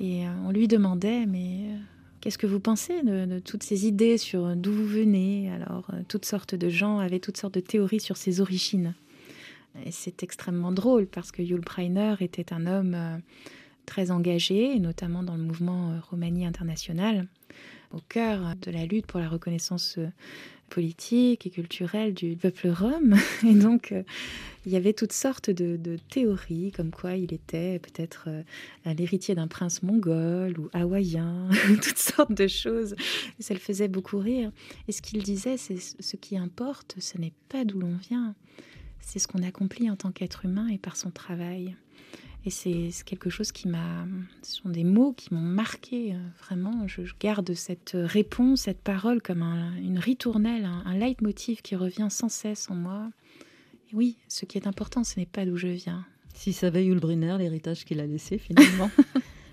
Et 0.00 0.26
euh, 0.26 0.30
on 0.46 0.50
lui 0.50 0.66
demandait, 0.66 1.26
mais 1.26 1.66
qu'est-ce 2.20 2.38
que 2.38 2.46
vous 2.46 2.60
pensez 2.60 3.02
de, 3.02 3.38
toutes 3.38 3.62
ces 3.62 3.86
idées 3.86 4.16
sur 4.16 4.56
d'où 4.56 4.72
vous 4.72 4.86
venez? 4.86 5.50
Alors, 5.52 5.90
toutes 6.08 6.24
sortes 6.24 6.54
de 6.54 6.68
gens 6.70 6.98
avaient 6.98 7.20
toutes 7.20 7.36
sortes 7.36 7.54
de 7.54 7.60
théories 7.60 8.00
sur 8.00 8.16
ses 8.16 8.40
origines. 8.40 8.94
Et 9.84 9.92
c'est 9.92 10.22
extrêmement 10.22 10.72
drôle 10.72 11.06
parce 11.06 11.30
que 11.30 11.42
Yul 11.42 11.60
Brynner 11.60 12.14
était 12.20 12.52
un 12.52 12.66
homme 12.66 13.20
très 13.90 14.12
engagé, 14.12 14.76
et 14.76 14.78
notamment 14.78 15.24
dans 15.24 15.36
le 15.36 15.42
mouvement 15.42 15.90
euh, 15.90 15.98
Romanie 16.10 16.46
international, 16.46 17.26
au 17.92 17.98
cœur 18.08 18.54
de 18.62 18.70
la 18.70 18.86
lutte 18.86 19.06
pour 19.06 19.18
la 19.18 19.28
reconnaissance 19.28 19.96
euh, 19.98 20.06
politique 20.68 21.44
et 21.44 21.50
culturelle 21.50 22.14
du 22.14 22.36
peuple 22.36 22.68
rome. 22.68 23.16
Et 23.44 23.54
donc, 23.54 23.90
euh, 23.90 24.04
il 24.64 24.70
y 24.70 24.76
avait 24.76 24.92
toutes 24.92 25.12
sortes 25.12 25.50
de, 25.50 25.96
théories, 26.08 26.70
comme 26.70 26.92
quoi 26.92 27.16
il 27.16 27.34
était 27.34 27.80
peut-être 27.80 28.28
l'héritier 28.84 29.34
d'un 29.34 29.48
prince 29.48 29.82
mongol 29.82 30.56
ou 30.60 30.68
hawaïen, 30.72 31.48
toutes 31.82 31.98
sortes 31.98 32.34
de 32.34 32.46
choses. 32.46 32.94
Et 33.40 33.42
ça 33.42 33.54
le 33.54 33.60
faisait 33.60 33.88
beaucoup 33.88 34.18
rire. 34.18 34.52
Et 34.86 34.92
ce 34.92 35.02
qu'il 35.02 35.20
disait, 35.24 35.56
c'est 35.56 35.78
ce 35.78 36.16
qui 36.16 36.36
importe, 36.36 36.94
ce 37.00 37.18
n'est 37.18 37.32
pas 37.48 37.64
d'où 37.64 37.80
l'on 37.80 37.96
vient, 37.96 38.36
c'est 39.00 39.18
ce 39.18 39.26
qu'on 39.26 39.42
accomplit 39.42 39.90
en 39.90 39.96
tant 39.96 40.12
qu'être 40.12 40.44
humain 40.44 40.68
et 40.68 40.78
par 40.78 40.96
son 40.96 41.10
travail. 41.10 41.74
Et 42.46 42.50
c'est 42.50 42.88
quelque 43.04 43.28
chose 43.28 43.52
qui 43.52 43.68
m'a. 43.68 44.06
Ce 44.42 44.56
sont 44.62 44.70
des 44.70 44.84
mots 44.84 45.12
qui 45.12 45.34
m'ont 45.34 45.40
marqué, 45.40 46.14
euh, 46.14 46.18
vraiment. 46.42 46.86
Je, 46.88 47.04
je 47.04 47.14
garde 47.20 47.52
cette 47.54 47.92
réponse, 47.94 48.62
cette 48.62 48.80
parole 48.80 49.20
comme 49.20 49.42
un- 49.42 49.76
une 49.76 49.98
ritournelle, 49.98 50.64
un, 50.64 50.82
un 50.86 50.96
leitmotiv 50.96 51.60
qui 51.60 51.76
revient 51.76 52.08
sans 52.10 52.30
cesse 52.30 52.70
en 52.70 52.74
moi. 52.74 53.10
Et 53.92 53.94
oui, 53.96 54.16
ce 54.28 54.46
qui 54.46 54.56
est 54.56 54.66
important, 54.66 55.04
ce 55.04 55.20
n'est 55.20 55.26
pas 55.26 55.44
d'où 55.44 55.58
je 55.58 55.66
viens. 55.68 56.06
Si 56.32 56.54
savait 56.54 56.86
Yul 56.86 56.98
Brynner 56.98 57.36
l'héritage 57.38 57.84
qu'il 57.84 58.00
a 58.00 58.06
laissé 58.06 58.38
finalement. 58.38 58.90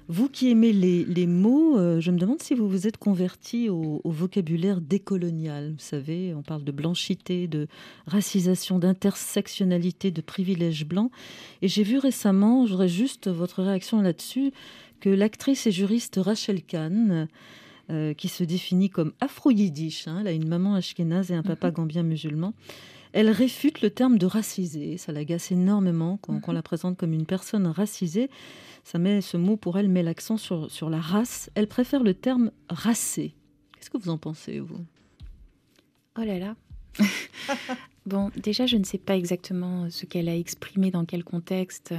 vous 0.10 0.30
qui 0.30 0.50
aimez 0.50 0.72
les, 0.72 1.04
les 1.04 1.28
mots, 1.28 1.78
euh, 1.78 2.00
je 2.00 2.12
me 2.12 2.18
demande 2.18 2.42
si 2.42 2.54
vous 2.54 2.70
vous 2.70 2.88
êtes 2.88 2.98
converti 2.98 3.70
au, 3.70 4.00
au 4.04 4.12
vocabulaire 4.12 4.80
décolonial. 4.80 5.74
Vous 5.74 5.84
savez, 5.84 6.34
on 6.34 6.44
parle 6.44 6.64
de 6.64 6.72
blanchité, 6.72 7.48
de 7.48 7.68
racisation, 8.06 8.80
d'intersectionnalité, 8.80 10.12
de 10.12 10.22
privilèges 10.22 10.86
blancs. 10.86 11.12
Et 11.62 11.68
j'ai 11.68 11.84
vu 11.84 11.98
récemment, 11.98 12.66
j'aurais 12.66 12.88
juste 12.88 13.28
votre 13.28 13.64
réaction 13.64 14.02
là-dessus, 14.02 14.54
que 15.02 15.10
l'actrice 15.10 15.68
et 15.68 15.72
juriste 15.72 16.20
Rachel 16.22 16.64
Kahn, 16.64 17.28
euh, 17.90 18.14
qui 18.14 18.28
se 18.28 18.44
définit 18.44 18.90
comme 18.90 19.14
afro-yiddish, 19.20 20.08
hein, 20.08 20.20
elle 20.22 20.28
a 20.28 20.32
une 20.32 20.48
maman 20.48 20.76
ashkénaze 20.76 21.32
et 21.32 21.36
un 21.36 21.44
papa 21.44 21.72
gambien 21.72 22.04
musulman, 22.04 22.54
elle 23.18 23.32
réfute 23.32 23.82
le 23.82 23.90
terme 23.90 24.20
de 24.20 24.28
racisé. 24.28 24.98
Ça 24.98 25.12
l'agace 25.12 25.52
énormément 25.52 26.20
quand, 26.22 26.40
qu'on 26.40 26.52
la 26.52 26.62
présente 26.62 26.98
comme 26.98 27.14
une 27.14 27.26
personne 27.26 27.66
racisée. 27.66 28.30
Ça 28.84 29.00
met 29.00 29.22
ce 29.22 29.38
mot 29.38 29.58
pour 29.58 29.80
elle 29.80 29.90
met 29.90 30.04
l'accent 30.04 30.38
sur, 30.38 30.70
sur 30.70 30.88
la 30.92 31.00
race. 31.00 31.50
Elle 31.56 31.68
préfère 31.68 32.04
le 32.04 32.14
terme 32.14 32.52
racé. 32.70 33.34
Qu'est-ce 33.74 33.90
que 33.90 33.98
vous 33.98 34.12
en 34.12 34.20
pensez, 34.20 34.60
vous? 34.60 34.86
Oh 36.16 36.22
là 36.22 36.38
là. 36.38 36.56
bon, 38.06 38.30
déjà, 38.38 38.68
je 38.68 38.78
ne 38.78 38.84
sais 38.84 39.00
pas 39.00 39.18
exactement 39.18 39.90
ce 39.90 40.06
qu'elle 40.06 40.30
a 40.30 40.36
exprimé 40.36 40.92
dans 40.92 41.06
quel 41.06 41.24
contexte, 41.24 41.96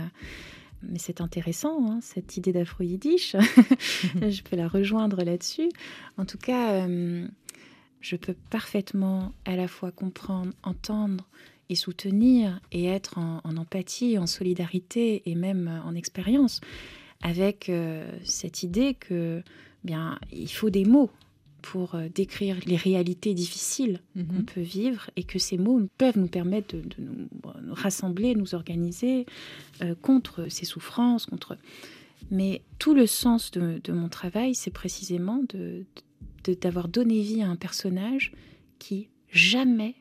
mais 0.84 1.00
c'est 1.00 1.20
intéressant, 1.20 1.84
hein, 1.90 1.98
cette 2.00 2.36
idée 2.36 2.52
d'afro-yiddish. 2.52 3.34
je 4.14 4.42
peux 4.42 4.54
la 4.54 4.68
rejoindre 4.68 5.24
là-dessus. 5.24 5.68
En 6.16 6.24
tout 6.24 6.38
cas, 6.38 6.74
euh, 6.74 7.26
je 8.00 8.16
peux 8.16 8.34
parfaitement 8.50 9.32
à 9.44 9.56
la 9.56 9.68
fois 9.68 9.90
comprendre, 9.90 10.52
entendre 10.62 11.26
et 11.68 11.74
soutenir 11.74 12.60
et 12.72 12.86
être 12.86 13.18
en, 13.18 13.40
en 13.44 13.56
empathie, 13.56 14.18
en 14.18 14.26
solidarité 14.26 15.22
et 15.26 15.34
même 15.34 15.82
en 15.84 15.94
expérience 15.94 16.60
avec 17.22 17.68
euh, 17.68 18.10
cette 18.24 18.62
idée 18.62 18.94
que 18.94 19.42
bien 19.84 20.18
il 20.32 20.48
faut 20.50 20.70
des 20.70 20.84
mots 20.84 21.10
pour 21.60 21.96
euh, 21.96 22.08
décrire 22.14 22.56
les 22.66 22.76
réalités 22.76 23.34
difficiles 23.34 24.00
qu'on 24.14 24.44
peut 24.44 24.60
vivre 24.60 25.10
et 25.16 25.24
que 25.24 25.40
ces 25.40 25.58
mots 25.58 25.82
peuvent 25.98 26.16
nous 26.16 26.28
permettre 26.28 26.76
de, 26.76 26.82
de 26.82 26.96
nous, 27.00 27.28
nous 27.66 27.74
rassembler, 27.74 28.34
nous 28.36 28.54
organiser 28.54 29.26
euh, 29.82 29.94
contre 30.00 30.46
ces 30.48 30.64
souffrances, 30.64 31.26
contre. 31.26 31.58
Mais 32.30 32.62
tout 32.78 32.94
le 32.94 33.06
sens 33.06 33.50
de, 33.50 33.80
de 33.82 33.92
mon 33.92 34.08
travail, 34.08 34.54
c'est 34.54 34.70
précisément 34.70 35.42
de- 35.48 35.84
d'avoir 36.52 36.88
donné 36.88 37.20
vie 37.22 37.42
à 37.42 37.48
un 37.48 37.56
personnage 37.56 38.32
qui 38.78 39.08
jamais 39.30 39.94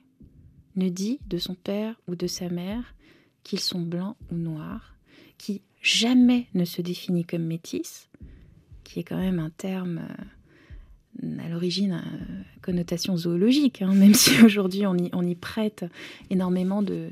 ne 0.75 0.89
dit 0.89 1.19
de 1.27 1.37
son 1.37 1.55
père 1.55 1.95
ou 2.07 2.15
de 2.15 2.27
sa 2.27 2.49
mère 2.49 2.95
qu'ils 3.43 3.59
sont 3.59 3.81
blancs 3.81 4.15
ou 4.31 4.35
noirs, 4.35 4.95
qui 5.37 5.61
jamais 5.81 6.47
ne 6.53 6.65
se 6.65 6.81
définit 6.81 7.25
comme 7.25 7.43
métis, 7.43 8.09
qui 8.83 8.99
est 8.99 9.03
quand 9.03 9.17
même 9.17 9.39
un 9.39 9.49
terme 9.49 10.01
euh, 11.23 11.39
à 11.43 11.49
l'origine 11.49 11.93
à 11.93 12.03
connotation 12.61 13.17
zoologique, 13.17 13.81
hein, 13.81 13.93
même 13.95 14.13
si 14.13 14.41
aujourd'hui 14.41 14.85
on 14.85 14.95
y, 14.95 15.09
on 15.13 15.23
y 15.23 15.35
prête 15.35 15.85
énormément 16.29 16.81
de, 16.81 17.09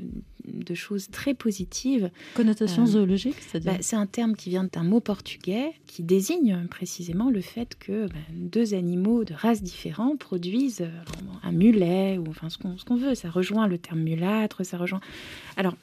de 0.48 0.74
choses 0.74 1.10
très 1.10 1.34
positives. 1.34 2.10
Connotation 2.36 2.84
Euh, 2.84 2.88
zoologique, 2.88 3.36
c'est-à-dire 3.40 3.74
bah, 3.74 3.78
C'est 3.82 3.96
un 3.96 4.06
terme 4.06 4.36
qui 4.36 4.50
vient 4.50 4.64
d'un 4.64 4.84
mot 4.84 5.00
portugais 5.00 5.74
qui 5.88 6.04
désigne 6.04 6.68
précisément 6.70 7.30
le 7.30 7.42
fait 7.42 7.78
que 7.78 8.08
bah, 8.08 8.16
deux 8.34 8.74
animaux 8.74 9.24
de 9.24 9.34
races 9.34 9.64
différentes 9.64 10.20
produisent 10.20 10.82
euh, 10.82 10.90
un 11.44 11.52
mulet 11.52 12.18
ou 12.18 12.30
enfin 12.30 12.50
ce 12.50 12.58
qu'on 12.58 12.78
ce 12.78 12.86
qu'on 12.86 12.98
veut. 12.98 13.16
Ça 13.16 13.30
rejoint 13.30 13.68
le 13.68 13.78
terme 13.78 14.02
mulâtre, 14.02 14.66
ça 14.66 14.78
rejoint. 14.78 15.02
Alors, 15.58 15.76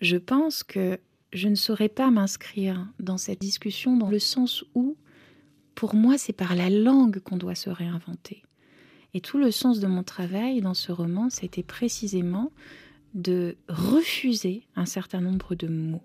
je 0.00 0.16
pense 0.16 0.62
que 0.62 0.98
je 1.32 1.48
ne 1.48 1.54
saurais 1.54 1.88
pas 1.88 2.10
m'inscrire 2.10 2.86
dans 2.98 3.18
cette 3.18 3.40
discussion 3.40 3.96
dans 3.96 4.10
le 4.10 4.18
sens 4.18 4.64
où, 4.74 4.96
pour 5.74 5.94
moi, 5.94 6.18
c'est 6.18 6.32
par 6.32 6.56
la 6.56 6.70
langue 6.70 7.20
qu'on 7.20 7.36
doit 7.36 7.54
se 7.54 7.70
réinventer. 7.70 8.42
Et 9.14 9.20
tout 9.20 9.38
le 9.38 9.50
sens 9.50 9.80
de 9.80 9.86
mon 9.86 10.02
travail 10.02 10.60
dans 10.60 10.74
ce 10.74 10.92
roman, 10.92 11.30
c'était 11.30 11.62
précisément 11.62 12.52
de 13.14 13.56
refuser 13.68 14.62
un 14.76 14.86
certain 14.86 15.20
nombre 15.20 15.54
de 15.54 15.68
mots. 15.68 16.02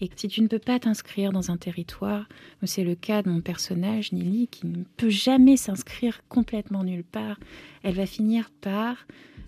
Et 0.00 0.10
si 0.16 0.28
tu 0.28 0.42
ne 0.42 0.48
peux 0.48 0.58
pas 0.58 0.78
t'inscrire 0.78 1.32
dans 1.32 1.50
un 1.50 1.56
territoire, 1.56 2.28
c'est 2.64 2.84
le 2.84 2.94
cas 2.94 3.22
de 3.22 3.30
mon 3.30 3.40
personnage, 3.40 4.12
Nili, 4.12 4.48
qui 4.48 4.66
ne 4.66 4.82
peut 4.96 5.08
jamais 5.08 5.56
s'inscrire 5.56 6.20
complètement 6.28 6.84
nulle 6.84 7.04
part, 7.04 7.38
elle 7.82 7.94
va 7.94 8.06
finir 8.06 8.50
par 8.60 9.06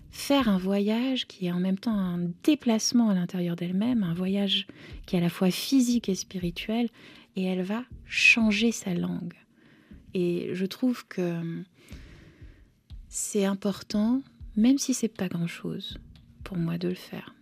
faire 0.09 0.47
un 0.47 0.57
voyage 0.57 1.27
qui 1.27 1.47
est 1.47 1.51
en 1.51 1.59
même 1.59 1.77
temps 1.77 1.97
un 1.97 2.29
déplacement 2.43 3.09
à 3.09 3.13
l'intérieur 3.13 3.55
d'elle-même, 3.55 4.03
un 4.03 4.13
voyage 4.13 4.67
qui 5.05 5.15
est 5.15 5.19
à 5.19 5.21
la 5.21 5.29
fois 5.29 5.51
physique 5.51 6.09
et 6.09 6.15
spirituel, 6.15 6.89
et 7.35 7.43
elle 7.43 7.63
va 7.63 7.83
changer 8.05 8.71
sa 8.71 8.93
langue. 8.93 9.35
Et 10.13 10.51
je 10.53 10.65
trouve 10.65 11.05
que 11.07 11.63
c'est 13.09 13.45
important, 13.45 14.23
même 14.55 14.77
si 14.77 14.93
c'est 14.93 15.07
pas 15.07 15.27
grand-chose, 15.27 15.99
pour 16.47 16.57
moi 16.57 16.77
de 16.77 16.87
le 16.87 16.95
faire. 16.95 17.33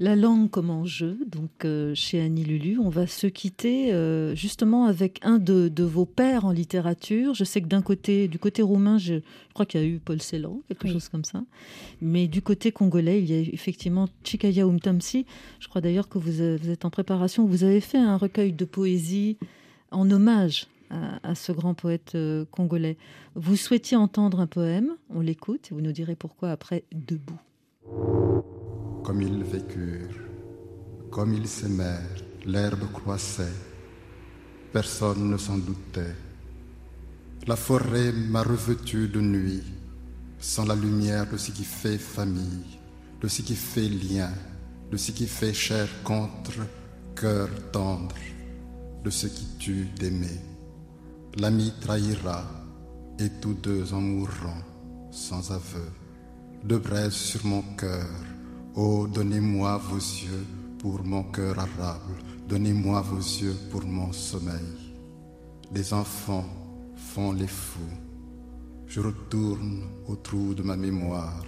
La 0.00 0.14
langue 0.14 0.48
comme 0.48 0.70
enjeu, 0.70 1.18
donc 1.26 1.64
euh, 1.64 1.92
chez 1.92 2.20
Annie 2.20 2.44
Lulu, 2.44 2.78
on 2.78 2.88
va 2.88 3.08
se 3.08 3.26
quitter 3.26 3.92
euh, 3.92 4.32
justement 4.36 4.84
avec 4.86 5.18
un 5.24 5.38
de, 5.38 5.66
de 5.66 5.82
vos 5.82 6.06
pères 6.06 6.44
en 6.44 6.52
littérature. 6.52 7.34
Je 7.34 7.42
sais 7.42 7.60
que 7.60 7.66
d'un 7.66 7.82
côté, 7.82 8.28
du 8.28 8.38
côté 8.38 8.62
roumain, 8.62 8.98
je, 8.98 9.14
je 9.14 9.54
crois 9.54 9.66
qu'il 9.66 9.80
y 9.80 9.82
a 9.82 9.86
eu 9.88 9.98
Paul 9.98 10.22
Celan, 10.22 10.60
quelque 10.68 10.84
Oui. 10.86 10.92
chose 10.92 11.08
comme 11.08 11.24
ça. 11.24 11.42
Mais 12.00 12.28
du 12.28 12.42
côté 12.42 12.70
congolais, 12.70 13.18
il 13.20 13.28
y 13.28 13.34
a 13.34 13.40
effectivement 13.40 14.06
Chikaya 14.22 14.66
Umtamsi. 14.66 15.26
Je 15.58 15.66
crois 15.66 15.80
d'ailleurs 15.80 16.08
que 16.08 16.18
vous, 16.18 16.42
euh, 16.42 16.56
vous 16.62 16.70
êtes 16.70 16.84
en 16.84 16.90
préparation. 16.90 17.44
Vous 17.44 17.64
avez 17.64 17.80
fait 17.80 17.98
un 17.98 18.16
recueil 18.18 18.52
de 18.52 18.64
poésie 18.64 19.36
en 19.90 20.08
hommage 20.12 20.68
à, 20.90 21.18
à 21.28 21.34
ce 21.34 21.50
grand 21.50 21.74
poète 21.74 22.12
euh, 22.14 22.44
congolais. 22.52 22.98
Vous 23.34 23.56
souhaitiez 23.56 23.96
entendre 23.96 24.38
un 24.38 24.46
poème, 24.46 24.92
on 25.10 25.22
l'écoute 25.22 25.72
et 25.72 25.74
vous 25.74 25.80
nous 25.80 25.90
direz 25.92 26.14
pourquoi 26.14 26.52
après 26.52 26.84
Debout. 26.92 27.40
Comme 29.04 29.22
ils 29.22 29.42
vécurent, 29.44 30.22
comme 31.10 31.34
ils 31.34 31.48
s'aimèrent, 31.48 32.22
l'herbe 32.44 32.92
croissait, 32.92 33.56
personne 34.72 35.30
ne 35.30 35.36
s'en 35.36 35.58
doutait. 35.58 36.14
La 37.46 37.56
forêt 37.56 38.12
m'a 38.12 38.42
revêtu 38.42 39.08
de 39.08 39.20
nuit, 39.20 39.62
sans 40.38 40.66
la 40.66 40.74
lumière 40.74 41.30
de 41.30 41.36
ce 41.36 41.50
qui 41.50 41.64
fait 41.64 41.98
famille, 41.98 42.78
de 43.20 43.28
ce 43.28 43.42
qui 43.42 43.54
fait 43.54 43.88
lien, 43.88 44.30
de 44.90 44.96
ce 44.96 45.12
qui 45.12 45.26
fait 45.26 45.54
chair 45.54 45.88
contre 46.04 46.60
cœur 47.14 47.48
tendre, 47.72 48.14
de 49.04 49.10
ce 49.10 49.26
qui 49.26 49.46
tue 49.58 49.86
d'aimer. 49.98 50.40
L'ami 51.38 51.72
trahira, 51.80 52.44
et 53.18 53.30
tous 53.40 53.54
deux 53.54 53.92
en 53.92 54.00
mourront, 54.00 54.62
sans 55.10 55.50
aveu. 55.50 55.90
Deux 56.64 56.78
braises 56.78 57.12
sur 57.12 57.46
mon 57.46 57.62
cœur, 57.76 58.06
Oh, 58.74 59.06
donnez-moi 59.06 59.78
vos 59.78 59.96
yeux 59.96 60.44
pour 60.78 61.02
mon 61.04 61.22
cœur 61.24 61.58
arabe, 61.58 62.16
donnez-moi 62.48 63.00
vos 63.00 63.18
yeux 63.18 63.56
pour 63.70 63.84
mon 63.84 64.12
sommeil. 64.12 64.94
Les 65.74 65.92
enfants 65.92 66.44
font 66.96 67.32
les 67.32 67.46
fous. 67.46 67.96
Je 68.86 69.00
retourne 69.00 69.82
au 70.06 70.16
trou 70.16 70.54
de 70.54 70.62
ma 70.62 70.76
mémoire. 70.76 71.44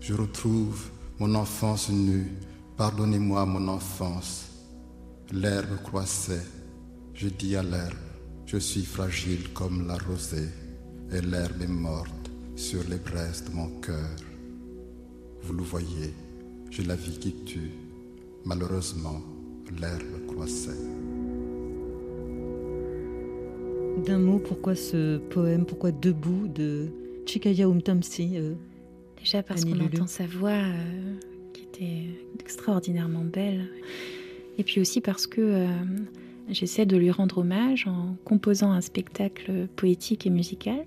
Je 0.00 0.14
retrouve 0.14 0.90
mon 1.18 1.34
enfance 1.34 1.90
nue. 1.90 2.32
Pardonnez-moi 2.76 3.46
mon 3.46 3.68
enfance. 3.68 4.46
L'herbe 5.32 5.82
croissait. 5.82 6.46
Je 7.14 7.28
dis 7.28 7.56
à 7.56 7.62
l'herbe, 7.62 7.94
je 8.46 8.58
suis 8.58 8.84
fragile 8.84 9.52
comme 9.52 9.86
la 9.86 9.96
rosée, 9.96 10.48
et 11.12 11.20
l'herbe 11.20 11.62
est 11.62 11.68
morte 11.68 12.23
sur 12.56 12.80
les 12.88 12.98
braises 12.98 13.44
de 13.44 13.54
mon 13.54 13.68
cœur. 13.80 14.10
Vous 15.42 15.52
le 15.52 15.62
voyez, 15.62 16.14
j'ai 16.70 16.84
la 16.84 16.94
vie 16.94 17.18
qui 17.18 17.32
tue. 17.44 17.72
Malheureusement, 18.44 19.20
l'herbe 19.80 20.26
croissait. 20.28 20.70
D'un 24.06 24.18
mot, 24.18 24.38
pourquoi 24.38 24.74
ce 24.74 25.18
poème, 25.18 25.66
pourquoi 25.66 25.92
Debout 25.92 26.48
de 26.48 26.88
Chikaya 27.26 27.66
Umtamsi 27.66 28.32
euh, 28.34 28.54
Déjà 29.18 29.42
parce 29.42 29.64
qu'on 29.64 29.80
entend 29.80 30.06
sa 30.06 30.26
voix 30.26 30.50
euh, 30.50 31.14
qui 31.52 31.62
était 31.62 32.06
extraordinairement 32.40 33.24
belle. 33.24 33.68
Et 34.58 34.64
puis 34.64 34.80
aussi 34.80 35.00
parce 35.00 35.26
que 35.26 35.40
euh, 35.40 35.66
j'essaie 36.50 36.86
de 36.86 36.96
lui 36.96 37.10
rendre 37.10 37.38
hommage 37.38 37.86
en 37.86 38.16
composant 38.24 38.72
un 38.72 38.80
spectacle 38.80 39.68
poétique 39.76 40.26
et 40.26 40.30
musical 40.30 40.84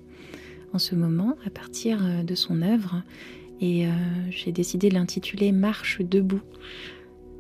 en 0.77 0.79
ce 0.79 0.93
moment 0.93 1.35
à 1.43 1.49
partir 1.49 2.05
euh, 2.05 2.21
de 2.21 2.35
son 2.35 2.61
œuvre. 2.61 3.01
Et 3.61 3.87
euh, 3.87 3.89
j'ai 4.29 4.51
décidé 4.51 4.89
de 4.89 4.93
l'intituler 4.93 5.51
Marche 5.51 6.01
debout. 6.03 6.41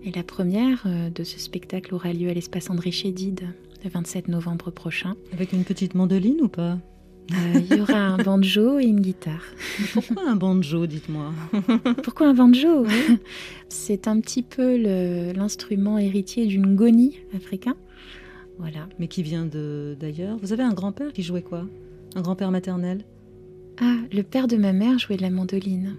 Et 0.03 0.09
la 0.11 0.23
première 0.23 0.81
euh, 0.87 1.11
de 1.11 1.23
ce 1.23 1.39
spectacle 1.39 1.93
aura 1.93 2.11
lieu 2.13 2.29
à 2.29 2.33
l'espace 2.33 2.71
André 2.71 2.89
Chédid 2.89 3.41
le 3.83 3.91
27 3.91 4.27
novembre 4.27 4.71
prochain. 4.71 5.15
Avec 5.33 5.53
une 5.53 5.63
petite 5.63 5.93
mandoline 5.93 6.41
ou 6.41 6.47
pas? 6.47 6.79
Euh, 7.31 7.61
Il 7.69 7.77
y 7.77 7.79
aura 7.79 7.99
un 7.99 8.17
banjo 8.17 8.79
et 8.79 8.85
une 8.85 9.01
guitare. 9.01 9.43
Pourquoi 9.93 10.27
un 10.27 10.35
banjo, 10.35 10.87
dites-moi? 10.87 11.31
Pourquoi 12.03 12.29
un 12.29 12.33
banjo? 12.33 12.87
C'est 13.69 14.07
un 14.07 14.19
petit 14.19 14.41
peu 14.41 14.77
l'instrument 15.33 15.99
héritier 15.99 16.47
d'une 16.47 16.75
goni 16.75 17.19
africain. 17.35 17.75
Voilà. 18.57 18.89
Mais 18.97 19.07
qui 19.07 19.21
vient 19.21 19.45
d'ailleurs. 19.45 20.37
Vous 20.41 20.53
avez 20.53 20.63
un 20.63 20.73
grand-père 20.73 21.13
qui 21.13 21.21
jouait 21.21 21.43
quoi? 21.43 21.67
Un 22.15 22.21
grand-père 22.21 22.49
maternel? 22.49 23.05
Ah, 23.79 23.97
le 24.11 24.23
père 24.23 24.47
de 24.47 24.57
ma 24.57 24.73
mère 24.73 24.97
jouait 24.97 25.17
de 25.17 25.21
la 25.21 25.29
mandoline. 25.29 25.95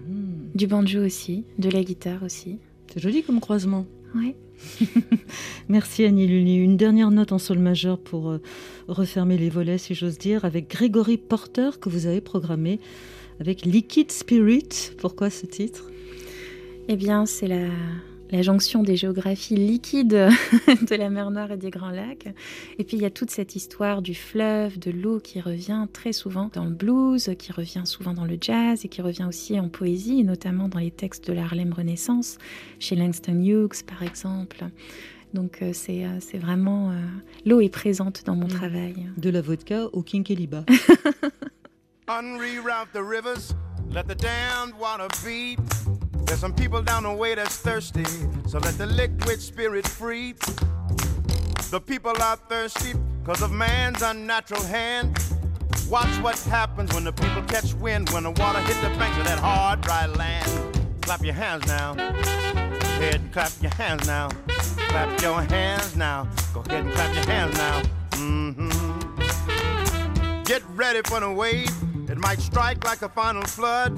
Du 0.55 0.67
banjo 0.67 1.03
aussi, 1.03 1.45
de 1.57 1.69
la 1.69 1.83
guitare 1.83 2.23
aussi. 2.23 2.57
C'est 2.91 3.01
joli 3.01 3.23
comme 3.23 3.39
croisement. 3.39 3.85
Ouais. 4.15 4.35
Merci 5.69 6.03
Annie 6.03 6.27
Lulu. 6.27 6.63
Une 6.63 6.75
dernière 6.75 7.11
note 7.11 7.31
en 7.31 7.37
sol 7.37 7.59
majeur 7.59 7.97
pour 7.97 8.29
euh, 8.29 8.41
refermer 8.87 9.37
les 9.37 9.49
volets, 9.49 9.77
si 9.77 9.95
j'ose 9.95 10.17
dire, 10.17 10.43
avec 10.43 10.69
Grégory 10.69 11.17
Porter 11.17 11.79
que 11.79 11.89
vous 11.89 12.07
avez 12.07 12.19
programmé 12.19 12.79
avec 13.39 13.65
Liquid 13.65 14.11
Spirit. 14.11 14.91
Pourquoi 14.97 15.29
ce 15.29 15.45
titre? 15.45 15.89
Eh 16.89 16.97
bien, 16.97 17.25
c'est 17.25 17.47
la, 17.47 17.67
la 18.31 18.41
jonction 18.41 18.83
des 18.83 18.95
géographies 18.95 19.55
liquides 19.55 20.09
de 20.89 20.95
la 20.95 21.09
mer 21.09 21.31
Noire 21.31 21.51
et 21.51 21.57
des 21.57 21.69
Grands 21.69 21.89
Lacs. 21.89 22.27
Et 22.77 22.83
puis, 22.83 22.97
il 22.97 23.01
y 23.01 23.05
a 23.05 23.09
toute 23.09 23.31
cette 23.31 23.55
histoire 23.55 24.01
du 24.01 24.13
fleuve, 24.13 24.77
de 24.77 24.91
l'eau 24.91 25.19
qui 25.19 25.41
revient 25.41 25.87
très 25.91 26.13
souvent 26.13 26.49
dans 26.53 26.65
le 26.65 26.71
blues, 26.71 27.31
qui 27.37 27.51
revient 27.51 27.83
souvent 27.85 28.13
dans 28.13 28.25
le 28.25 28.37
jazz 28.39 28.85
et 28.85 28.87
qui 28.87 29.01
revient 29.01 29.25
aussi 29.27 29.59
en 29.59 29.69
poésie, 29.69 30.23
notamment 30.23 30.67
dans 30.67 30.79
les 30.79 30.91
textes 30.91 31.27
de 31.27 31.33
la 31.33 31.43
Harlem 31.43 31.73
Renaissance, 31.73 32.37
chez 32.79 32.95
Langston 32.95 33.41
Hughes, 33.43 33.83
par 33.85 34.03
exemple. 34.03 34.65
Donc, 35.33 35.61
euh, 35.61 35.71
c'est 35.73 36.05
euh, 36.05 36.19
c'est 36.19 36.39
vraiment... 36.39 36.91
euh, 36.91 36.95
L'eau 37.45 37.61
est 37.61 37.69
présente 37.69 38.25
dans 38.25 38.35
mon 38.35 38.47
travail. 38.47 38.95
De 39.17 39.29
la 39.29 39.41
vodka 39.41 39.85
au 39.93 40.01
Kinkeliba. 40.01 40.65
Unreroute 42.07 42.91
the 42.93 43.03
rivers, 43.03 43.53
let 43.93 44.07
the 44.07 44.15
damned 44.15 44.73
water 44.79 45.07
beat. 45.23 45.59
There's 46.29 46.39
some 46.41 46.53
people 46.53 46.81
down 46.83 47.03
the 47.03 47.11
way 47.11 47.33
that's 47.33 47.57
thirsty, 47.57 48.05
so 48.47 48.59
let 48.59 48.77
the 48.77 48.85
liquid 48.85 49.41
spirit 49.41 49.87
free. 49.87 50.35
The 51.71 51.81
people 51.83 52.13
are 52.21 52.35
thirsty 52.35 52.93
because 53.23 53.41
of 53.41 53.51
man's 53.51 54.03
unnatural 54.03 54.61
hand. 54.61 55.17
Watch 55.89 56.15
what 56.21 56.37
happens 56.41 56.93
when 56.93 57.03
the 57.03 57.11
people 57.11 57.41
catch 57.41 57.73
wind, 57.73 58.11
when 58.11 58.25
the 58.25 58.29
water 58.29 58.59
hits 58.59 58.79
the 58.79 58.89
banks 58.89 59.17
of 59.17 59.23
that 59.25 59.39
hard, 59.39 59.81
dry 59.81 60.05
land. 60.05 60.47
Clap 61.01 61.23
your 61.25 61.33
hands 61.33 61.65
now. 61.65 61.95
Go 61.95 62.03
ahead 62.03 63.15
and 63.15 63.33
clap 63.33 63.51
your 63.59 63.73
hands 63.73 64.05
now. 64.05 64.29
Clap 64.47 65.19
your 65.23 65.41
hands 65.41 65.95
now. 65.95 66.27
Go 66.53 66.59
ahead 66.61 66.85
and 66.85 66.93
clap 66.93 67.11
your 67.15 67.25
hands 67.25 67.57
now. 67.57 67.81
Mm-hmm. 68.11 68.69
Get 70.43 70.61
ready 70.75 71.01
for 71.05 71.21
the 71.21 71.31
wave. 71.31 71.71
It 72.07 72.19
might 72.19 72.39
strike 72.39 72.85
like 72.85 73.01
a 73.01 73.09
final 73.09 73.41
flood. 73.41 73.97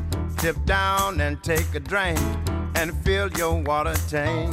Dip 0.41 0.65
down 0.65 1.21
and 1.21 1.41
take 1.43 1.75
a 1.75 1.79
drink 1.79 2.17
and 2.73 2.97
fill 3.03 3.31
your 3.33 3.61
water 3.61 3.93
tank. 4.09 4.51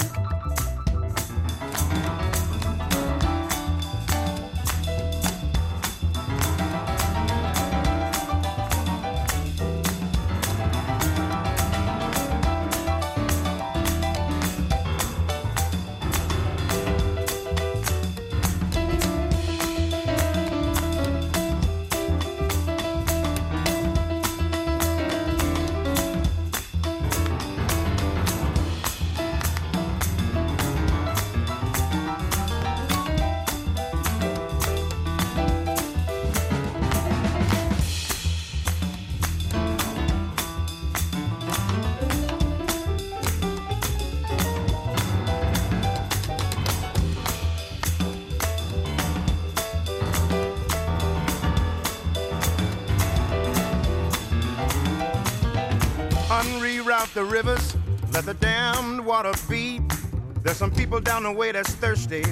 People 60.88 61.00
down 61.00 61.22
the 61.22 61.30
way 61.30 61.52
that's 61.52 61.74
thirsty. 61.74 62.24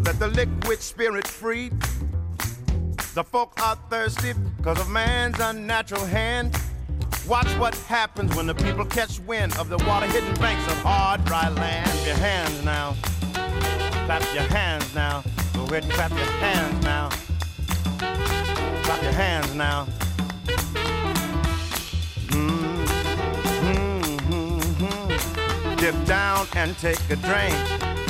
Let 0.00 0.18
the 0.18 0.28
liquid 0.28 0.80
spirit 0.80 1.26
free. 1.26 1.70
The 3.14 3.24
folk 3.24 3.58
are 3.62 3.76
thirsty 3.88 4.34
because 4.58 4.78
of 4.78 4.90
man's 4.90 5.40
unnatural 5.40 6.04
hand. 6.04 6.54
Watch 7.26 7.48
what 7.56 7.74
happens 7.88 8.36
when 8.36 8.46
the 8.46 8.54
people 8.54 8.84
catch 8.84 9.18
wind 9.20 9.56
of 9.56 9.70
the 9.70 9.78
water 9.86 10.04
hidden 10.08 10.34
banks 10.34 10.70
of 10.70 10.78
hard, 10.82 11.24
dry 11.24 11.48
land. 11.48 11.88
Clap 11.88 12.06
your 12.06 12.16
hands 12.16 12.62
now. 12.62 12.94
Clap 14.04 14.34
your 14.34 14.42
hands 14.42 14.94
now. 14.94 15.22
Go 15.54 15.64
ahead 15.64 15.84
and 15.84 15.92
clap 15.94 16.10
your 16.10 16.32
hands 16.44 16.84
now. 16.84 17.08
Clap 18.82 19.02
your 19.02 19.12
hands 19.12 19.54
now. 19.54 19.86
Mm-hmm, 22.28 22.84
mm-hmm, 23.72 24.60
mm-hmm. 24.60 25.76
Dip 25.76 26.04
down 26.04 26.46
and 26.54 26.76
take 26.76 27.00
a 27.08 27.16
drink 27.16 27.81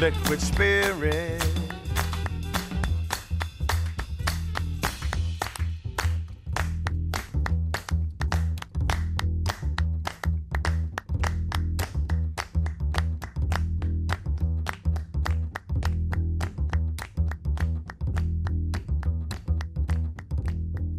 Liquid 0.00 0.40
spirit. 0.40 1.38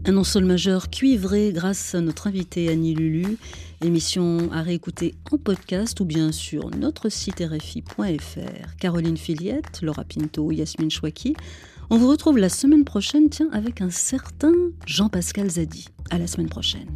Un 0.06 0.24
sol 0.24 0.44
majeur 0.44 0.90
cuivré 0.90 1.54
grâce 1.54 1.96
à 1.96 2.02
notre 2.02 2.28
invité 2.28 2.70
Annie 2.70 2.96
Lulu. 2.96 3.38
Émission 3.82 4.52
à 4.52 4.62
réécouter 4.62 5.16
en 5.32 5.38
podcast 5.38 5.98
ou 6.02 6.06
bien 6.06 6.34
sur 6.34 6.70
notre 6.72 7.08
site 7.08 7.40
rfi.fr. 7.40 8.76
Caroline 8.78 9.16
Filiette, 9.16 9.82
Laura 9.82 10.04
Pinto, 10.04 10.52
Yasmine 10.52 10.92
Chouaki. 10.92 11.34
On 11.90 11.98
vous 11.98 12.10
retrouve 12.10 12.38
la 12.38 12.50
semaine 12.50 12.84
prochaine, 12.84 13.30
tiens, 13.30 13.48
avec 13.54 13.80
un 13.80 13.90
certain 13.90 14.52
Jean-Pascal 14.86 15.50
Zadi. 15.50 15.88
À 16.10 16.18
la 16.18 16.28
semaine 16.28 16.50
prochaine. 16.50 16.90